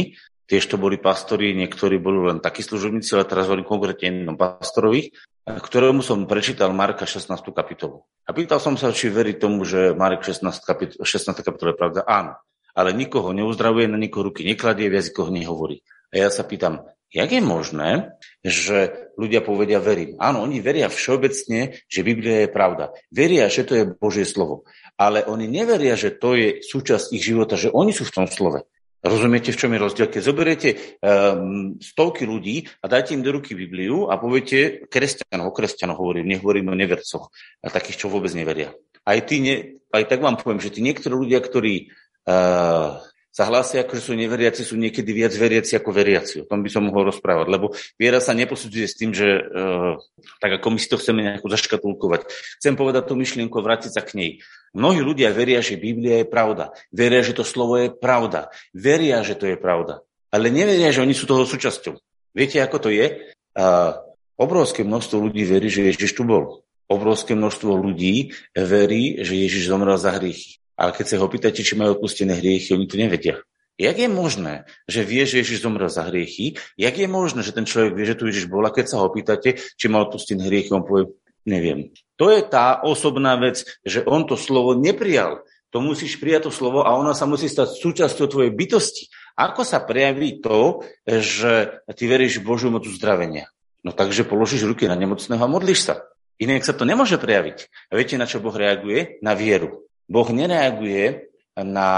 tiež 0.53 0.69
to 0.69 0.77
boli 0.77 1.01
pastori, 1.01 1.57
niektorí 1.57 1.97
boli 1.97 2.29
len 2.29 2.37
takí 2.37 2.61
služobníci, 2.61 3.17
ale 3.17 3.25
teraz 3.25 3.49
hovorím 3.49 3.65
konkrétne 3.65 4.21
jednom 4.21 4.37
pastorovi, 4.37 5.09
ktorému 5.49 6.05
som 6.05 6.29
prečítal 6.29 6.69
Marka 6.77 7.09
16. 7.09 7.33
kapitolu. 7.49 8.05
A 8.29 8.37
pýtal 8.37 8.61
som 8.61 8.77
sa, 8.77 8.93
či 8.93 9.09
verí 9.09 9.33
tomu, 9.33 9.65
že 9.65 9.97
Marek 9.97 10.21
16. 10.21 10.45
kapitol, 10.61 11.01
16. 11.01 11.41
kapitol 11.41 11.73
je 11.73 11.77
pravda. 11.81 12.05
Áno. 12.05 12.37
Ale 12.77 12.93
nikoho 12.93 13.33
neuzdravuje, 13.33 13.89
na 13.89 13.97
nikoho 13.97 14.29
ruky 14.29 14.45
nekladie, 14.45 14.93
v 14.93 15.01
jazykoch 15.01 15.33
nehovorí. 15.33 15.81
A 16.13 16.21
ja 16.21 16.29
sa 16.29 16.45
pýtam, 16.45 16.85
jak 17.09 17.29
je 17.33 17.41
možné, 17.41 18.13
že 18.45 19.09
ľudia 19.17 19.41
povedia 19.41 19.81
verím. 19.81 20.21
Áno, 20.21 20.45
oni 20.45 20.61
veria 20.61 20.85
všeobecne, 20.85 21.81
že 21.89 22.05
Biblia 22.05 22.45
je 22.45 22.49
pravda. 22.53 22.93
Veria, 23.09 23.49
že 23.49 23.65
to 23.65 23.73
je 23.73 23.89
Božie 23.89 24.25
slovo. 24.25 24.69
Ale 25.01 25.25
oni 25.25 25.49
neveria, 25.49 25.97
že 25.97 26.13
to 26.13 26.37
je 26.37 26.61
súčasť 26.61 27.09
ich 27.17 27.25
života, 27.25 27.57
že 27.57 27.73
oni 27.73 27.89
sú 27.89 28.05
v 28.05 28.15
tom 28.21 28.25
slove. 28.29 28.65
Rozumiete, 29.03 29.51
v 29.51 29.59
čom 29.59 29.75
je 29.75 29.83
rozdiel? 29.83 30.07
Keď 30.07 30.21
zoberiete 30.23 30.69
um, 31.03 31.75
stovky 31.75 32.23
ľudí 32.23 32.71
a 32.79 32.87
dáte 32.87 33.11
im 33.11 33.19
do 33.19 33.35
ruky 33.35 33.51
Bibliu 33.51 34.07
a 34.07 34.15
poviete 34.15 34.87
kresťanov, 34.87 35.51
o 35.51 35.55
kresťanov 35.55 35.99
hovorím, 35.99 36.31
nehovorím 36.31 36.71
o 36.71 36.79
nevercoch, 36.79 37.27
a 37.59 37.67
takých, 37.67 37.99
čo 37.99 38.07
vôbec 38.07 38.31
neveria. 38.31 38.71
Aj, 39.03 39.19
tí 39.19 39.43
ne, 39.43 39.83
aj 39.91 40.07
tak 40.07 40.23
vám 40.23 40.39
poviem, 40.39 40.63
že 40.63 40.71
tí 40.71 40.79
niektorí 40.79 41.19
ľudia, 41.19 41.43
ktorí 41.43 41.91
uh, 42.31 43.03
sa 43.33 43.49
hlásia, 43.49 43.81
ako 43.81 43.97
že 43.97 44.05
sú 44.05 44.13
neveriaci, 44.13 44.61
sú 44.61 44.77
niekedy 44.77 45.09
viac 45.09 45.33
veriaci 45.33 45.73
ako 45.81 45.89
veriaci. 45.89 46.45
O 46.45 46.47
tom 46.47 46.61
by 46.61 46.69
som 46.69 46.85
mohol 46.85 47.09
rozprávať, 47.09 47.49
lebo 47.49 47.73
viera 47.97 48.21
sa 48.21 48.37
neposudzuje 48.37 48.85
s 48.85 48.93
tým, 48.93 49.09
že 49.09 49.25
uh, 49.41 49.97
tak 50.37 50.61
ako 50.61 50.69
my 50.69 50.77
si 50.77 50.85
to 50.85 51.01
chceme 51.01 51.25
nejako 51.25 51.49
zaškatulkovať. 51.49 52.29
Chcem 52.61 52.77
povedať 52.77 53.09
tú 53.09 53.17
myšlienku 53.17 53.57
a 53.57 53.65
vrátiť 53.65 53.91
sa 53.97 54.05
k 54.05 54.13
nej. 54.13 54.31
Mnohí 54.77 55.01
ľudia 55.01 55.33
veria, 55.33 55.65
že 55.65 55.81
Biblia 55.81 56.21
je 56.21 56.29
pravda. 56.29 56.77
Veria, 56.93 57.25
že 57.25 57.33
to 57.33 57.41
slovo 57.41 57.81
je 57.81 57.89
pravda. 57.89 58.53
Veria, 58.69 59.25
že 59.25 59.33
to 59.33 59.49
je 59.49 59.57
pravda. 59.57 60.05
Ale 60.29 60.53
neveria, 60.53 60.93
že 60.93 61.01
oni 61.01 61.17
sú 61.17 61.25
toho 61.25 61.49
súčasťou. 61.49 61.97
Viete, 62.37 62.61
ako 62.61 62.85
to 62.85 62.89
je? 62.93 63.33
Uh, 63.57 63.97
obrovské 64.37 64.85
množstvo 64.85 65.17
ľudí 65.17 65.41
verí, 65.41 65.73
že 65.73 65.89
Ježiš 65.89 66.13
tu 66.13 66.21
bol. 66.21 66.61
Obrovské 66.85 67.33
množstvo 67.33 67.81
ľudí 67.81 68.37
verí, 68.53 69.25
že 69.25 69.33
Ježiš 69.33 69.73
zomrel 69.73 69.97
za 69.97 70.13
hriechy. 70.13 70.61
Ale 70.77 70.91
keď 70.91 71.05
sa 71.05 71.21
ho 71.21 71.27
pýtate, 71.29 71.61
či 71.61 71.77
majú 71.77 71.97
odpustené 71.97 72.37
hriechy, 72.37 72.73
oni 72.73 72.89
to 72.89 72.97
nevedia. 72.97 73.41
Jak 73.77 73.97
je 73.97 74.05
možné, 74.05 74.69
že 74.85 75.01
vie, 75.01 75.25
že 75.25 75.41
Ježiš 75.41 75.65
zomrel 75.65 75.89
za 75.89 76.05
hriechy? 76.05 76.61
Jak 76.77 76.93
je 76.93 77.09
možné, 77.09 77.41
že 77.41 77.57
ten 77.57 77.65
človek 77.65 77.97
vie, 77.97 78.05
že 78.05 78.17
tu 78.17 78.29
Ježiš 78.29 78.45
bol? 78.45 78.61
A 78.65 78.73
keď 78.73 78.85
sa 78.85 79.01
ho 79.01 79.09
pýtate, 79.09 79.57
či 79.57 79.85
mal 79.89 80.05
odpustené 80.05 80.45
hriechy, 80.45 80.69
on 80.73 80.85
povie, 80.85 81.09
neviem. 81.49 81.89
To 82.21 82.29
je 82.29 82.45
tá 82.45 82.85
osobná 82.85 83.33
vec, 83.41 83.65
že 83.81 84.05
on 84.05 84.29
to 84.29 84.37
slovo 84.37 84.77
neprijal. 84.77 85.41
To 85.73 85.81
musíš 85.81 86.21
prijať 86.21 86.49
to 86.49 86.51
slovo 86.53 86.85
a 86.85 86.93
ona 86.93 87.17
sa 87.17 87.25
musí 87.25 87.49
stať 87.49 87.81
súčasťou 87.81 88.29
tvojej 88.29 88.53
bytosti. 88.53 89.09
Ako 89.33 89.65
sa 89.65 89.81
prejaví 89.81 90.37
to, 90.37 90.85
že 91.09 91.81
ty 91.97 92.05
veríš 92.05 92.45
Božiu 92.45 92.69
moc 92.69 92.85
uzdravenia? 92.85 93.49
No 93.81 93.89
takže 93.89 94.21
položíš 94.21 94.69
ruky 94.69 94.85
na 94.85 94.93
nemocného 94.93 95.41
a 95.41 95.49
modlíš 95.49 95.89
sa. 95.89 96.05
Inak 96.37 96.61
sa 96.61 96.77
to 96.77 96.85
nemôže 96.85 97.17
prejaviť. 97.17 97.89
A 97.89 97.97
viete, 97.97 98.21
na 98.21 98.29
čo 98.29 98.37
Boh 98.37 98.53
reaguje? 98.53 99.17
Na 99.25 99.33
vieru. 99.33 99.89
Boh 100.07 100.27
nereaguje 100.29 101.31
na 101.57 101.89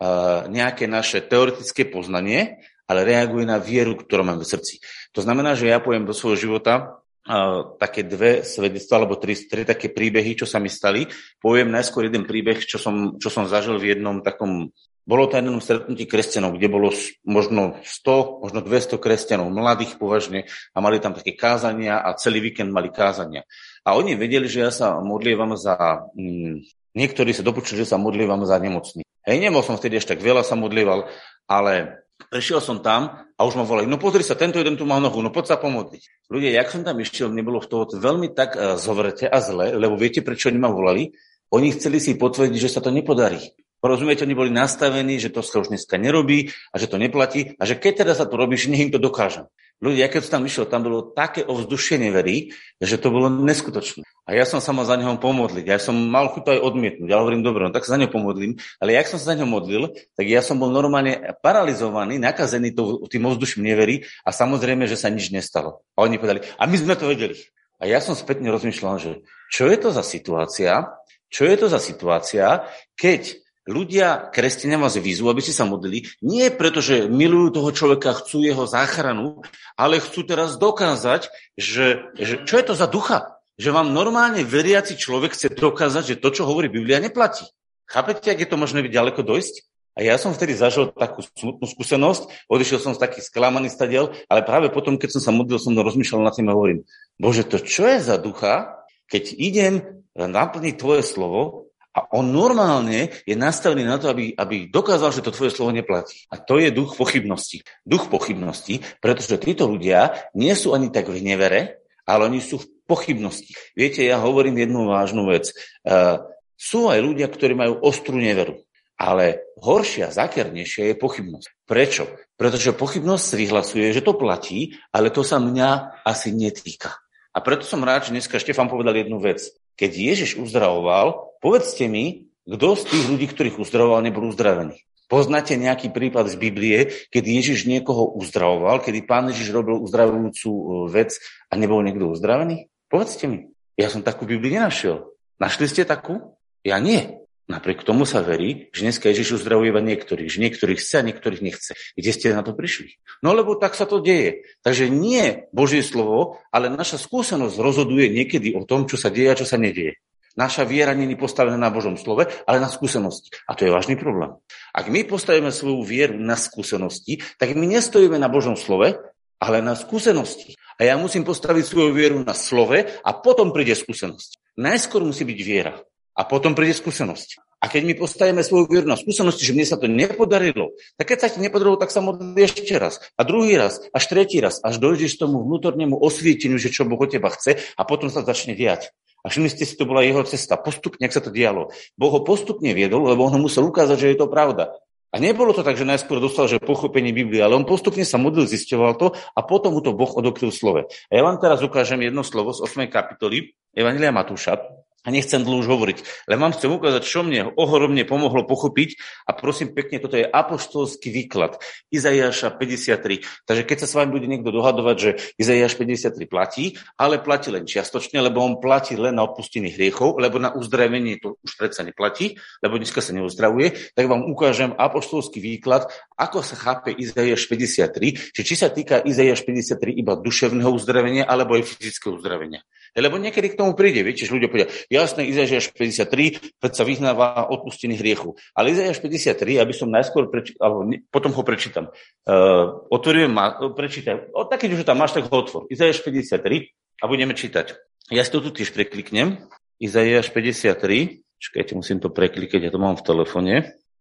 uh, 0.00 0.46
nejaké 0.48 0.86
naše 0.86 1.24
teoretické 1.24 1.88
poznanie, 1.88 2.62
ale 2.86 3.02
reaguje 3.02 3.44
na 3.48 3.58
vieru, 3.58 3.98
ktorú 3.98 4.22
máme 4.22 4.46
v 4.46 4.52
srdci. 4.52 4.78
To 5.16 5.20
znamená, 5.24 5.58
že 5.58 5.66
ja 5.66 5.82
poviem 5.82 6.06
do 6.06 6.14
svojho 6.14 6.38
života 6.50 7.02
uh, 7.26 7.74
také 7.82 8.06
dve 8.06 8.46
svedectvá, 8.46 9.02
alebo 9.02 9.18
tri, 9.18 9.34
tri 9.34 9.66
také 9.66 9.90
príbehy, 9.90 10.38
čo 10.38 10.46
sa 10.46 10.62
mi 10.62 10.70
stali. 10.70 11.08
Poviem 11.42 11.74
najskôr 11.74 12.06
jeden 12.06 12.28
príbeh, 12.28 12.62
čo 12.62 12.78
som, 12.78 13.18
čo 13.18 13.32
som 13.32 13.50
zažil 13.50 13.80
v 13.82 13.96
jednom 13.96 14.22
takom 14.22 14.70
bolo 15.06 15.30
to 15.30 15.38
jednom 15.38 15.62
stretnutí 15.62 16.02
kresťanov, 16.10 16.58
kde 16.58 16.66
bolo 16.66 16.90
možno 17.22 17.78
100, 17.78 18.42
možno 18.42 18.58
200 18.58 18.98
kresťanov, 18.98 19.54
mladých 19.54 20.02
považne, 20.02 20.50
a 20.74 20.82
mali 20.82 20.98
tam 20.98 21.14
také 21.14 21.38
kázania 21.38 22.02
a 22.02 22.18
celý 22.18 22.50
víkend 22.50 22.74
mali 22.74 22.90
kázania. 22.90 23.46
A 23.86 23.94
oni 23.94 24.18
vedeli, 24.18 24.50
že 24.50 24.66
ja 24.66 24.74
sa 24.74 24.98
modlievam 24.98 25.54
za 25.54 26.10
mm, 26.10 26.85
Niektorí 26.96 27.36
sa 27.36 27.44
dopočuli, 27.44 27.84
že 27.84 27.92
sa 27.92 28.00
modlievam 28.00 28.40
za 28.48 28.56
nemocný. 28.56 29.04
Hej, 29.28 29.36
nebol 29.38 29.60
som 29.60 29.76
vtedy 29.76 30.00
ešte 30.00 30.16
tak 30.16 30.24
veľa 30.24 30.40
sa 30.40 30.56
modlieval, 30.56 31.12
ale 31.44 32.06
Prešiel 32.16 32.64
som 32.64 32.80
tam 32.80 33.28
a 33.36 33.40
už 33.44 33.60
ma 33.60 33.64
volali, 33.68 33.84
no 33.84 34.00
pozri 34.00 34.24
sa, 34.24 34.32
tento 34.32 34.56
jeden 34.56 34.74
tu 34.74 34.88
má 34.88 34.96
nohu, 34.96 35.20
no 35.20 35.28
poď 35.28 35.52
sa 35.52 35.56
pomodliť. 35.60 36.32
Ľudia, 36.32 36.56
jak 36.56 36.72
som 36.72 36.80
tam 36.80 36.96
išiel, 36.96 37.28
nebolo 37.28 37.60
v 37.60 37.68
toho 37.68 37.84
veľmi 37.92 38.32
tak 38.32 38.56
uh, 38.56 38.80
zovrete 38.80 39.28
a 39.28 39.38
zle, 39.44 39.76
lebo 39.76 40.00
viete, 40.00 40.24
prečo 40.24 40.48
oni 40.48 40.56
ma 40.56 40.72
volali? 40.72 41.12
Oni 41.52 41.70
chceli 41.76 42.00
si 42.00 42.16
potvrdiť, 42.16 42.56
že 42.56 42.72
sa 42.72 42.80
to 42.80 42.88
nepodarí. 42.88 43.38
Rozumiete, 43.86 44.26
oni 44.26 44.34
boli 44.34 44.50
nastavení, 44.50 45.16
že 45.22 45.30
to 45.30 45.40
sa 45.40 45.62
už 45.62 45.70
dneska 45.70 45.96
nerobí 45.96 46.50
a 46.70 46.76
že 46.76 46.90
to 46.90 46.98
neplatí 46.98 47.54
a 47.56 47.62
že 47.64 47.78
keď 47.78 48.06
teda 48.06 48.12
sa 48.18 48.26
to 48.26 48.34
robí, 48.34 48.58
že 48.58 48.70
nech 48.70 48.86
im 48.86 48.92
to 48.92 49.00
dokážem. 49.00 49.46
Ľudia, 49.76 50.08
keď 50.08 50.20
som 50.24 50.40
tam 50.40 50.48
išiel, 50.48 50.64
tam 50.64 50.88
bolo 50.88 51.12
také 51.12 51.44
ovzdušie 51.44 52.00
neverí, 52.00 52.56
že 52.80 52.96
to 52.96 53.12
bolo 53.12 53.28
neskutočné. 53.28 54.08
A 54.24 54.32
ja 54.32 54.48
som 54.48 54.56
sa 54.56 54.72
mal 54.72 54.88
za 54.88 54.96
neho 54.96 55.12
pomodliť. 55.20 55.68
Ja 55.68 55.76
som 55.76 55.92
mal 55.92 56.32
chuť 56.32 56.56
aj 56.56 56.64
odmietnúť. 56.64 57.12
Ja 57.12 57.20
hovorím, 57.20 57.44
dobre, 57.44 57.68
no 57.68 57.76
tak 57.76 57.84
sa 57.84 57.94
za 57.94 58.00
neho 58.00 58.08
pomodlím. 58.08 58.56
Ale 58.80 58.96
jak 58.96 59.12
som 59.12 59.20
sa 59.20 59.32
za 59.32 59.36
neho 59.36 59.44
modlil, 59.44 59.92
tak 60.16 60.26
ja 60.26 60.40
som 60.40 60.56
bol 60.56 60.72
normálne 60.72 61.36
paralizovaný, 61.44 62.16
nakazený 62.16 62.72
tým 63.06 63.22
ovzduším 63.28 63.68
neverí 63.68 64.08
a 64.24 64.32
samozrejme, 64.32 64.88
že 64.88 64.96
sa 64.96 65.12
nič 65.12 65.28
nestalo. 65.28 65.84
A 65.92 66.08
oni 66.08 66.16
povedali, 66.16 66.40
a 66.56 66.64
my 66.64 66.76
sme 66.80 66.96
to 66.96 67.12
vedeli. 67.12 67.36
A 67.76 67.84
ja 67.84 68.00
som 68.00 68.16
spätne 68.16 68.48
rozmýšľal, 68.48 68.96
že 68.96 69.20
čo 69.52 69.68
je 69.68 69.76
to 69.76 69.92
za 69.92 70.00
situácia, 70.00 70.88
čo 71.28 71.44
je 71.44 71.56
to 71.60 71.68
za 71.68 71.76
situácia, 71.76 72.64
keď 72.96 73.44
ľudia, 73.66 74.30
kresťania 74.30 74.78
vás 74.78 74.94
vyzvú, 74.96 75.28
aby 75.28 75.42
ste 75.42 75.52
sa 75.52 75.66
modlili, 75.66 76.06
nie 76.22 76.46
preto, 76.54 76.78
že 76.78 77.10
milujú 77.10 77.58
toho 77.58 77.70
človeka, 77.74 78.16
chcú 78.22 78.46
jeho 78.46 78.64
záchranu, 78.64 79.42
ale 79.74 79.98
chcú 79.98 80.22
teraz 80.22 80.54
dokázať, 80.56 81.28
že, 81.58 82.06
že 82.16 82.46
čo 82.46 82.54
je 82.56 82.64
to 82.64 82.74
za 82.78 82.86
ducha? 82.86 83.36
Že 83.58 83.74
vám 83.74 83.90
normálne 83.90 84.46
veriaci 84.46 84.94
človek 84.94 85.34
chce 85.34 85.52
dokázať, 85.52 86.16
že 86.16 86.20
to, 86.22 86.30
čo 86.30 86.46
hovorí 86.46 86.70
Biblia, 86.70 87.02
neplatí. 87.02 87.44
Chápete, 87.90 88.30
ak 88.30 88.40
je 88.42 88.48
to 88.48 88.56
možné 88.56 88.86
byť 88.86 88.92
ďaleko 88.92 89.20
dojsť? 89.26 89.54
A 89.96 90.04
ja 90.04 90.20
som 90.20 90.36
vtedy 90.36 90.52
zažil 90.52 90.92
takú 90.92 91.24
smutnú 91.24 91.64
skúsenosť, 91.64 92.52
odišiel 92.52 92.78
som 92.84 92.92
z 92.92 93.00
taký 93.00 93.24
sklamaný 93.24 93.72
stadiel, 93.72 94.12
ale 94.28 94.44
práve 94.44 94.68
potom, 94.68 95.00
keď 95.00 95.16
som 95.16 95.22
sa 95.24 95.32
modlil, 95.32 95.56
som 95.56 95.72
rozmýšľal 95.72 96.20
nad 96.20 96.36
tým 96.36 96.52
a 96.52 96.56
hovorím, 96.56 96.84
Bože, 97.16 97.48
to 97.48 97.56
čo 97.56 97.88
je 97.88 98.04
za 98.04 98.20
ducha, 98.20 98.76
keď 99.08 99.32
idem 99.32 100.04
naplniť 100.12 100.74
tvoje 100.76 101.00
slovo 101.00 101.65
a 101.96 102.12
on 102.12 102.28
normálne 102.28 103.08
je 103.24 103.32
nastavený 103.32 103.88
na 103.88 103.96
to, 103.96 104.12
aby, 104.12 104.36
aby 104.36 104.68
dokázal, 104.68 105.16
že 105.16 105.24
to 105.24 105.32
tvoje 105.32 105.56
slovo 105.56 105.72
neplatí. 105.72 106.28
A 106.28 106.36
to 106.36 106.60
je 106.60 106.68
duch 106.68 106.92
pochybnosti. 106.92 107.64
Duch 107.88 108.12
pochybnosti, 108.12 108.84
pretože 109.00 109.40
títo 109.40 109.64
ľudia 109.64 110.28
nie 110.36 110.52
sú 110.52 110.76
ani 110.76 110.92
tak 110.92 111.08
v 111.08 111.24
nevere, 111.24 111.80
ale 112.04 112.28
oni 112.28 112.44
sú 112.44 112.60
v 112.60 112.68
pochybnosti. 112.84 113.56
Viete, 113.72 114.04
ja 114.04 114.20
hovorím 114.20 114.60
jednu 114.60 114.92
vážnu 114.92 115.24
vec. 115.24 115.56
Uh, 115.88 116.20
sú 116.60 116.92
aj 116.92 117.00
ľudia, 117.00 117.32
ktorí 117.32 117.56
majú 117.56 117.80
ostrú 117.80 118.20
neveru. 118.20 118.60
Ale 118.96 119.44
horšia, 119.60 120.12
zakernejšia 120.12 120.92
je 120.92 121.00
pochybnosť. 121.00 121.48
Prečo? 121.68 122.08
Pretože 122.36 122.76
pochybnosť 122.76 123.36
vyhlasuje, 123.36 123.92
že 123.92 124.04
to 124.04 124.16
platí, 124.16 124.76
ale 124.92 125.12
to 125.12 125.20
sa 125.20 125.36
mňa 125.36 126.00
asi 126.04 126.32
netýka. 126.32 126.96
A 127.36 127.44
preto 127.44 127.68
som 127.68 127.84
rád, 127.84 128.08
že 128.08 128.16
dneska 128.16 128.40
Štefan 128.40 128.72
povedal 128.72 128.96
jednu 128.96 129.20
vec. 129.20 129.44
Keď 129.76 129.92
Ježiš 129.92 130.40
uzdravoval, 130.40 131.35
povedzte 131.46 131.86
mi, 131.86 132.26
kto 132.42 132.74
z 132.74 132.82
tých 132.90 133.06
ľudí, 133.06 133.26
ktorých 133.30 133.62
uzdravoval, 133.62 134.02
nebol 134.02 134.26
uzdravený. 134.26 134.82
Poznáte 135.06 135.54
nejaký 135.54 135.94
prípad 135.94 136.26
z 136.26 136.34
Biblie, 136.34 136.90
kedy 137.14 137.38
Ježiš 137.38 137.70
niekoho 137.70 138.10
uzdravoval, 138.18 138.82
kedy 138.82 139.06
pán 139.06 139.30
Ježiš 139.30 139.54
robil 139.54 139.78
uzdravujúcu 139.78 140.50
e, 140.50 140.62
vec 140.90 141.14
a 141.46 141.54
nebol 141.54 141.78
niekto 141.86 142.10
uzdravený? 142.10 142.66
Povedzte 142.90 143.30
mi. 143.30 143.54
Ja 143.78 143.86
som 143.86 144.02
takú 144.02 144.26
Bibliu 144.26 144.58
nenašiel. 144.58 145.06
Našli 145.38 145.70
ste 145.70 145.86
takú? 145.86 146.34
Ja 146.66 146.82
nie. 146.82 147.22
Napriek 147.46 147.86
tomu 147.86 148.02
sa 148.10 148.26
verí, 148.26 148.66
že 148.74 148.82
dneska 148.82 149.06
Ježiš 149.06 149.38
uzdravuje 149.38 149.70
iba 149.70 149.78
niektorých, 149.78 150.26
že 150.26 150.42
niektorých 150.42 150.82
chce 150.82 150.98
a 150.98 151.06
niektorých 151.06 151.46
nechce. 151.46 151.78
Kde 151.94 152.10
ste 152.10 152.34
na 152.34 152.42
to 152.42 152.58
prišli? 152.58 152.98
No 153.22 153.30
lebo 153.38 153.54
tak 153.54 153.78
sa 153.78 153.86
to 153.86 154.02
deje. 154.02 154.42
Takže 154.66 154.90
nie 154.90 155.46
Božie 155.54 155.86
slovo, 155.86 156.42
ale 156.50 156.66
naša 156.66 156.98
skúsenosť 156.98 157.54
rozhoduje 157.62 158.10
niekedy 158.10 158.58
o 158.58 158.66
tom, 158.66 158.90
čo 158.90 158.98
sa 158.98 159.14
deje 159.14 159.30
a 159.30 159.38
čo 159.38 159.46
sa 159.46 159.62
nedieje. 159.62 160.02
Naša 160.36 160.68
viera 160.68 160.92
je 160.92 161.16
postavená 161.16 161.56
na 161.56 161.72
Božom 161.72 161.96
slove, 161.96 162.28
ale 162.44 162.60
na 162.60 162.68
skúsenosti. 162.68 163.32
A 163.48 163.56
to 163.56 163.64
je 163.64 163.72
vážny 163.72 163.96
problém. 163.96 164.36
Ak 164.76 164.92
my 164.92 165.08
postavíme 165.08 165.48
svoju 165.48 165.80
vieru 165.80 166.20
na 166.20 166.36
skúsenosti, 166.36 167.24
tak 167.40 167.56
my 167.56 167.64
nestojíme 167.64 168.20
na 168.20 168.28
Božom 168.28 168.52
slove, 168.52 169.00
ale 169.40 169.58
na 169.64 169.72
skúsenosti. 169.72 170.60
A 170.76 170.84
ja 170.84 171.00
musím 171.00 171.24
postaviť 171.24 171.64
svoju 171.64 171.90
vieru 171.96 172.20
na 172.20 172.36
slove 172.36 172.84
a 172.84 173.10
potom 173.16 173.48
príde 173.48 173.72
skúsenosť. 173.72 174.60
Najskôr 174.60 175.00
musí 175.00 175.24
byť 175.24 175.40
viera 175.40 175.72
a 176.12 176.22
potom 176.28 176.52
príde 176.52 176.76
skúsenosť. 176.76 177.40
A 177.56 177.72
keď 177.72 177.88
my 177.88 177.94
postavíme 177.96 178.44
svoju 178.44 178.68
vieru 178.68 178.84
na 178.84 179.00
skúsenosti, 179.00 179.48
že 179.48 179.56
mne 179.56 179.64
sa 179.64 179.80
to 179.80 179.88
nepodarilo, 179.88 180.76
tak 181.00 181.16
keď 181.16 181.18
sa 181.24 181.28
ti 181.32 181.40
nepodarilo, 181.40 181.80
tak 181.80 181.88
sa 181.88 182.04
modlí 182.04 182.36
ešte 182.44 182.76
raz. 182.76 183.00
A 183.16 183.24
druhý 183.24 183.56
raz, 183.56 183.80
až 183.96 184.04
tretí 184.12 184.36
raz, 184.44 184.60
až 184.60 184.76
dojdeš 184.76 185.16
tomu 185.16 185.40
vnútornému 185.40 185.96
osvieteniu, 185.96 186.60
že 186.60 186.68
čo 186.68 186.84
Boh 186.84 187.00
od 187.00 187.08
teba 187.08 187.32
chce 187.32 187.56
a 187.56 187.82
potom 187.88 188.12
sa 188.12 188.20
začne 188.20 188.52
diať. 188.52 188.92
A 189.26 189.30
všimli 189.30 189.50
ste 189.50 189.66
si, 189.66 189.74
to 189.74 189.90
bola 189.90 190.06
jeho 190.06 190.22
cesta. 190.22 190.54
Postupne, 190.54 191.02
ak 191.02 191.10
sa 191.10 191.18
to 191.18 191.34
dialo. 191.34 191.74
Boh 191.98 192.12
ho 192.14 192.22
postupne 192.22 192.70
viedol, 192.70 193.10
lebo 193.10 193.26
on 193.26 193.34
ho 193.34 193.40
musel 193.42 193.66
ukázať, 193.66 193.98
že 193.98 194.10
je 194.14 194.18
to 194.22 194.30
pravda. 194.30 194.70
A 195.10 195.18
nebolo 195.18 195.50
to 195.50 195.66
tak, 195.66 195.74
že 195.74 195.88
najskôr 195.88 196.22
dostal 196.22 196.46
že 196.46 196.62
pochopenie 196.62 197.10
Biblie, 197.10 197.42
ale 197.42 197.58
on 197.58 197.66
postupne 197.66 198.06
sa 198.06 198.22
modlil, 198.22 198.46
zisťoval 198.46 198.92
to 199.00 199.06
a 199.16 199.40
potom 199.42 199.74
mu 199.74 199.82
to 199.82 199.96
Boh 199.96 200.12
odokryl 200.14 200.54
slove. 200.54 200.86
A 200.86 201.12
ja 201.14 201.26
vám 201.26 201.42
teraz 201.42 201.58
ukážem 201.64 202.06
jedno 202.06 202.22
slovo 202.22 202.54
z 202.54 202.62
8. 202.62 202.86
kapitoly 202.86 203.56
Evangelia 203.74 204.14
Matúša, 204.14 204.60
a 205.06 205.08
nechcem 205.14 205.46
dlho 205.46 205.62
už 205.62 205.70
hovoriť, 205.70 205.98
len 206.26 206.38
vám 206.42 206.52
chcem 206.58 206.66
ukázať, 206.66 207.02
čo 207.06 207.22
mne 207.22 207.54
ohromne 207.54 208.02
pomohlo 208.02 208.42
pochopiť 208.42 208.98
a 209.24 209.38
prosím 209.38 209.70
pekne, 209.70 210.02
toto 210.02 210.18
je 210.18 210.26
apoštolský 210.26 211.14
výklad 211.14 211.62
Izaiáša 211.94 212.58
53. 212.58 213.46
Takže 213.46 213.62
keď 213.62 213.76
sa 213.78 213.86
s 213.86 213.94
vami 213.94 214.10
bude 214.10 214.26
niekto 214.26 214.50
dohadovať, 214.50 214.96
že 214.98 215.10
Izaiáš 215.38 215.78
53 215.78 216.26
platí, 216.26 216.74
ale 216.98 217.22
platí 217.22 217.54
len 217.54 217.62
čiastočne, 217.62 218.18
lebo 218.18 218.42
on 218.42 218.58
platí 218.58 218.98
len 218.98 219.14
na 219.14 219.22
odpustenie 219.22 219.70
hriechov, 219.70 220.18
lebo 220.18 220.42
na 220.42 220.50
uzdravenie 220.50 221.22
to 221.22 221.38
už 221.46 221.54
predsa 221.54 221.86
neplatí, 221.86 222.34
lebo 222.58 222.82
dneska 222.82 222.98
sa 222.98 223.14
neuzdravuje, 223.14 223.94
tak 223.94 224.10
vám 224.10 224.26
ukážem 224.26 224.74
apoštolský 224.74 225.38
výklad, 225.38 225.86
ako 226.18 226.42
sa 226.42 226.58
chápe 226.58 226.90
Izaiáš 226.90 227.46
53, 227.46 228.34
či, 228.34 228.40
či 228.42 228.54
sa 228.58 228.72
týka 228.74 228.98
Izaiáš 228.98 229.46
53 229.46 229.94
iba 229.94 230.18
duševného 230.18 230.70
uzdravenia 230.74 231.22
alebo 231.28 231.54
aj 231.54 231.68
fyzického 231.76 232.18
uzdravenia. 232.18 232.66
Lebo 232.96 233.20
niekedy 233.20 233.52
k 233.52 233.58
tomu 233.60 233.76
príde, 233.76 234.00
viete, 234.00 234.24
že 234.24 234.32
ľudia 234.32 234.48
povedia, 234.48 234.72
jasné, 234.96 235.28
Izaiáš 235.28 235.70
53, 235.76 236.56
veď 236.58 236.72
sa 236.72 236.84
vyznáva 236.88 237.46
odpustený 237.52 238.00
hriechu. 238.00 238.34
Ale 238.56 238.72
Izaiáš 238.72 239.04
53, 239.04 239.60
aby 239.60 239.72
som 239.76 239.92
najskôr, 239.92 240.32
preč, 240.32 240.56
alebo 240.56 240.88
ne, 240.88 241.04
potom 241.12 241.30
ho 241.36 241.42
prečítam, 241.44 241.92
uh, 242.26 242.88
otvorím, 242.88 243.36
ma, 243.36 243.54
prečítam, 243.76 244.24
o, 244.32 244.48
tak 244.48 244.64
keď 244.64 244.80
už 244.80 244.88
tam 244.88 244.98
máš, 244.98 245.14
tak 245.14 245.28
ho 245.28 245.36
otvor. 245.36 245.68
Izaiáš 245.68 246.00
53 246.00 246.72
a 247.00 247.04
budeme 247.04 247.36
čítať. 247.36 247.76
Ja 248.08 248.24
si 248.24 248.32
to 248.32 248.40
tu 248.40 248.50
tiež 248.54 248.72
prekliknem. 248.72 249.44
Izaiáš 249.76 250.32
53, 250.32 251.20
čakajte, 251.36 251.76
musím 251.76 252.00
to 252.00 252.08
preklikať, 252.08 252.64
ja 252.64 252.72
to 252.72 252.80
mám 252.80 252.96
v 252.96 253.04
telefone. 253.04 253.54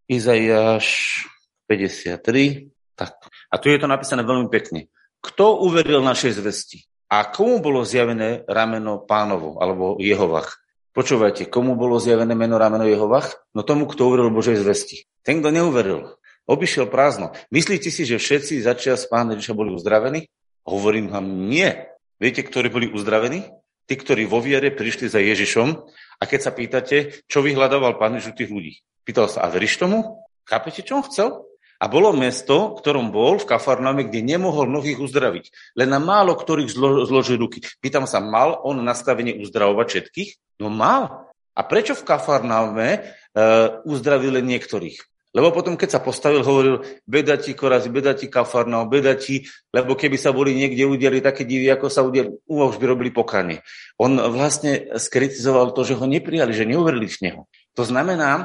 Izaiáš 0.08 1.20
53, 1.68 2.72
tak. 2.96 3.14
A 3.52 3.56
tu 3.60 3.68
je 3.68 3.78
to 3.78 3.92
napísané 3.92 4.24
veľmi 4.24 4.48
pekne. 4.48 4.88
Kto 5.20 5.60
uveril 5.66 6.00
našej 6.06 6.38
zvesti? 6.38 6.86
A 7.10 7.28
komu 7.30 7.62
bolo 7.62 7.86
zjavené 7.86 8.46
rameno 8.50 9.04
pánovo, 9.06 9.62
alebo 9.62 9.98
Jehovach? 10.02 10.65
Počúvajte, 10.96 11.52
komu 11.52 11.76
bolo 11.76 12.00
zjavené 12.00 12.40
meno 12.40 12.56
rameno 12.56 12.88
Jehovach? 12.88 13.44
No 13.52 13.68
tomu, 13.68 13.84
kto 13.84 14.08
uveril 14.08 14.32
Božej 14.32 14.64
zvesti. 14.64 15.04
Ten, 15.28 15.44
kto 15.44 15.52
neuveril, 15.52 16.16
obišiel 16.48 16.88
prázdno. 16.88 17.36
Myslíte 17.52 17.92
si, 17.92 18.08
že 18.08 18.16
všetci 18.16 18.64
začias 18.64 19.04
pána 19.12 19.36
Ježiša 19.36 19.60
boli 19.60 19.76
uzdravení? 19.76 20.32
Hovorím 20.64 21.12
vám, 21.12 21.28
nie. 21.52 21.68
Viete, 22.16 22.48
ktorí 22.48 22.72
boli 22.72 22.88
uzdravení? 22.88 23.44
Tí, 23.92 23.94
ktorí 24.00 24.24
vo 24.24 24.40
viere 24.40 24.72
prišli 24.72 25.12
za 25.12 25.20
Ježišom 25.20 25.68
a 26.16 26.24
keď 26.24 26.40
sa 26.40 26.56
pýtate, 26.56 27.28
čo 27.28 27.44
vyhľadával 27.44 28.00
pán 28.00 28.16
Ježiš 28.16 28.40
tých 28.40 28.56
ľudí. 28.56 28.80
Pýtal 29.04 29.28
sa, 29.28 29.44
a 29.44 29.52
veríš 29.52 29.76
tomu? 29.76 30.24
Chápete, 30.48 30.80
čo 30.80 31.04
on 31.04 31.06
chcel? 31.12 31.44
A 31.86 31.92
bolo 31.92 32.10
mesto, 32.18 32.74
v 32.74 32.82
ktorom 32.82 33.14
bol, 33.14 33.38
v 33.38 33.46
Kafarname, 33.46 34.10
kde 34.10 34.26
nemohol 34.26 34.66
mnohých 34.66 34.98
uzdraviť. 34.98 35.78
Len 35.78 35.86
na 35.86 36.02
málo 36.02 36.34
ktorých 36.34 36.74
zlo, 36.74 37.06
zložil 37.06 37.38
ruky. 37.38 37.62
Pýtam 37.78 38.10
sa, 38.10 38.18
mal 38.18 38.58
on 38.66 38.82
nastavenie 38.82 39.38
uzdravovať 39.38 39.86
všetkých? 39.94 40.30
No 40.66 40.74
mal. 40.74 41.30
A 41.54 41.62
prečo 41.62 41.94
v 41.94 42.02
Kafarname 42.10 43.06
uh, 43.06 43.86
uzdravil 43.86 44.34
len 44.34 44.50
niektorých? 44.50 44.98
Lebo 45.36 45.54
potom, 45.54 45.78
keď 45.78 46.00
sa 46.00 46.02
postavil, 46.02 46.42
hovoril, 46.42 46.82
beda 47.06 47.38
ti 47.38 47.54
korazi, 47.54 47.92
beda 47.92 48.16
ti 48.16 48.32
kafarno, 48.32 48.88
beda 48.88 49.20
ti, 49.20 49.44
lebo 49.76 49.92
keby 49.92 50.16
sa 50.16 50.32
boli 50.32 50.56
niekde 50.56 50.88
udiali 50.88 51.20
také 51.20 51.44
divy, 51.44 51.68
ako 51.76 51.92
sa 51.92 52.08
udiali, 52.08 52.40
už 52.48 52.80
by 52.80 52.86
robili 52.88 53.12
pokanie. 53.12 53.60
On 54.00 54.16
vlastne 54.32 54.96
skritizoval 54.96 55.76
to, 55.76 55.84
že 55.84 56.00
ho 56.00 56.08
neprijali, 56.08 56.56
že 56.56 56.64
neuverili 56.64 57.12
v 57.12 57.20
neho. 57.20 57.42
To 57.76 57.84
znamená, 57.84 58.32
e, 58.32 58.44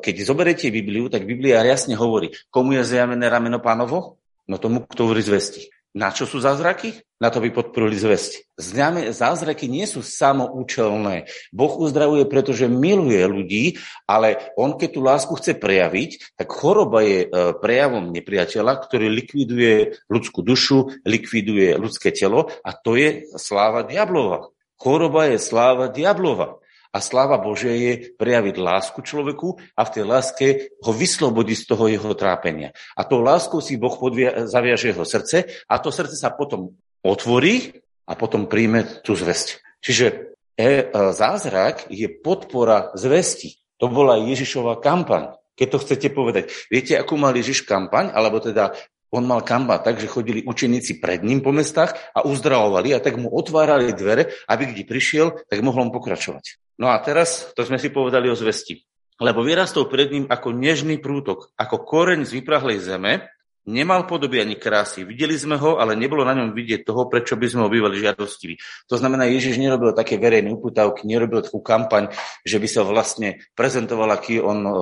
keď 0.00 0.14
zoberiete 0.24 0.72
Bibliu, 0.72 1.12
tak 1.12 1.28
Biblia 1.28 1.60
jasne 1.64 1.94
hovorí, 1.94 2.32
komu 2.48 2.76
je 2.80 2.88
zjavené 2.88 3.28
rameno 3.28 3.60
pánovo? 3.60 4.16
No 4.48 4.56
tomu, 4.56 4.84
kto 4.84 5.08
hovorí 5.08 5.20
zvesti. 5.20 5.68
Na 5.94 6.10
čo 6.10 6.26
sú 6.26 6.42
zázraky? 6.42 6.90
Na 7.22 7.30
to 7.30 7.38
by 7.38 7.54
podporili 7.54 7.94
zväzť. 7.94 8.50
Známe, 8.58 9.14
zázraky 9.14 9.70
nie 9.70 9.86
sú 9.86 10.02
samoučelné. 10.02 11.30
Boh 11.54 11.70
uzdravuje, 11.78 12.26
pretože 12.26 12.66
miluje 12.66 13.22
ľudí, 13.22 13.64
ale 14.02 14.50
on, 14.58 14.74
keď 14.74 14.90
tú 14.90 15.00
lásku 15.06 15.32
chce 15.38 15.54
prejaviť, 15.54 16.34
tak 16.34 16.50
choroba 16.50 17.06
je 17.06 17.18
e, 17.24 17.26
prejavom 17.62 18.10
nepriateľa, 18.10 18.82
ktorý 18.82 19.06
likviduje 19.06 20.02
ľudskú 20.10 20.42
dušu, 20.42 21.06
likviduje 21.06 21.78
ľudské 21.78 22.10
telo 22.10 22.50
a 22.66 22.74
to 22.74 22.98
je 22.98 23.30
sláva 23.38 23.86
diablova. 23.86 24.50
Choroba 24.74 25.30
je 25.30 25.38
sláva 25.38 25.86
diablova. 25.94 26.58
A 26.94 27.02
sláva 27.02 27.42
Božia 27.42 27.74
je 27.74 28.14
prejaviť 28.14 28.54
lásku 28.54 29.02
človeku 29.02 29.58
a 29.74 29.82
v 29.82 29.92
tej 29.98 30.04
láske 30.06 30.46
ho 30.78 30.94
vyslobodiť 30.94 31.56
z 31.58 31.66
toho 31.66 31.90
jeho 31.90 32.14
trápenia. 32.14 32.70
A 32.94 33.02
tou 33.02 33.18
láskou 33.18 33.58
si 33.58 33.74
Boh 33.74 33.98
podvia, 33.98 34.46
zaviaže 34.46 34.94
jeho 34.94 35.02
srdce 35.02 35.66
a 35.66 35.74
to 35.82 35.90
srdce 35.90 36.14
sa 36.14 36.30
potom 36.30 36.78
otvorí 37.02 37.82
a 38.06 38.14
potom 38.14 38.46
príjme 38.46 39.02
tú 39.02 39.18
zväzť. 39.18 39.60
Čiže 39.82 40.06
e, 40.54 40.64
e, 40.64 40.82
zázrak 41.10 41.90
je 41.90 42.06
podpora 42.06 42.94
zvesti. 42.94 43.58
To 43.82 43.90
bola 43.90 44.22
Ježišova 44.22 44.78
kampaň. 44.78 45.34
Keď 45.54 45.68
to 45.70 45.82
chcete 45.82 46.08
povedať. 46.14 46.50
Viete, 46.70 46.98
akú 46.98 47.14
mal 47.18 47.34
Ježiš 47.34 47.62
kampaň? 47.66 48.10
Alebo 48.10 48.38
teda 48.42 48.74
on 49.14 49.22
mal 49.22 49.46
kampaň 49.46 49.86
tak, 49.86 49.96
že 50.02 50.10
chodili 50.10 50.42
učeníci 50.42 50.98
pred 50.98 51.22
ním 51.22 51.38
po 51.38 51.54
mestách 51.54 51.94
a 52.10 52.26
uzdravovali 52.26 52.90
a 52.90 52.98
tak 52.98 53.14
mu 53.14 53.30
otvárali 53.30 53.94
dvere, 53.94 54.34
aby 54.50 54.74
kde 54.74 54.82
prišiel, 54.82 55.26
tak 55.46 55.62
mohol 55.62 55.86
on 55.86 55.94
pokračovať. 55.94 56.58
No 56.82 56.90
a 56.90 56.98
teraz, 56.98 57.54
to 57.54 57.62
sme 57.62 57.78
si 57.78 57.94
povedali 57.94 58.26
o 58.26 58.34
zvesti. 58.34 58.82
Lebo 59.22 59.46
vyrastol 59.46 59.86
pred 59.86 60.10
ním 60.10 60.26
ako 60.26 60.50
nežný 60.50 60.98
prútok, 60.98 61.54
ako 61.54 61.86
koreň 61.86 62.26
z 62.26 62.42
vyprahlej 62.42 62.82
zeme, 62.82 63.30
nemal 63.64 64.04
podoby 64.04 64.40
ani 64.40 64.56
krásy. 64.56 65.04
Videli 65.04 65.34
sme 65.36 65.56
ho, 65.56 65.80
ale 65.80 65.96
nebolo 65.96 66.24
na 66.24 66.36
ňom 66.36 66.52
vidieť 66.52 66.84
toho, 66.84 67.08
prečo 67.08 67.36
by 67.36 67.46
sme 67.48 67.60
ho 67.66 67.72
bývali 67.72 68.00
žiadostiví. 68.00 68.60
To 68.88 68.96
znamená, 69.00 69.28
Ježiš 69.28 69.60
nerobil 69.60 69.96
také 69.96 70.20
verejné 70.20 70.52
uputávky, 70.52 71.08
nerobil 71.08 71.40
takú 71.40 71.64
kampaň, 71.64 72.12
že 72.44 72.60
by 72.60 72.68
sa 72.68 72.84
vlastne 72.84 73.40
prezentoval, 73.56 74.12
aký 74.12 74.38
on 74.38 74.58
e, 74.64 74.72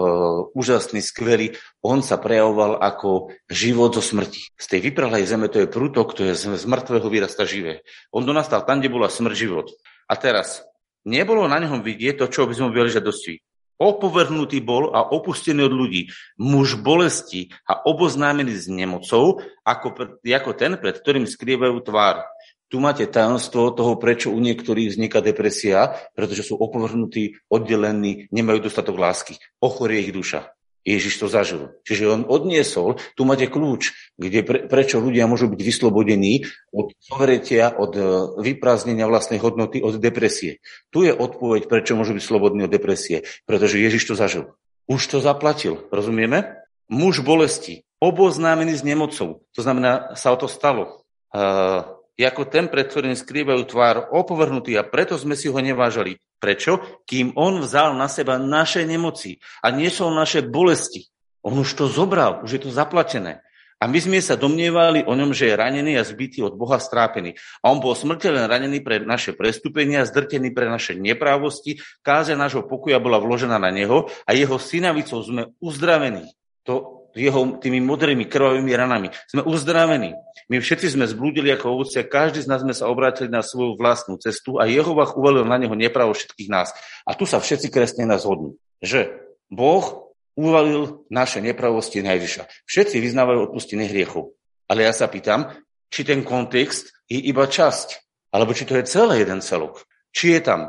úžasný, 0.53 1.01
skvelý. 1.03 1.55
On 1.83 2.03
sa 2.03 2.19
prejavoval 2.19 2.83
ako 2.83 3.33
život 3.51 3.95
zo 3.95 4.03
smrti. 4.03 4.55
Z 4.59 4.67
tej 4.67 4.93
vyprahlej 4.93 5.27
zeme 5.27 5.47
to 5.51 5.63
je 5.63 5.71
prútok, 5.71 6.15
to 6.19 6.29
je 6.29 6.35
z, 6.35 6.59
z 6.59 6.65
mŕtvého 6.67 7.09
vyrasta 7.09 7.47
živé. 7.47 7.87
On 8.11 8.27
donastal 8.27 8.67
tam, 8.67 8.83
kde 8.83 8.91
bola 8.91 9.07
smrť, 9.11 9.35
život. 9.35 9.71
A 10.11 10.19
teraz, 10.19 10.67
Nebolo 11.03 11.51
na 11.51 11.59
ňom 11.59 11.83
vidieť 11.83 12.15
to, 12.15 12.27
čo 12.31 12.47
by 12.47 12.55
sme 12.55 12.71
boli 12.71 12.87
žiadosti. 12.87 13.43
Opovrhnutý 13.83 14.63
bol 14.63 14.95
a 14.95 15.03
opustený 15.11 15.67
od 15.67 15.75
ľudí. 15.75 16.07
Muž 16.39 16.79
bolesti 16.79 17.51
a 17.67 17.83
oboznámený 17.83 18.55
s 18.55 18.71
nemocou, 18.71 19.43
ako, 19.67 20.23
ako 20.23 20.51
ten, 20.55 20.79
pred 20.79 20.95
ktorým 20.95 21.27
skrývajú 21.27 21.83
tvár. 21.83 22.23
Tu 22.71 22.79
máte 22.79 23.05
tajomstvo 23.11 23.75
toho, 23.75 23.99
prečo 23.99 24.31
u 24.31 24.39
niektorých 24.39 24.95
vzniká 24.95 25.19
depresia, 25.19 25.99
pretože 26.15 26.47
sú 26.47 26.57
opovrhnutí, 26.57 27.43
oddelení, 27.51 28.31
nemajú 28.31 28.71
dostatok 28.71 28.97
lásky. 29.03 29.35
Ochorie 29.59 30.07
ich 30.07 30.15
duša. 30.15 30.55
Ježiš 30.83 31.23
to 31.23 31.27
zažil. 31.31 31.71
Čiže 31.87 32.11
on 32.11 32.23
odniesol, 32.27 32.99
tu 33.15 33.23
máte 33.23 33.47
kľúč, 33.47 33.95
kde 34.19 34.43
pre, 34.43 34.59
prečo 34.67 34.99
ľudia 34.99 35.31
môžu 35.31 35.47
byť 35.47 35.61
vyslobodení 35.63 36.51
od 36.75 36.91
zovretia, 36.99 37.71
od 37.71 37.93
e, 37.95 38.03
vyprázdnenia 38.43 39.07
vlastnej 39.07 39.39
hodnoty, 39.39 39.79
od 39.79 40.03
depresie. 40.03 40.59
Tu 40.91 41.07
je 41.07 41.13
odpoveď, 41.15 41.71
prečo 41.71 41.95
môžu 41.95 42.19
byť 42.19 42.25
slobodní 42.27 42.67
od 42.67 42.73
depresie. 42.75 43.23
Pretože 43.47 43.79
Ježiš 43.79 44.11
to 44.11 44.15
zažil. 44.19 44.45
Už 44.91 45.07
to 45.07 45.23
zaplatil, 45.23 45.87
rozumieme? 45.95 46.59
Muž 46.91 47.23
bolesti, 47.23 47.87
oboznámený 48.03 48.75
s 48.75 48.83
nemocou, 48.83 49.47
to 49.55 49.61
znamená, 49.63 50.19
sa 50.19 50.35
o 50.35 50.37
to 50.37 50.51
stalo. 50.51 51.07
Uh, 51.33 52.02
ako 52.27 52.49
ten, 52.49 52.67
pred 52.67 52.89
ktorým 52.89 53.15
skrývajú 53.15 53.63
tvár, 53.69 53.97
opovrhnutý 54.15 54.79
a 54.79 54.87
preto 54.87 55.19
sme 55.19 55.37
si 55.39 55.51
ho 55.51 55.59
nevážali. 55.59 56.19
Prečo? 56.43 57.03
Kým 57.07 57.39
on 57.39 57.63
vzal 57.63 57.95
na 57.95 58.11
seba 58.11 58.39
naše 58.41 58.83
nemoci 58.83 59.39
a 59.63 59.71
niesol 59.71 60.11
naše 60.11 60.43
bolesti. 60.43 61.07
On 61.43 61.55
už 61.55 61.75
to 61.75 61.87
zobral, 61.91 62.43
už 62.43 62.59
je 62.59 62.61
to 62.67 62.71
zaplatené. 62.71 63.43
A 63.83 63.91
my 63.91 63.99
sme 63.99 64.23
sa 64.23 64.39
domnievali 64.39 65.03
o 65.03 65.11
ňom, 65.11 65.35
že 65.35 65.51
je 65.51 65.59
ranený 65.59 65.99
a 65.99 66.07
zbytý 66.07 66.47
od 66.47 66.55
Boha 66.55 66.79
strápený. 66.79 67.35
A 67.67 67.75
on 67.75 67.83
bol 67.83 67.99
smrteľne 67.99 68.47
ranený 68.47 68.79
pre 68.79 69.03
naše 69.03 69.35
prestúpenia, 69.35 70.07
zdrtený 70.07 70.55
pre 70.55 70.71
naše 70.71 70.95
neprávosti, 70.95 71.83
káze 71.99 72.39
nášho 72.39 72.63
pokoja 72.63 73.03
bola 73.03 73.19
vložená 73.19 73.59
na 73.59 73.75
neho 73.75 74.07
a 74.23 74.31
jeho 74.39 74.55
synavicou 74.55 75.19
sme 75.27 75.51
uzdravení. 75.59 76.31
To 76.63 77.02
jeho 77.13 77.61
tými 77.61 77.81
modrými 77.85 78.25
krvavými 78.27 78.73
ranami. 78.73 79.09
Sme 79.29 79.45
uzdravení. 79.45 80.17
My 80.49 80.61
všetci 80.61 80.97
sme 80.97 81.09
zblúdili 81.09 81.53
ako 81.53 81.81
ovocia, 81.81 82.05
každý 82.05 82.45
z 82.45 82.49
nás 82.51 82.61
sme 82.61 82.77
sa 82.77 82.89
obrátili 82.89 83.33
na 83.33 83.41
svoju 83.41 83.79
vlastnú 83.79 84.19
cestu 84.21 84.61
a 84.61 84.69
Jehovah 84.69 85.15
uvalil 85.17 85.49
na 85.49 85.57
neho 85.57 85.73
nepravo 85.73 86.13
všetkých 86.13 86.51
nás. 86.53 86.73
A 87.09 87.17
tu 87.17 87.25
sa 87.25 87.41
všetci 87.41 87.73
kresne 87.73 88.05
nás 88.05 88.29
hodnú, 88.29 88.59
že 88.83 89.13
Boh 89.49 90.13
uvalil 90.37 91.05
naše 91.13 91.45
nepravosti 91.45 92.01
na 92.01 92.17
Ježiša. 92.17 92.49
Všetci 92.65 92.97
vyznávajú 93.01 93.53
odpustenie 93.53 93.89
hriechov. 93.89 94.33
Ale 94.69 94.89
ja 94.89 94.93
sa 94.97 95.09
pýtam, 95.09 95.53
či 95.93 96.09
ten 96.09 96.25
kontext 96.25 96.89
je 97.05 97.21
iba 97.21 97.45
časť, 97.45 98.01
alebo 98.33 98.57
či 98.57 98.65
to 98.65 98.81
je 98.81 98.89
celý 98.89 99.21
jeden 99.21 99.45
celok. 99.45 99.85
Či 100.17 100.37
je 100.37 100.41
tam 100.41 100.61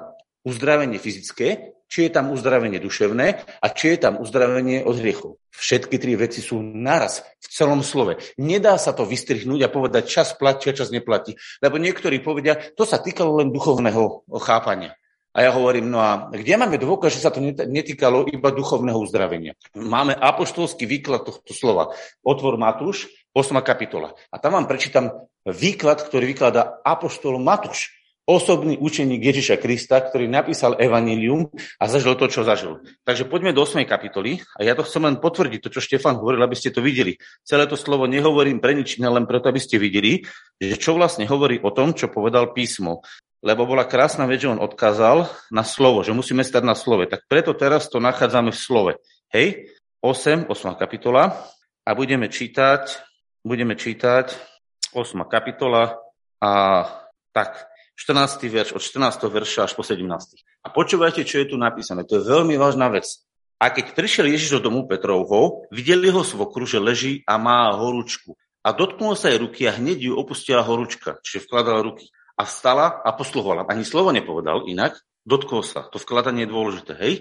uzdravenie 0.44 1.00
fyzické, 1.00 1.72
či 1.94 2.10
je 2.10 2.18
tam 2.18 2.34
uzdravenie 2.34 2.82
duševné 2.82 3.46
a 3.62 3.68
či 3.70 3.94
je 3.94 3.98
tam 4.02 4.18
uzdravenie 4.18 4.82
od 4.82 4.98
hriechov. 4.98 5.38
Všetky 5.54 6.02
tri 6.02 6.18
veci 6.18 6.42
sú 6.42 6.58
naraz 6.58 7.22
v 7.38 7.48
celom 7.54 7.86
slove. 7.86 8.18
Nedá 8.42 8.82
sa 8.82 8.98
to 8.98 9.06
vystrihnúť 9.06 9.62
a 9.62 9.70
povedať, 9.70 10.10
čas 10.10 10.34
platí 10.34 10.74
a 10.74 10.78
čas 10.78 10.90
neplatí. 10.90 11.38
Lebo 11.62 11.78
niektorí 11.78 12.18
povedia, 12.26 12.58
to 12.74 12.90
sa 12.90 12.98
týkalo 12.98 13.38
len 13.46 13.54
duchovného 13.54 14.26
chápania. 14.42 14.98
A 15.38 15.46
ja 15.46 15.54
hovorím, 15.54 15.94
no 15.94 16.02
a 16.02 16.34
kde 16.34 16.58
máme 16.58 16.82
dôkaz, 16.82 17.14
že 17.14 17.26
sa 17.26 17.34
to 17.34 17.42
netýkalo 17.46 18.26
iba 18.30 18.50
duchovného 18.50 18.98
uzdravenia? 18.98 19.54
Máme 19.78 20.18
apoštolský 20.18 20.90
výklad 20.90 21.26
tohto 21.26 21.54
slova. 21.54 21.94
Otvor 22.26 22.58
Matúš, 22.58 23.10
8. 23.38 23.54
kapitola. 23.62 24.14
A 24.34 24.38
tam 24.42 24.58
vám 24.58 24.66
prečítam 24.66 25.30
výklad, 25.46 26.06
ktorý 26.06 26.34
vykladá 26.34 26.82
apoštol 26.86 27.38
Matúš 27.42 28.03
osobný 28.24 28.80
učeník 28.80 29.20
Ježiša 29.20 29.60
Krista, 29.60 30.00
ktorý 30.00 30.32
napísal 30.32 30.80
Evangelium 30.80 31.52
a 31.76 31.84
zažil 31.92 32.16
to, 32.16 32.32
čo 32.32 32.48
zažil. 32.48 32.80
Takže 33.04 33.28
poďme 33.28 33.52
do 33.52 33.68
8. 33.68 33.84
kapitoly 33.84 34.40
a 34.56 34.64
ja 34.64 34.80
to 34.80 34.88
chcem 34.88 35.04
len 35.04 35.20
potvrdiť, 35.20 35.60
to, 35.60 35.70
čo 35.72 35.84
Štefan 35.84 36.16
hovoril, 36.24 36.40
aby 36.40 36.56
ste 36.56 36.72
to 36.72 36.80
videli. 36.80 37.20
Celé 37.44 37.68
to 37.68 37.76
slovo 37.76 38.08
nehovorím 38.08 38.64
pre 38.64 38.72
nič, 38.72 38.96
len 38.96 39.28
preto, 39.28 39.52
aby 39.52 39.60
ste 39.60 39.76
videli, 39.76 40.24
že 40.56 40.80
čo 40.80 40.96
vlastne 40.96 41.28
hovorí 41.28 41.60
o 41.60 41.72
tom, 41.76 41.92
čo 41.92 42.08
povedal 42.08 42.56
písmo. 42.56 43.04
Lebo 43.44 43.68
bola 43.68 43.84
krásna 43.84 44.24
vec, 44.24 44.40
že 44.40 44.56
on 44.56 44.64
odkázal 44.64 45.28
na 45.52 45.68
slovo, 45.68 46.00
že 46.00 46.16
musíme 46.16 46.48
stať 46.48 46.64
na 46.64 46.80
slove. 46.80 47.12
Tak 47.12 47.28
preto 47.28 47.52
teraz 47.52 47.92
to 47.92 48.00
nachádzame 48.00 48.56
v 48.56 48.60
slove. 48.60 48.92
Hej, 49.36 49.68
8, 50.00 50.48
8. 50.48 50.80
kapitola 50.80 51.44
a 51.84 51.92
budeme 51.92 52.32
čítať, 52.32 53.04
budeme 53.44 53.76
čítať 53.76 54.32
8. 54.96 55.28
kapitola 55.28 56.00
a 56.40 56.52
tak 57.36 57.73
14. 57.94 58.42
verš, 58.50 58.74
od 58.74 58.82
14. 58.82 59.30
verša 59.30 59.70
až 59.70 59.74
po 59.78 59.86
17. 59.86 60.06
A 60.66 60.68
počúvajte, 60.74 61.22
čo 61.24 61.42
je 61.42 61.54
tu 61.54 61.56
napísané. 61.62 62.04
To 62.10 62.18
je 62.18 62.26
veľmi 62.26 62.58
vážna 62.58 62.90
vec. 62.90 63.06
A 63.62 63.70
keď 63.72 63.96
prišiel 63.96 64.28
Ježiš 64.28 64.60
do 64.60 64.68
domu 64.68 64.90
Petrovho, 64.90 65.70
videli 65.72 66.10
ho 66.10 66.26
svokru, 66.26 66.68
že 66.68 66.82
leží 66.82 67.24
a 67.24 67.40
má 67.40 67.72
horúčku. 67.72 68.36
A 68.64 68.76
dotknul 68.76 69.16
sa 69.16 69.30
jej 69.32 69.40
ruky 69.40 69.70
a 69.70 69.76
hneď 69.76 70.12
ju 70.12 70.14
opustila 70.18 70.66
horúčka, 70.66 71.20
čiže 71.22 71.48
vkladala 71.48 71.84
ruky. 71.84 72.10
A 72.34 72.50
vstala 72.50 73.04
a 73.06 73.14
posluhovala. 73.14 73.70
Ani 73.70 73.86
slovo 73.86 74.10
nepovedal 74.10 74.66
inak, 74.68 74.98
dotkol 75.24 75.62
sa. 75.62 75.86
To 75.94 76.02
vkladanie 76.02 76.44
je 76.44 76.52
dôležité, 76.52 76.94
hej? 76.98 77.14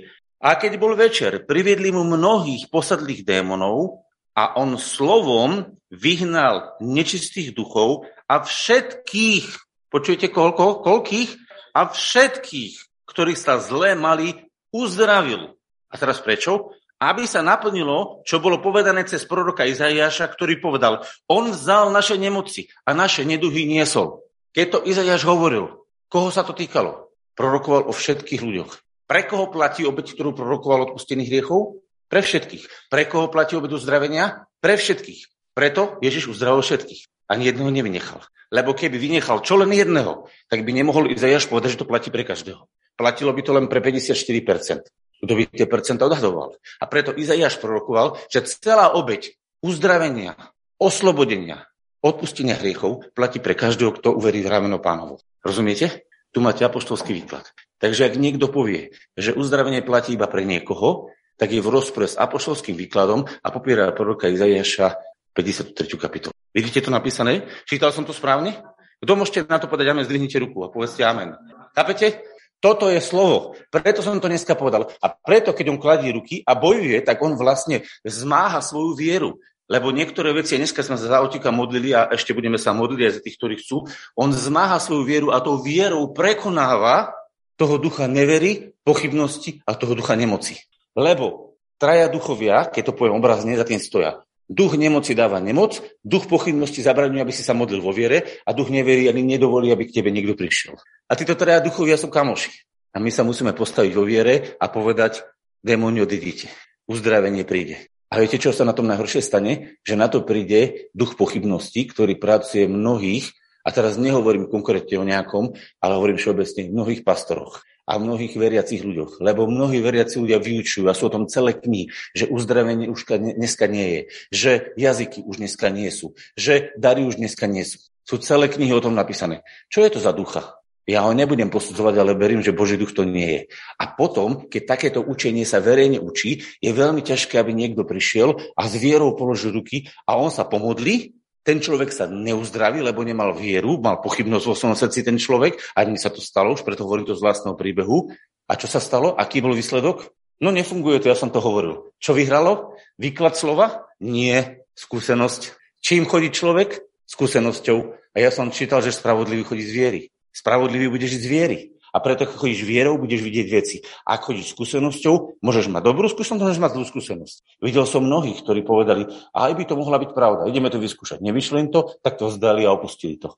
A 0.42 0.58
keď 0.58 0.80
bol 0.80 0.98
večer, 0.98 1.46
priviedli 1.46 1.94
mu 1.94 2.02
mnohých 2.02 2.66
posadlých 2.72 3.22
démonov 3.22 4.02
a 4.34 4.58
on 4.58 4.74
slovom 4.80 5.78
vyhnal 5.92 6.74
nečistých 6.82 7.54
duchov 7.54 8.10
a 8.26 8.42
všetkých 8.42 9.46
Počujete 9.92 10.32
koľko? 10.32 10.80
Koľkých? 10.80 11.30
A 11.76 11.92
všetkých, 11.92 13.04
ktorí 13.04 13.36
sa 13.36 13.60
zle 13.60 13.92
mali, 13.92 14.32
uzdravil. 14.72 15.52
A 15.92 15.94
teraz 16.00 16.24
prečo? 16.24 16.72
Aby 16.96 17.28
sa 17.28 17.44
naplnilo, 17.44 18.24
čo 18.24 18.40
bolo 18.40 18.62
povedané 18.64 19.04
cez 19.04 19.28
proroka 19.28 19.68
Izaiáša, 19.68 20.32
ktorý 20.32 20.62
povedal, 20.64 21.04
on 21.28 21.52
vzal 21.52 21.92
naše 21.92 22.16
nemoci 22.16 22.72
a 22.88 22.96
naše 22.96 23.28
neduhy 23.28 23.68
niesol. 23.68 24.24
Keď 24.56 24.66
to 24.70 24.78
Izaiáš 24.88 25.28
hovoril, 25.28 25.84
koho 26.08 26.32
sa 26.32 26.40
to 26.40 26.56
týkalo? 26.56 27.12
Prorokoval 27.36 27.88
o 27.88 27.92
všetkých 27.92 28.40
ľuďoch. 28.40 28.72
Pre 29.08 29.20
koho 29.28 29.52
platí 29.52 29.84
obeď, 29.84 30.16
ktorú 30.16 30.32
prorokoval 30.32 30.88
odpustených 30.88 31.28
hriechov? 31.28 31.84
Pre 32.08 32.20
všetkých. 32.20 32.88
Pre 32.88 33.02
koho 33.08 33.28
platí 33.28 33.60
obeď 33.60 33.76
uzdravenia? 33.76 34.48
Pre 34.62 34.72
všetkých. 34.72 35.52
Preto 35.52 36.00
Ježiš 36.00 36.32
uzdravil 36.32 36.64
všetkých. 36.64 37.11
Ani 37.32 37.48
jedného 37.48 37.72
nevynechal. 37.72 38.20
Lebo 38.52 38.76
keby 38.76 39.00
vynechal 39.00 39.40
čo 39.40 39.56
len 39.56 39.72
jedného, 39.72 40.28
tak 40.52 40.68
by 40.68 40.70
nemohol 40.76 41.08
Izajaš 41.08 41.48
povedať, 41.48 41.80
že 41.80 41.80
to 41.80 41.88
platí 41.88 42.12
pre 42.12 42.28
každého. 42.28 42.68
Platilo 42.92 43.32
by 43.32 43.40
to 43.40 43.56
len 43.56 43.72
pre 43.72 43.80
54%. 43.80 45.24
Kto 45.24 45.32
by 45.32 45.42
tie 45.48 45.64
percenta 45.64 46.04
odhadoval. 46.04 46.60
A 46.76 46.84
preto 46.84 47.16
Izajaš 47.16 47.56
prorokoval, 47.56 48.20
že 48.28 48.44
celá 48.44 48.92
obeď 48.92 49.32
uzdravenia, 49.64 50.36
oslobodenia 50.76 51.72
odpustenia 52.02 52.58
hriechov 52.58 53.06
platí 53.14 53.38
pre 53.38 53.54
každého, 53.54 53.94
kto 53.96 54.12
uverí 54.12 54.42
v 54.42 54.50
rameno 54.50 54.82
pánovo. 54.82 55.22
Rozumiete? 55.40 56.10
Tu 56.34 56.42
máte 56.42 56.66
apoštolský 56.66 57.14
výklad. 57.14 57.46
Takže 57.78 58.10
ak 58.10 58.18
niekto 58.18 58.50
povie, 58.50 58.90
že 59.14 59.32
uzdravenie 59.32 59.86
platí 59.86 60.18
iba 60.18 60.26
pre 60.26 60.42
niekoho, 60.42 61.14
tak 61.38 61.54
je 61.54 61.62
v 61.62 61.70
rozpore 61.70 62.10
s 62.10 62.18
apoštolským 62.18 62.74
výkladom 62.74 63.24
a 63.26 63.48
popiera 63.54 63.90
proroka 63.94 64.28
Izaiáša 64.28 64.98
53. 65.32 65.78
kapitolu. 65.96 66.41
Vidíte 66.52 66.84
to 66.84 66.92
napísané? 66.92 67.48
Čítal 67.64 67.96
som 67.96 68.04
to 68.04 68.12
správne? 68.12 68.60
Kto 69.00 69.12
môžete 69.16 69.48
na 69.48 69.58
to 69.58 69.66
povedať 69.66 69.90
amen, 69.90 70.06
zdvihnite 70.06 70.38
ruku 70.38 70.62
a 70.62 70.70
povedzte 70.70 71.02
amen. 71.02 71.34
Chápete? 71.74 72.22
Toto 72.62 72.86
je 72.86 73.02
slovo. 73.02 73.58
Preto 73.74 74.06
som 74.06 74.22
to 74.22 74.30
dneska 74.30 74.54
povedal. 74.54 74.86
A 75.02 75.10
preto, 75.10 75.50
keď 75.50 75.74
on 75.74 75.82
kladí 75.82 76.14
ruky 76.14 76.46
a 76.46 76.54
bojuje, 76.54 77.02
tak 77.02 77.18
on 77.18 77.34
vlastne 77.34 77.82
zmáha 78.06 78.62
svoju 78.62 78.94
vieru. 78.94 79.42
Lebo 79.66 79.90
niektoré 79.90 80.30
veci, 80.30 80.54
dneska 80.54 80.86
sme 80.86 80.94
sa 80.94 81.10
za 81.10 81.18
otika 81.18 81.50
modlili 81.50 81.90
a 81.90 82.06
ešte 82.14 82.30
budeme 82.30 82.62
sa 82.62 82.70
modliť 82.70 83.00
aj 83.02 83.12
za 83.18 83.20
tých, 83.26 83.36
ktorí 83.40 83.54
chcú, 83.58 83.90
on 84.14 84.30
zmáha 84.30 84.78
svoju 84.78 85.02
vieru 85.02 85.28
a 85.34 85.42
tou 85.42 85.58
vierou 85.58 86.14
prekonáva 86.14 87.10
toho 87.58 87.82
ducha 87.82 88.06
nevery, 88.06 88.70
pochybnosti 88.86 89.58
a 89.66 89.74
toho 89.74 89.98
ducha 89.98 90.14
nemoci. 90.14 90.62
Lebo 90.94 91.58
traja 91.82 92.06
duchovia, 92.06 92.70
keď 92.70 92.90
to 92.90 92.92
poviem 92.94 93.18
obrazne, 93.18 93.58
za 93.58 93.66
tým 93.66 93.82
stoja. 93.82 94.21
Duch 94.50 94.74
nemoci 94.76 95.14
dáva 95.14 95.38
nemoc, 95.38 95.80
duch 96.02 96.26
pochybnosti 96.26 96.82
zabraňuje, 96.82 97.22
aby 97.22 97.34
si 97.34 97.46
sa 97.46 97.54
modlil 97.56 97.80
vo 97.80 97.94
viere 97.94 98.42
a 98.42 98.50
duch 98.52 98.68
neverí 98.68 99.08
ani 99.08 99.22
nedovolí, 99.22 99.70
aby 99.70 99.88
k 99.88 100.02
tebe 100.02 100.10
niekto 100.10 100.34
prišiel. 100.34 100.76
A 101.08 101.12
títo 101.14 101.38
traja 101.38 101.62
duchovia 101.62 101.96
sú 101.96 102.12
kamoši. 102.12 102.52
A 102.92 103.00
my 103.00 103.08
sa 103.08 103.24
musíme 103.24 103.56
postaviť 103.56 103.92
vo 103.96 104.04
viere 104.04 104.58
a 104.60 104.68
povedať, 104.68 105.24
démoni 105.64 106.04
odidíte. 106.04 106.52
Uzdravenie 106.84 107.48
príde. 107.48 107.88
A 108.12 108.20
viete, 108.20 108.36
čo 108.36 108.52
sa 108.52 108.68
na 108.68 108.76
tom 108.76 108.84
najhoršie 108.90 109.24
stane? 109.24 109.80
Že 109.88 109.94
na 109.96 110.12
to 110.12 110.20
príde 110.20 110.92
duch 110.92 111.16
pochybnosti, 111.16 111.88
ktorý 111.88 112.20
pracuje 112.20 112.68
mnohých, 112.68 113.32
a 113.62 113.70
teraz 113.70 113.94
nehovorím 113.94 114.50
konkrétne 114.50 114.98
o 114.98 115.06
nejakom, 115.06 115.54
ale 115.78 115.92
hovorím 115.94 116.18
všeobecne 116.18 116.66
v 116.66 116.74
mnohých 116.74 117.02
pastoroch 117.06 117.62
a 117.86 117.98
mnohých 117.98 118.38
veriacich 118.38 118.82
ľuďoch. 118.82 119.18
Lebo 119.18 119.50
mnohí 119.50 119.82
veriaci 119.82 120.22
ľudia 120.22 120.38
vyučujú 120.38 120.86
a 120.86 120.96
sú 120.96 121.10
o 121.10 121.14
tom 121.14 121.26
celé 121.26 121.54
knihy, 121.56 121.90
že 122.14 122.30
uzdravenie 122.30 122.86
už 122.88 123.06
dneska 123.18 123.66
nie 123.66 123.86
je, 123.86 124.00
že 124.30 124.50
jazyky 124.78 125.26
už 125.26 125.42
dneska 125.42 125.68
nie 125.68 125.90
sú, 125.90 126.14
že 126.38 126.74
dary 126.78 127.02
už 127.02 127.18
dneska 127.18 127.50
nie 127.50 127.66
sú. 127.66 127.82
Sú 128.02 128.18
celé 128.18 128.50
knihy 128.50 128.74
o 128.74 128.82
tom 128.82 128.98
napísané. 128.98 129.46
Čo 129.70 129.86
je 129.86 129.90
to 129.94 130.00
za 130.02 130.10
ducha? 130.10 130.58
Ja 130.82 131.06
ho 131.06 131.14
nebudem 131.14 131.46
posudzovať, 131.46 131.94
ale 131.94 132.18
verím, 132.18 132.42
že 132.42 132.50
Boží 132.50 132.74
duch 132.74 132.90
to 132.90 133.06
nie 133.06 133.30
je. 133.30 133.42
A 133.78 133.94
potom, 133.94 134.50
keď 134.50 134.62
takéto 134.66 134.98
učenie 134.98 135.46
sa 135.46 135.62
verejne 135.62 136.02
učí, 136.02 136.42
je 136.58 136.70
veľmi 136.74 137.06
ťažké, 137.06 137.38
aby 137.38 137.54
niekto 137.54 137.86
prišiel 137.86 138.34
a 138.58 138.66
s 138.66 138.74
vierou 138.74 139.14
položil 139.14 139.54
ruky 139.54 139.86
a 140.10 140.18
on 140.18 140.34
sa 140.34 140.42
pomodlí 140.42 141.21
ten 141.42 141.58
človek 141.58 141.90
sa 141.90 142.06
neuzdraví, 142.06 142.78
lebo 142.78 143.02
nemal 143.02 143.34
vieru, 143.34 143.82
mal 143.82 143.98
pochybnosť 143.98 144.46
vo 144.46 144.54
svojom 144.54 144.78
srdci 144.78 145.02
ten 145.02 145.18
človek, 145.18 145.58
a 145.74 145.82
mi 145.86 145.98
sa 145.98 146.10
to 146.10 146.22
stalo, 146.22 146.54
už 146.54 146.62
preto 146.62 146.86
hovorím 146.86 147.10
to 147.10 147.18
z 147.18 147.22
vlastného 147.22 147.58
príbehu. 147.58 148.14
A 148.46 148.54
čo 148.54 148.70
sa 148.70 148.78
stalo? 148.78 149.14
Aký 149.18 149.42
bol 149.42 149.54
výsledok? 149.54 150.10
No 150.42 150.50
nefunguje 150.50 150.98
to, 151.02 151.10
ja 151.10 151.18
som 151.18 151.30
to 151.30 151.38
hovoril. 151.38 151.94
Čo 152.02 152.14
vyhralo? 152.14 152.74
Výklad 152.98 153.38
slova? 153.38 153.86
Nie. 154.02 154.66
Skúsenosť. 154.74 155.54
Čím 155.78 156.06
chodí 156.06 156.34
človek? 156.34 156.82
Skúsenosťou. 157.06 157.78
A 158.12 158.16
ja 158.18 158.30
som 158.34 158.50
čítal, 158.50 158.82
že 158.82 158.94
spravodlivý 158.94 159.46
chodí 159.46 159.62
z 159.62 159.72
viery. 159.74 160.00
Spravodlivý 160.34 160.90
bude 160.90 161.06
žiť 161.06 161.20
z 161.22 161.28
viery. 161.28 161.58
A 161.92 162.00
preto, 162.00 162.24
keď 162.24 162.40
chodíš 162.40 162.64
vierou, 162.64 162.96
budeš 162.96 163.20
vidieť 163.20 163.46
veci. 163.52 163.76
Ak 164.08 164.24
chodíš 164.24 164.56
skúsenosťou, 164.56 165.44
môžeš 165.44 165.68
mať 165.68 165.82
dobrú 165.84 166.08
skúsenosť, 166.08 166.40
môžeš 166.40 166.60
mať 166.64 166.72
zlú 166.80 166.84
skúsenosť. 166.88 167.36
Videl 167.60 167.84
som 167.84 168.00
mnohých, 168.08 168.40
ktorí 168.40 168.64
povedali, 168.64 169.04
aj 169.36 169.52
by 169.52 169.64
to 169.68 169.76
mohla 169.76 170.00
byť 170.00 170.10
pravda, 170.16 170.48
ideme 170.48 170.72
to 170.72 170.80
vyskúšať. 170.80 171.20
Nevyšlo 171.20 171.60
im 171.60 171.68
to, 171.68 171.92
tak 172.00 172.16
to 172.16 172.32
vzdali 172.32 172.64
a 172.64 172.72
opustili 172.72 173.20
to. 173.20 173.36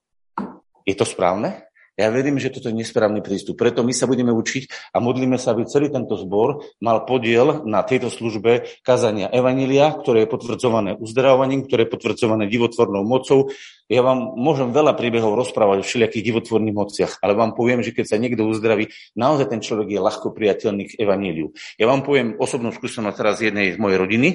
Je 0.87 0.95
to 0.95 1.03
správne? 1.03 1.67
Ja 1.95 2.11
verím, 2.11 2.43
že 2.43 2.51
toto 2.51 2.67
je 2.67 2.75
nesprávny 2.75 3.23
prístup. 3.23 3.55
Preto 3.55 3.87
my 3.87 3.95
sa 3.95 4.11
budeme 4.11 4.35
učiť 4.35 4.91
a 4.91 4.99
modlíme 4.99 5.39
sa, 5.39 5.55
aby 5.55 5.63
celý 5.63 5.95
tento 5.95 6.19
zbor 6.19 6.67
mal 6.83 7.07
podiel 7.07 7.63
na 7.71 7.87
tejto 7.87 8.11
službe 8.11 8.67
kazania 8.83 9.31
Evanília, 9.31 9.95
ktoré 9.95 10.27
je 10.27 10.33
potvrdzované 10.35 10.99
uzdravovaním, 10.99 11.63
ktoré 11.71 11.87
je 11.87 11.95
potvrdzované 11.95 12.51
divotvornou 12.51 13.07
mocou. 13.07 13.47
Ja 13.87 14.03
vám 14.03 14.35
môžem 14.35 14.75
veľa 14.75 14.99
príbehov 14.99 15.39
rozprávať 15.39 15.83
o 15.83 15.87
všelijakých 15.87 16.35
divotvorných 16.35 16.75
mociach, 16.75 17.13
ale 17.23 17.39
vám 17.39 17.55
poviem, 17.55 17.79
že 17.87 17.95
keď 17.95 18.11
sa 18.11 18.19
niekto 18.19 18.43
uzdraví, 18.43 18.91
naozaj 19.15 19.55
ten 19.55 19.63
človek 19.63 19.95
je 19.95 20.01
ľahko 20.03 20.35
priateľný 20.35 20.91
k 20.91 20.99
Evaníliu. 20.99 21.55
Ja 21.79 21.87
vám 21.87 22.03
poviem 22.03 22.35
osobnú 22.43 22.75
skúsenosť 22.75 23.15
teraz 23.15 23.39
jednej 23.39 23.71
z 23.71 23.79
mojej 23.79 24.03
rodiny, 24.03 24.29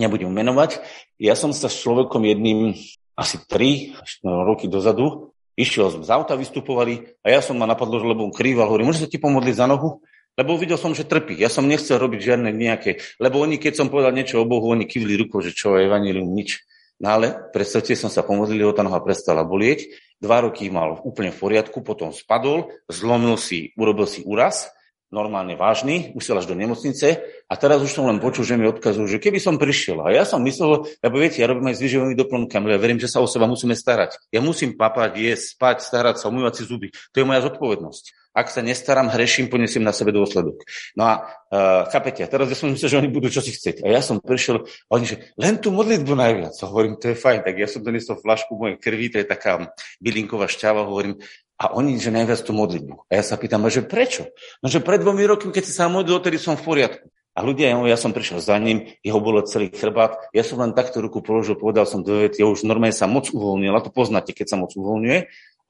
nebudem 0.00 0.32
menovať. 0.32 0.80
Ja 1.20 1.36
som 1.36 1.52
sa 1.52 1.68
s 1.68 1.76
človekom 1.76 2.24
jedným 2.24 2.72
asi 3.12 3.36
3 3.36 4.24
roky 4.24 4.64
dozadu 4.64 5.31
Išiel 5.52 6.00
z 6.00 6.08
auta, 6.08 6.32
vystupovali 6.32 7.20
a 7.20 7.28
ja 7.28 7.40
som 7.44 7.60
ma 7.60 7.68
napadlo, 7.68 8.00
že 8.00 8.08
lebo 8.08 8.24
on 8.24 8.32
krýval, 8.32 8.72
hovorím, 8.72 8.88
môže 8.88 9.04
sa 9.04 9.10
ti 9.10 9.20
pomodliť 9.20 9.56
za 9.60 9.68
nohu? 9.68 10.00
Lebo 10.32 10.56
videl 10.56 10.80
som, 10.80 10.96
že 10.96 11.04
trpí. 11.04 11.36
Ja 11.36 11.52
som 11.52 11.68
nechcel 11.68 12.00
robiť 12.00 12.32
žiadne 12.32 12.56
nejaké, 12.56 13.04
lebo 13.20 13.44
oni, 13.44 13.60
keď 13.60 13.84
som 13.84 13.92
povedal 13.92 14.16
niečo 14.16 14.40
o 14.40 14.48
Bohu, 14.48 14.72
oni 14.72 14.88
kývli 14.88 15.12
rukou, 15.20 15.44
že 15.44 15.52
čo, 15.52 15.76
evanilium, 15.76 16.32
nič. 16.32 16.64
No 16.96 17.20
ale 17.20 17.52
predstavte, 17.52 17.92
som 17.92 18.08
sa 18.08 18.24
pomodlil, 18.24 18.64
ho 18.64 18.72
tá 18.72 18.80
noha 18.80 19.02
prestala 19.04 19.44
bolieť, 19.44 19.92
dva 20.22 20.48
roky 20.48 20.72
mal 20.72 21.04
úplne 21.04 21.34
v 21.34 21.40
poriadku, 21.42 21.84
potom 21.84 22.16
spadol, 22.16 22.72
zlomil 22.88 23.36
si, 23.36 23.76
urobil 23.76 24.08
si 24.08 24.24
úraz, 24.24 24.72
normálne 25.12 25.54
vážny, 25.54 26.16
musel 26.16 26.40
až 26.40 26.48
do 26.48 26.56
nemocnice 26.56 27.20
a 27.44 27.54
teraz 27.60 27.84
už 27.84 27.92
som 27.92 28.08
len 28.08 28.16
počul, 28.16 28.48
že 28.48 28.56
mi 28.56 28.64
odkazujú, 28.64 29.04
že 29.04 29.20
keby 29.20 29.36
som 29.36 29.60
prišiel. 29.60 30.00
A 30.00 30.08
ja 30.08 30.24
som 30.24 30.40
myslel, 30.40 30.88
lebo 31.04 31.20
viete, 31.20 31.44
ja 31.44 31.46
robím 31.52 31.68
aj 31.68 31.76
s 31.76 31.84
výživovými 31.84 32.16
doplnkami, 32.16 32.72
ja 32.72 32.80
verím, 32.80 32.96
že 32.96 33.12
sa 33.12 33.20
o 33.20 33.28
seba 33.28 33.44
musíme 33.44 33.76
starať. 33.76 34.16
Ja 34.32 34.40
musím 34.40 34.72
papať, 34.72 35.20
jesť, 35.20 35.60
spať, 35.60 35.76
starať 35.84 36.16
sa, 36.16 36.32
umývať 36.32 36.58
si 36.58 36.62
zuby. 36.64 36.88
To 37.12 37.20
je 37.20 37.28
moja 37.28 37.44
zodpovednosť. 37.44 38.32
Ak 38.32 38.48
sa 38.48 38.64
nestaram, 38.64 39.12
hreším, 39.12 39.52
ponesiem 39.52 39.84
na 39.84 39.92
sebe 39.92 40.08
dôsledok. 40.08 40.64
No 40.96 41.04
a 41.04 41.14
uh, 41.52 41.84
chápete, 41.92 42.24
teraz 42.24 42.48
ja 42.48 42.56
som 42.56 42.72
myslel, 42.72 42.88
že 42.88 43.00
oni 43.04 43.12
budú 43.12 43.28
čo 43.28 43.44
si 43.44 43.52
chcieť. 43.52 43.84
A 43.84 43.92
ja 43.92 44.00
som 44.00 44.24
prišiel 44.24 44.64
a 44.64 44.90
oni, 44.96 45.04
že 45.04 45.36
len 45.36 45.60
tú 45.60 45.68
modlitbu 45.68 46.16
najviac. 46.16 46.56
A 46.56 46.64
hovorím, 46.64 46.96
to 46.96 47.12
je 47.12 47.20
fajn. 47.20 47.44
Tak 47.44 47.54
ja 47.60 47.68
som 47.68 47.84
doniesol 47.84 48.16
flašku 48.16 48.56
mojej 48.56 48.80
krvi, 48.80 49.12
to 49.12 49.20
je 49.20 49.28
taká 49.28 49.68
bylinková 50.00 50.48
šťava, 50.48 50.88
hovorím, 50.88 51.20
a 51.62 51.70
oni, 51.78 51.94
že 52.02 52.10
najviac 52.10 52.42
tú 52.42 52.50
modlitbu. 52.50 53.06
A 53.06 53.12
ja 53.14 53.22
sa 53.22 53.38
pýtam, 53.38 53.62
že 53.70 53.86
prečo? 53.86 54.26
No, 54.58 54.66
že 54.66 54.82
pred 54.82 54.98
dvomi 54.98 55.22
rokmi, 55.22 55.54
keď 55.54 55.62
si 55.62 55.70
sa 55.70 55.86
modlil, 55.86 56.18
odtedy 56.18 56.42
som 56.42 56.58
v 56.58 56.66
poriadku. 56.66 57.06
A 57.32 57.40
ľudia, 57.40 57.72
ja 57.86 57.96
som 57.96 58.10
prišiel 58.12 58.42
za 58.42 58.58
ním, 58.58 58.92
jeho 59.00 59.16
bolo 59.22 59.40
celý 59.46 59.72
chrbát, 59.72 60.20
ja 60.36 60.44
som 60.44 60.60
len 60.60 60.76
takto 60.76 61.00
ruku 61.00 61.24
položil, 61.24 61.56
povedal 61.56 61.88
som 61.88 62.04
do 62.04 62.12
vety, 62.12 62.44
ja 62.44 62.46
už 62.50 62.68
normálne 62.68 62.92
sa 62.92 63.08
moc 63.08 63.32
uvoľnil, 63.32 63.72
a 63.72 63.80
to 63.80 63.88
poznáte, 63.88 64.36
keď 64.36 64.52
sa 64.52 64.56
moc 64.60 64.74
uvoľňuje. 64.76 65.18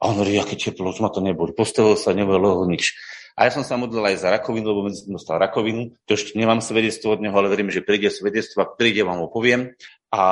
A 0.01 0.11
on 0.11 0.19
hovorí, 0.19 0.35
aké 0.35 0.59
teplo, 0.59 0.91
už 0.91 0.99
ma 0.99 1.07
to 1.07 1.23
neboli. 1.23 1.55
Postavil 1.55 1.95
sa, 1.95 2.11
nebolo 2.11 2.67
nič. 2.67 2.91
A 3.39 3.47
ja 3.47 3.55
som 3.55 3.63
sa 3.63 3.79
modlil 3.79 4.03
aj 4.03 4.27
za 4.27 4.29
rakovinu, 4.35 4.75
lebo 4.75 4.91
medzi 4.91 5.07
dostal 5.07 5.39
rakovinu. 5.39 5.95
To 6.05 6.11
ešte 6.19 6.35
nemám 6.35 6.59
svedectvo 6.59 7.15
od 7.15 7.23
neho, 7.23 7.33
ale 7.33 7.47
verím, 7.47 7.71
že 7.71 7.79
príde 7.79 8.11
svedectvo, 8.11 8.67
ak 8.67 8.75
príde, 8.75 9.07
vám 9.07 9.23
ho 9.23 9.31
poviem. 9.31 9.71
A 10.11 10.23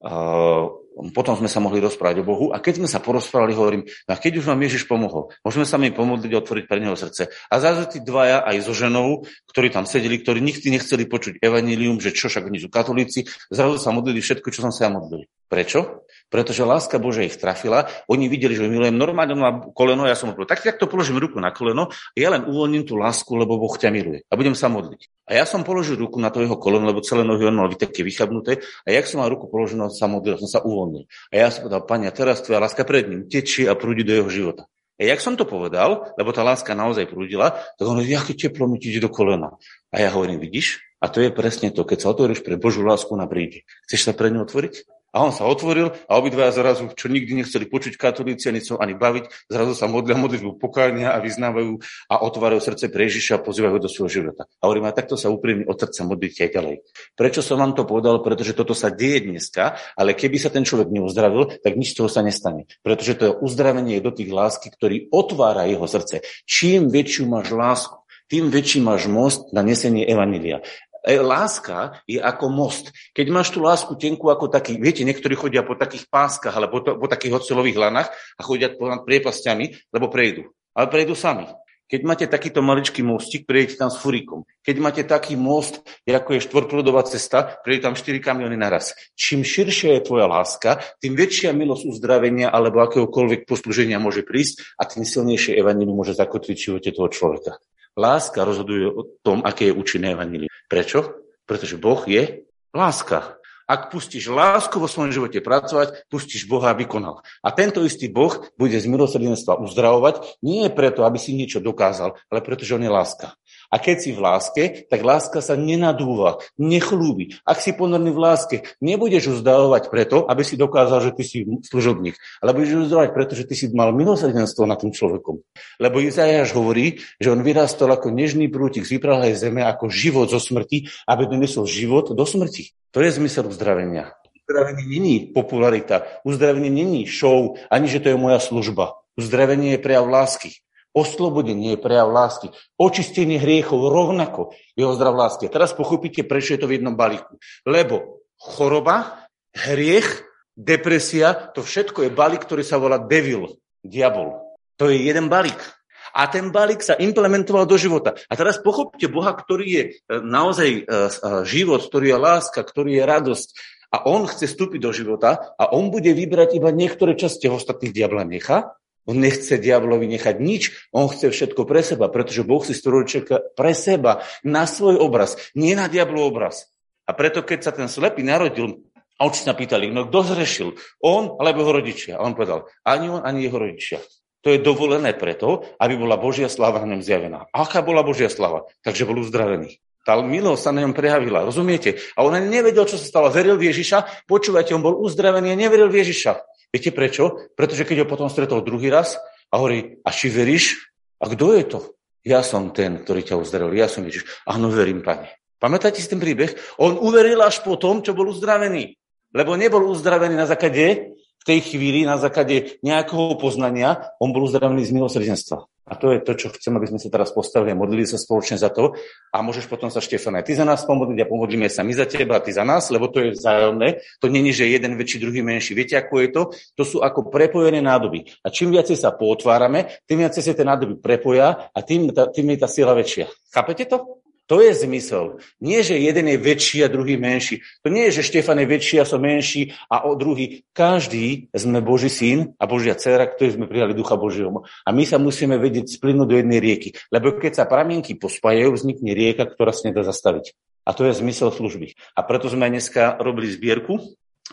uh, 0.00 0.70
potom 1.08 1.32
sme 1.40 1.48
sa 1.48 1.64
mohli 1.64 1.80
rozprávať 1.80 2.20
o 2.20 2.28
Bohu 2.28 2.46
a 2.52 2.60
keď 2.60 2.84
sme 2.84 2.88
sa 2.88 3.00
porozprávali, 3.00 3.56
hovorím, 3.56 3.82
no 3.88 4.10
a 4.12 4.20
keď 4.20 4.44
už 4.44 4.52
vám 4.52 4.60
Ježiš 4.60 4.84
pomohol, 4.84 5.32
môžeme 5.40 5.64
sa 5.64 5.80
mi 5.80 5.88
pomodliť 5.88 6.30
a 6.36 6.40
otvoriť 6.44 6.64
pre 6.68 6.78
neho 6.84 6.92
srdce. 6.92 7.32
A 7.48 7.54
zrazu 7.56 7.88
tí 7.88 7.98
dvaja 8.04 8.44
aj 8.44 8.68
so 8.68 8.76
ženou, 8.76 9.24
ktorí 9.48 9.72
tam 9.72 9.88
sedeli, 9.88 10.20
ktorí 10.20 10.44
nikdy 10.44 10.76
nechceli 10.76 11.08
počuť 11.08 11.40
evanílium, 11.40 11.96
že 11.96 12.12
čo 12.12 12.28
však 12.28 12.44
oni 12.44 12.60
sú 12.60 12.68
katolíci, 12.68 13.24
zrazu 13.48 13.80
sa 13.80 13.96
modlili 13.96 14.20
všetko, 14.20 14.52
čo 14.52 14.60
som 14.60 14.72
sa 14.74 14.86
ja 14.86 14.90
modlil. 14.92 15.24
Prečo? 15.50 16.06
Pretože 16.30 16.62
láska 16.62 17.02
Božia 17.02 17.26
ich 17.26 17.34
trafila, 17.34 17.90
oni 18.06 18.30
videli, 18.30 18.54
že 18.54 18.70
milujem 18.70 18.94
normálne 18.94 19.34
na 19.34 19.50
koleno, 19.74 20.06
ja 20.06 20.14
som 20.14 20.30
povedal, 20.30 20.54
tak 20.54 20.62
takto 20.62 20.86
položím 20.86 21.18
ruku 21.18 21.42
na 21.42 21.50
koleno, 21.50 21.90
ja 22.14 22.30
len 22.30 22.46
uvoľním 22.46 22.86
tú 22.86 22.94
lásku, 22.94 23.34
lebo 23.34 23.58
Boh 23.58 23.74
ťa 23.74 23.90
miluje 23.90 24.22
a 24.30 24.38
budem 24.38 24.54
sa 24.54 24.70
modliť. 24.70 25.10
A 25.26 25.42
ja 25.42 25.44
som 25.50 25.66
položil 25.66 25.98
ruku 25.98 26.22
na 26.22 26.30
to 26.30 26.38
jeho 26.38 26.54
koleno, 26.54 26.86
lebo 26.86 27.02
celé 27.02 27.26
nohy 27.26 27.50
on 27.50 27.58
mal 27.58 27.66
také 27.74 28.06
vychabnuté 28.06 28.62
a 28.86 28.88
jak 28.94 29.10
som 29.10 29.18
mal 29.18 29.26
ruku 29.26 29.50
položenú, 29.50 29.90
sa 29.90 30.06
modlil, 30.06 30.38
som 30.38 30.46
sa 30.46 30.62
uvoľnil. 30.62 31.10
A 31.34 31.34
ja 31.34 31.50
som 31.50 31.66
povedal, 31.66 31.82
Pane, 31.82 32.06
teraz 32.14 32.46
tvoja 32.46 32.62
láska 32.62 32.86
pred 32.86 33.10
ním 33.10 33.26
tečie 33.26 33.66
a 33.66 33.74
prúdi 33.74 34.06
do 34.06 34.14
jeho 34.14 34.30
života. 34.30 34.70
A 35.00 35.02
jak 35.02 35.18
som 35.18 35.34
to 35.34 35.48
povedal, 35.48 36.14
lebo 36.14 36.30
tá 36.30 36.46
láska 36.46 36.78
naozaj 36.78 37.10
prúdila, 37.10 37.58
tak 37.74 37.90
on 37.90 37.98
hovorí, 37.98 38.14
aké 38.14 38.38
teplo 38.38 38.70
mi 38.70 38.78
ide 38.78 39.02
do 39.02 39.10
kolena. 39.10 39.58
A 39.90 39.98
ja 39.98 40.14
hovorím, 40.14 40.38
vidíš? 40.38 40.78
A 41.00 41.08
to 41.08 41.24
je 41.24 41.32
presne 41.32 41.72
to, 41.72 41.88
keď 41.88 42.04
sa 42.04 42.12
otvoríš 42.12 42.44
pre 42.44 42.60
Božú 42.60 42.84
lásku 42.84 43.08
na 43.16 43.24
príde. 43.24 43.64
Chceš 43.88 44.06
sa 44.06 44.12
pre 44.12 44.28
ňu 44.28 44.44
otvoriť? 44.44 44.99
A 45.10 45.26
on 45.26 45.34
sa 45.34 45.42
otvoril 45.46 45.90
a 46.06 46.12
obidva 46.14 46.54
zrazu, 46.54 46.86
čo 46.94 47.10
nikdy 47.10 47.42
nechceli 47.42 47.66
počuť 47.66 47.98
katolíci 47.98 48.46
ani 48.46 48.62
sa 48.62 48.78
ani 48.78 48.94
baviť, 48.94 49.50
zrazu 49.50 49.74
sa 49.74 49.90
modlia 49.90 50.14
modlitbu 50.14 50.62
pokánia 50.62 51.10
a 51.10 51.18
vyznávajú 51.18 51.82
a 52.06 52.22
otvárajú 52.22 52.62
srdce 52.62 52.94
pre 52.94 53.10
Ježiša 53.10 53.38
a 53.38 53.44
pozývajú 53.44 53.74
ho 53.74 53.82
do 53.82 53.90
svojho 53.90 54.22
života. 54.22 54.46
A 54.62 54.70
hovorím, 54.70 54.86
a 54.86 54.94
takto 54.94 55.18
sa 55.18 55.26
úprimne 55.26 55.66
od 55.66 55.74
srdca 55.74 56.06
modlite 56.06 56.46
aj 56.46 56.50
ďalej. 56.54 56.74
Prečo 57.18 57.42
som 57.42 57.58
vám 57.58 57.74
to 57.74 57.82
povedal? 57.82 58.22
Pretože 58.22 58.54
toto 58.54 58.70
sa 58.70 58.94
deje 58.94 59.26
dneska, 59.26 59.74
ale 59.98 60.14
keby 60.14 60.38
sa 60.38 60.54
ten 60.54 60.62
človek 60.62 60.94
neuzdravil, 60.94 61.58
tak 61.58 61.74
nič 61.74 61.98
toho 61.98 62.06
sa 62.06 62.22
nestane. 62.22 62.70
Pretože 62.86 63.18
to 63.18 63.24
je 63.26 63.36
uzdravenie 63.42 63.98
do 63.98 64.14
tých 64.14 64.30
lásky, 64.30 64.70
ktorý 64.70 65.10
otvára 65.10 65.66
jeho 65.66 65.90
srdce. 65.90 66.22
Čím 66.46 66.86
väčšiu 66.86 67.26
máš 67.26 67.50
lásku, 67.50 67.98
tým 68.30 68.46
väčší 68.46 68.78
máš 68.78 69.10
most 69.10 69.50
na 69.50 69.66
nesenie 69.66 70.06
Evanília. 70.06 70.62
Láska 71.06 72.00
je 72.04 72.20
ako 72.20 72.52
most. 72.52 72.92
Keď 73.16 73.26
máš 73.32 73.50
tú 73.52 73.64
lásku 73.64 73.92
tenku 73.96 74.28
ako 74.28 74.52
taký, 74.52 74.76
viete, 74.76 75.04
niektorí 75.04 75.32
chodia 75.32 75.64
po 75.64 75.76
takých 75.76 76.06
páskach, 76.12 76.52
alebo 76.52 76.84
po, 76.84 76.96
po 77.00 77.06
takých 77.08 77.40
ocelových 77.40 77.80
lanách 77.80 78.08
a 78.36 78.42
chodia 78.44 78.68
po 78.72 78.86
priepasťami, 78.86 79.92
lebo 79.96 80.12
prejdú. 80.12 80.52
Ale 80.76 80.86
prejdú 80.92 81.16
sami. 81.16 81.48
Keď 81.90 82.06
máte 82.06 82.30
takýto 82.30 82.62
maličký 82.62 83.02
mostík, 83.02 83.50
prejdete 83.50 83.82
tam 83.82 83.90
s 83.90 83.98
furíkom. 83.98 84.46
Keď 84.62 84.76
máte 84.78 85.02
taký 85.02 85.34
most, 85.34 85.82
ako 86.06 86.38
je 86.38 86.46
štvorprúdová 86.46 87.02
cesta, 87.02 87.58
prejdete 87.66 87.90
tam 87.90 87.98
4 87.98 88.22
kamiony 88.22 88.54
naraz. 88.54 88.94
Čím 89.18 89.42
širšia 89.42 89.98
je 89.98 90.06
tvoja 90.06 90.30
láska, 90.30 90.78
tým 91.02 91.18
väčšia 91.18 91.50
milosť 91.50 91.90
uzdravenia 91.90 92.46
alebo 92.54 92.86
akéhokoľvek 92.86 93.42
poslúženia 93.42 93.98
môže 93.98 94.22
prísť 94.22 94.78
a 94.78 94.86
tým 94.86 95.02
silnejšie 95.02 95.58
evanílium 95.58 95.98
môže 95.98 96.14
zakotviť 96.14 96.54
v 96.54 96.66
živote 96.70 96.90
toho 96.94 97.10
človeka. 97.10 97.58
Láska 97.98 98.46
rozhoduje 98.46 98.86
o 98.86 99.02
tom, 99.22 99.42
aké 99.42 99.70
je 99.70 99.76
účinné 99.76 100.14
evanílium. 100.14 100.52
Prečo? 100.70 101.26
Pretože 101.46 101.80
Boh 101.80 102.02
je 102.06 102.46
láska. 102.70 103.40
Ak 103.70 103.86
pustíš 103.94 104.26
lásku 104.26 104.74
vo 104.82 104.90
svojom 104.90 105.14
živote 105.14 105.38
pracovať, 105.38 106.10
pustíš 106.10 106.50
Boha, 106.50 106.74
aby 106.74 106.90
konal. 106.90 107.22
A 107.38 107.54
tento 107.54 107.86
istý 107.86 108.10
Boh 108.10 108.34
bude 108.58 108.74
z 108.74 108.90
milosrdenstva 108.90 109.62
uzdravovať, 109.62 110.42
nie 110.42 110.66
preto, 110.74 111.06
aby 111.06 111.22
si 111.22 111.38
niečo 111.38 111.62
dokázal, 111.62 112.18
ale 112.26 112.40
preto, 112.42 112.66
že 112.66 112.74
on 112.74 112.82
je 112.82 112.90
láska. 112.90 113.38
A 113.70 113.78
keď 113.78 113.96
si 114.02 114.10
v 114.10 114.18
láske, 114.18 114.62
tak 114.90 115.06
láska 115.06 115.38
sa 115.38 115.54
nenadúva, 115.54 116.42
nechlúbi. 116.58 117.38
Ak 117.46 117.62
si 117.62 117.70
ponorný 117.70 118.10
v 118.10 118.18
láske, 118.18 118.56
nebudeš 118.82 119.38
uzdávať 119.38 119.94
preto, 119.94 120.26
aby 120.26 120.42
si 120.42 120.58
dokázal, 120.58 121.06
že 121.06 121.14
ty 121.14 121.22
si 121.22 121.38
služobník, 121.46 122.18
ale 122.42 122.50
budeš 122.50 122.90
uzdávať 122.90 123.14
preto, 123.14 123.32
že 123.38 123.46
ty 123.46 123.54
si 123.54 123.70
mal 123.70 123.94
milosrdenstvo 123.94 124.66
nad 124.66 124.82
tým 124.82 124.90
človekom. 124.90 125.38
Lebo 125.78 126.02
Izajáš 126.02 126.50
hovorí, 126.58 126.98
že 127.22 127.30
on 127.30 127.46
vyrastol 127.46 127.94
ako 127.94 128.10
nežný 128.10 128.50
prútik 128.50 128.82
z 128.82 128.98
vypralej 128.98 129.38
zeme, 129.38 129.62
ako 129.62 129.86
život 129.86 130.26
zo 130.26 130.42
smrti, 130.42 130.90
aby 131.06 131.30
donesol 131.30 131.70
život 131.70 132.10
do 132.10 132.24
smrti. 132.26 132.74
To 132.90 132.98
je 132.98 133.14
zmysel 133.14 133.46
uzdravenia. 133.46 134.18
Uzdravenie 134.50 134.82
není 134.82 135.30
popularita, 135.30 136.02
uzdravenie 136.26 136.74
není 136.74 137.06
show, 137.06 137.54
ani 137.70 137.86
že 137.86 138.02
to 138.02 138.10
je 138.10 138.18
moja 138.18 138.42
služba. 138.42 138.98
Uzdravenie 139.14 139.78
je 139.78 139.82
prejav 139.82 140.10
lásky. 140.10 140.58
Oslobodenie 140.90 141.78
je 141.78 141.82
prejav 141.82 142.10
lásky. 142.10 142.50
Očistenie 142.74 143.38
hriechov 143.38 143.78
rovnako 143.78 144.58
je 144.74 144.82
ozdrav 144.82 145.14
lásky. 145.14 145.46
Teraz 145.46 145.70
pochopíte, 145.70 146.26
prečo 146.26 146.58
je 146.58 146.60
to 146.60 146.66
v 146.66 146.82
jednom 146.82 146.98
balíku. 146.98 147.38
Lebo 147.62 148.26
choroba, 148.34 149.26
hriech, 149.54 150.26
depresia, 150.58 151.54
to 151.54 151.62
všetko 151.62 152.06
je 152.06 152.10
balík, 152.10 152.42
ktorý 152.42 152.66
sa 152.66 152.82
volá 152.82 152.98
devil, 152.98 153.54
diabol. 153.86 154.58
To 154.82 154.90
je 154.90 154.98
jeden 155.06 155.30
balík. 155.30 155.62
A 156.10 156.26
ten 156.26 156.50
balík 156.50 156.82
sa 156.82 156.98
implementoval 156.98 157.70
do 157.70 157.78
života. 157.78 158.18
A 158.26 158.34
teraz 158.34 158.58
pochopte 158.58 159.06
Boha, 159.06 159.30
ktorý 159.30 159.66
je 159.70 159.82
e, 159.86 159.90
naozaj 160.18 160.70
e, 160.74 160.82
e, 160.82 161.10
život, 161.46 161.86
ktorý 161.86 162.10
je 162.10 162.18
láska, 162.18 162.66
ktorý 162.66 162.98
je 162.98 163.04
radosť. 163.06 163.48
A 163.94 164.10
on 164.10 164.26
chce 164.26 164.50
vstúpiť 164.50 164.80
do 164.82 164.90
života 164.90 165.54
a 165.54 165.70
on 165.70 165.94
bude 165.94 166.10
vybrať 166.10 166.58
iba 166.58 166.74
niektoré 166.74 167.14
časti 167.14 167.46
ostatných 167.46 167.94
diabla 167.94 168.22
necha 168.26 168.74
on 169.10 169.18
nechce 169.18 169.58
diablovi 169.58 170.06
nechať 170.06 170.38
nič, 170.38 170.62
on 170.94 171.10
chce 171.10 171.34
všetko 171.34 171.66
pre 171.66 171.82
seba, 171.82 172.06
pretože 172.06 172.46
Boh 172.46 172.62
si 172.62 172.78
stvoril 172.78 173.10
človeka 173.10 173.42
pre 173.58 173.74
seba, 173.74 174.22
na 174.46 174.70
svoj 174.70 175.02
obraz, 175.02 175.34
nie 175.58 175.74
na 175.74 175.90
diablov 175.90 176.30
obraz. 176.30 176.70
A 177.04 177.12
preto, 177.12 177.42
keď 177.42 177.58
sa 177.66 177.72
ten 177.74 177.90
slepý 177.90 178.22
narodil, 178.22 178.86
a 179.20 179.28
oči 179.28 179.44
sa 179.44 179.52
pýtali, 179.52 179.92
no 179.92 180.08
kto 180.08 180.32
zrešil? 180.32 180.68
On 181.04 181.36
alebo 181.36 181.60
jeho 181.60 181.72
rodičia? 181.76 182.12
A 182.16 182.24
on 182.24 182.32
povedal, 182.32 182.70
ani 182.86 183.12
on, 183.12 183.20
ani 183.20 183.44
jeho 183.44 183.58
rodičia. 183.60 184.00
To 184.40 184.48
je 184.48 184.64
dovolené 184.64 185.12
preto, 185.12 185.68
aby 185.76 186.00
bola 186.00 186.16
Božia 186.16 186.48
sláva 186.48 186.80
na 186.80 186.96
ňom 186.96 187.04
zjavená. 187.04 187.44
Aká 187.52 187.84
bola 187.84 188.00
Božia 188.00 188.32
sláva? 188.32 188.64
Takže 188.80 189.04
bol 189.04 189.20
uzdravený. 189.20 189.76
Tá 190.00 190.16
milosť 190.16 190.62
sa 190.64 190.72
na 190.72 190.80
ňom 190.80 190.96
prejavila, 190.96 191.44
rozumiete? 191.44 192.00
A 192.16 192.24
on 192.24 192.32
nevedel, 192.48 192.88
čo 192.88 192.96
sa 192.96 193.04
stalo. 193.04 193.28
Veril 193.28 193.60
v 193.60 193.68
Ježiša, 193.68 194.24
počúvajte, 194.24 194.72
on 194.72 194.80
bol 194.80 194.96
uzdravený 194.96 195.52
a 195.52 195.60
neveril 195.60 195.92
v 195.92 196.00
Ježiša. 196.00 196.40
Viete 196.70 196.94
prečo? 196.94 197.50
Pretože 197.58 197.82
keď 197.82 198.06
ho 198.06 198.10
potom 198.10 198.30
stretol 198.30 198.62
druhý 198.62 198.90
raz 198.94 199.18
a 199.50 199.58
hovorí, 199.58 199.98
a 200.06 200.10
či 200.14 200.30
veríš? 200.30 200.90
A 201.18 201.26
kto 201.26 201.54
je 201.54 201.64
to? 201.66 201.80
Ja 202.24 202.46
som 202.46 202.70
ten, 202.70 203.02
ktorý 203.02 203.26
ťa 203.26 203.36
uzdravil. 203.40 203.74
Ja 203.80 203.90
som 203.90 204.06
Ježiš. 204.06 204.28
Áno, 204.46 204.70
verím, 204.70 205.02
pane. 205.02 205.40
Pamätáte 205.60 206.00
si 206.00 206.08
ten 206.08 206.20
príbeh? 206.20 206.56
On 206.80 206.96
uveril 206.96 207.40
až 207.44 207.60
po 207.60 207.76
tom, 207.76 208.00
čo 208.00 208.16
bol 208.16 208.32
uzdravený. 208.32 208.96
Lebo 209.36 209.54
nebol 209.54 209.84
uzdravený 209.88 210.34
na 210.34 210.48
základe 210.48 211.16
v 211.40 211.44
tej 211.44 211.60
chvíli, 211.64 212.04
na 212.04 212.20
základe 212.20 212.80
nejakého 212.84 213.40
poznania, 213.40 214.12
on 214.20 214.32
bol 214.32 214.44
uzdravený 214.44 214.84
z 214.84 214.92
milosrdenstva. 214.92 215.69
A 215.90 215.98
to 215.98 216.14
je 216.14 216.22
to, 216.22 216.38
čo 216.38 216.54
chcem, 216.54 216.70
aby 216.78 216.86
sme 216.86 217.02
sa 217.02 217.10
teraz 217.10 217.34
postavili 217.34 217.74
a 217.74 217.76
modlili 217.76 218.06
sa 218.06 218.14
spoločne 218.14 218.54
za 218.54 218.70
to. 218.70 218.94
A 219.34 219.42
môžeš 219.42 219.66
potom 219.66 219.90
sa, 219.90 219.98
Štefan, 219.98 220.38
aj 220.38 220.46
ty 220.46 220.54
za 220.54 220.62
nás 220.62 220.86
pomodliť 220.86 221.26
a 221.26 221.26
pomodlíme 221.26 221.66
sa 221.66 221.82
my 221.82 221.90
za 221.90 222.06
teba 222.06 222.38
a 222.38 222.44
ty 222.44 222.54
za 222.54 222.62
nás, 222.62 222.94
lebo 222.94 223.10
to 223.10 223.18
je 223.26 223.34
vzájomné. 223.34 223.98
To 224.22 224.30
není, 224.30 224.54
že 224.54 224.70
jeden 224.70 224.94
väčší, 224.94 225.18
druhý 225.18 225.42
menší. 225.42 225.74
Viete, 225.74 225.98
ako 225.98 226.14
je 226.22 226.28
to? 226.30 226.42
To 226.78 226.82
sú 226.86 226.96
ako 227.02 227.26
prepojené 227.26 227.82
nádoby. 227.82 228.22
A 228.46 228.54
čím 228.54 228.70
viacej 228.70 228.94
sa 228.94 229.10
potvárame, 229.10 229.90
tým 230.06 230.22
viacej 230.22 230.42
sa 230.46 230.52
tie 230.54 230.62
nádoby 230.62 231.02
prepoja 231.02 231.74
a 231.74 231.78
tým, 231.82 232.14
tým 232.14 232.46
je 232.54 232.58
tá 232.62 232.70
sila 232.70 232.94
väčšia. 232.94 233.26
Chápete 233.50 233.90
to? 233.90 234.19
To 234.50 234.58
je 234.58 234.74
zmysel. 234.74 235.38
Nie, 235.62 235.86
že 235.86 235.94
jeden 235.94 236.26
je 236.26 236.34
väčší 236.34 236.82
a 236.82 236.90
druhý 236.90 237.14
menší. 237.14 237.62
To 237.86 237.88
nie 237.88 238.10
je, 238.10 238.18
že 238.18 238.34
Štefan 238.34 238.58
je 238.58 238.66
väčší 238.66 238.98
a 238.98 239.06
som 239.06 239.22
menší 239.22 239.78
a 239.86 240.02
o 240.02 240.18
druhý. 240.18 240.66
Každý 240.74 241.46
sme 241.54 241.78
Boží 241.78 242.10
syn 242.10 242.58
a 242.58 242.66
Božia 242.66 242.98
dcera, 242.98 243.30
ktorý 243.30 243.54
sme 243.54 243.70
prijali 243.70 243.94
Ducha 243.94 244.18
Božieho. 244.18 244.66
A 244.82 244.90
my 244.90 245.06
sa 245.06 245.22
musíme 245.22 245.54
vedieť 245.54 245.94
splynúť 245.94 246.26
do 246.26 246.36
jednej 246.42 246.58
rieky. 246.58 246.98
Lebo 247.14 247.38
keď 247.38 247.62
sa 247.62 247.70
pramienky 247.70 248.18
pospájajú, 248.18 248.74
vznikne 248.74 249.14
rieka, 249.14 249.46
ktorá 249.46 249.70
sa 249.70 249.86
nedá 249.86 250.02
zastaviť. 250.02 250.58
A 250.82 250.98
to 250.98 251.06
je 251.06 251.14
zmysel 251.22 251.54
služby. 251.54 251.94
A 252.18 252.26
preto 252.26 252.50
sme 252.50 252.66
dneska 252.66 253.22
robili 253.22 253.54
zbierku, 253.54 254.02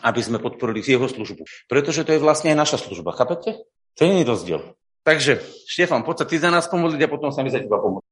aby 0.06 0.20
sme 0.22 0.38
podporili 0.38 0.78
jeho 0.78 1.10
službu. 1.10 1.42
Pretože 1.66 2.06
to 2.06 2.14
je 2.14 2.22
vlastne 2.22 2.54
aj 2.54 2.58
naša 2.70 2.78
služba. 2.86 3.18
Chápete? 3.18 3.66
To 3.98 4.06
je 4.06 4.22
rozdiel. 4.22 4.62
Takže, 5.02 5.42
Štefan, 5.66 6.06
poď 6.06 6.22
sa 6.22 6.26
ty 6.30 6.38
za 6.38 6.54
nás 6.54 6.70
pomodliť 6.70 7.02
a 7.02 7.10
potom 7.10 7.34
sa 7.34 7.42
mi 7.42 7.50
za 7.50 7.58
teba 7.58 7.82
pomôcť. 7.82 8.07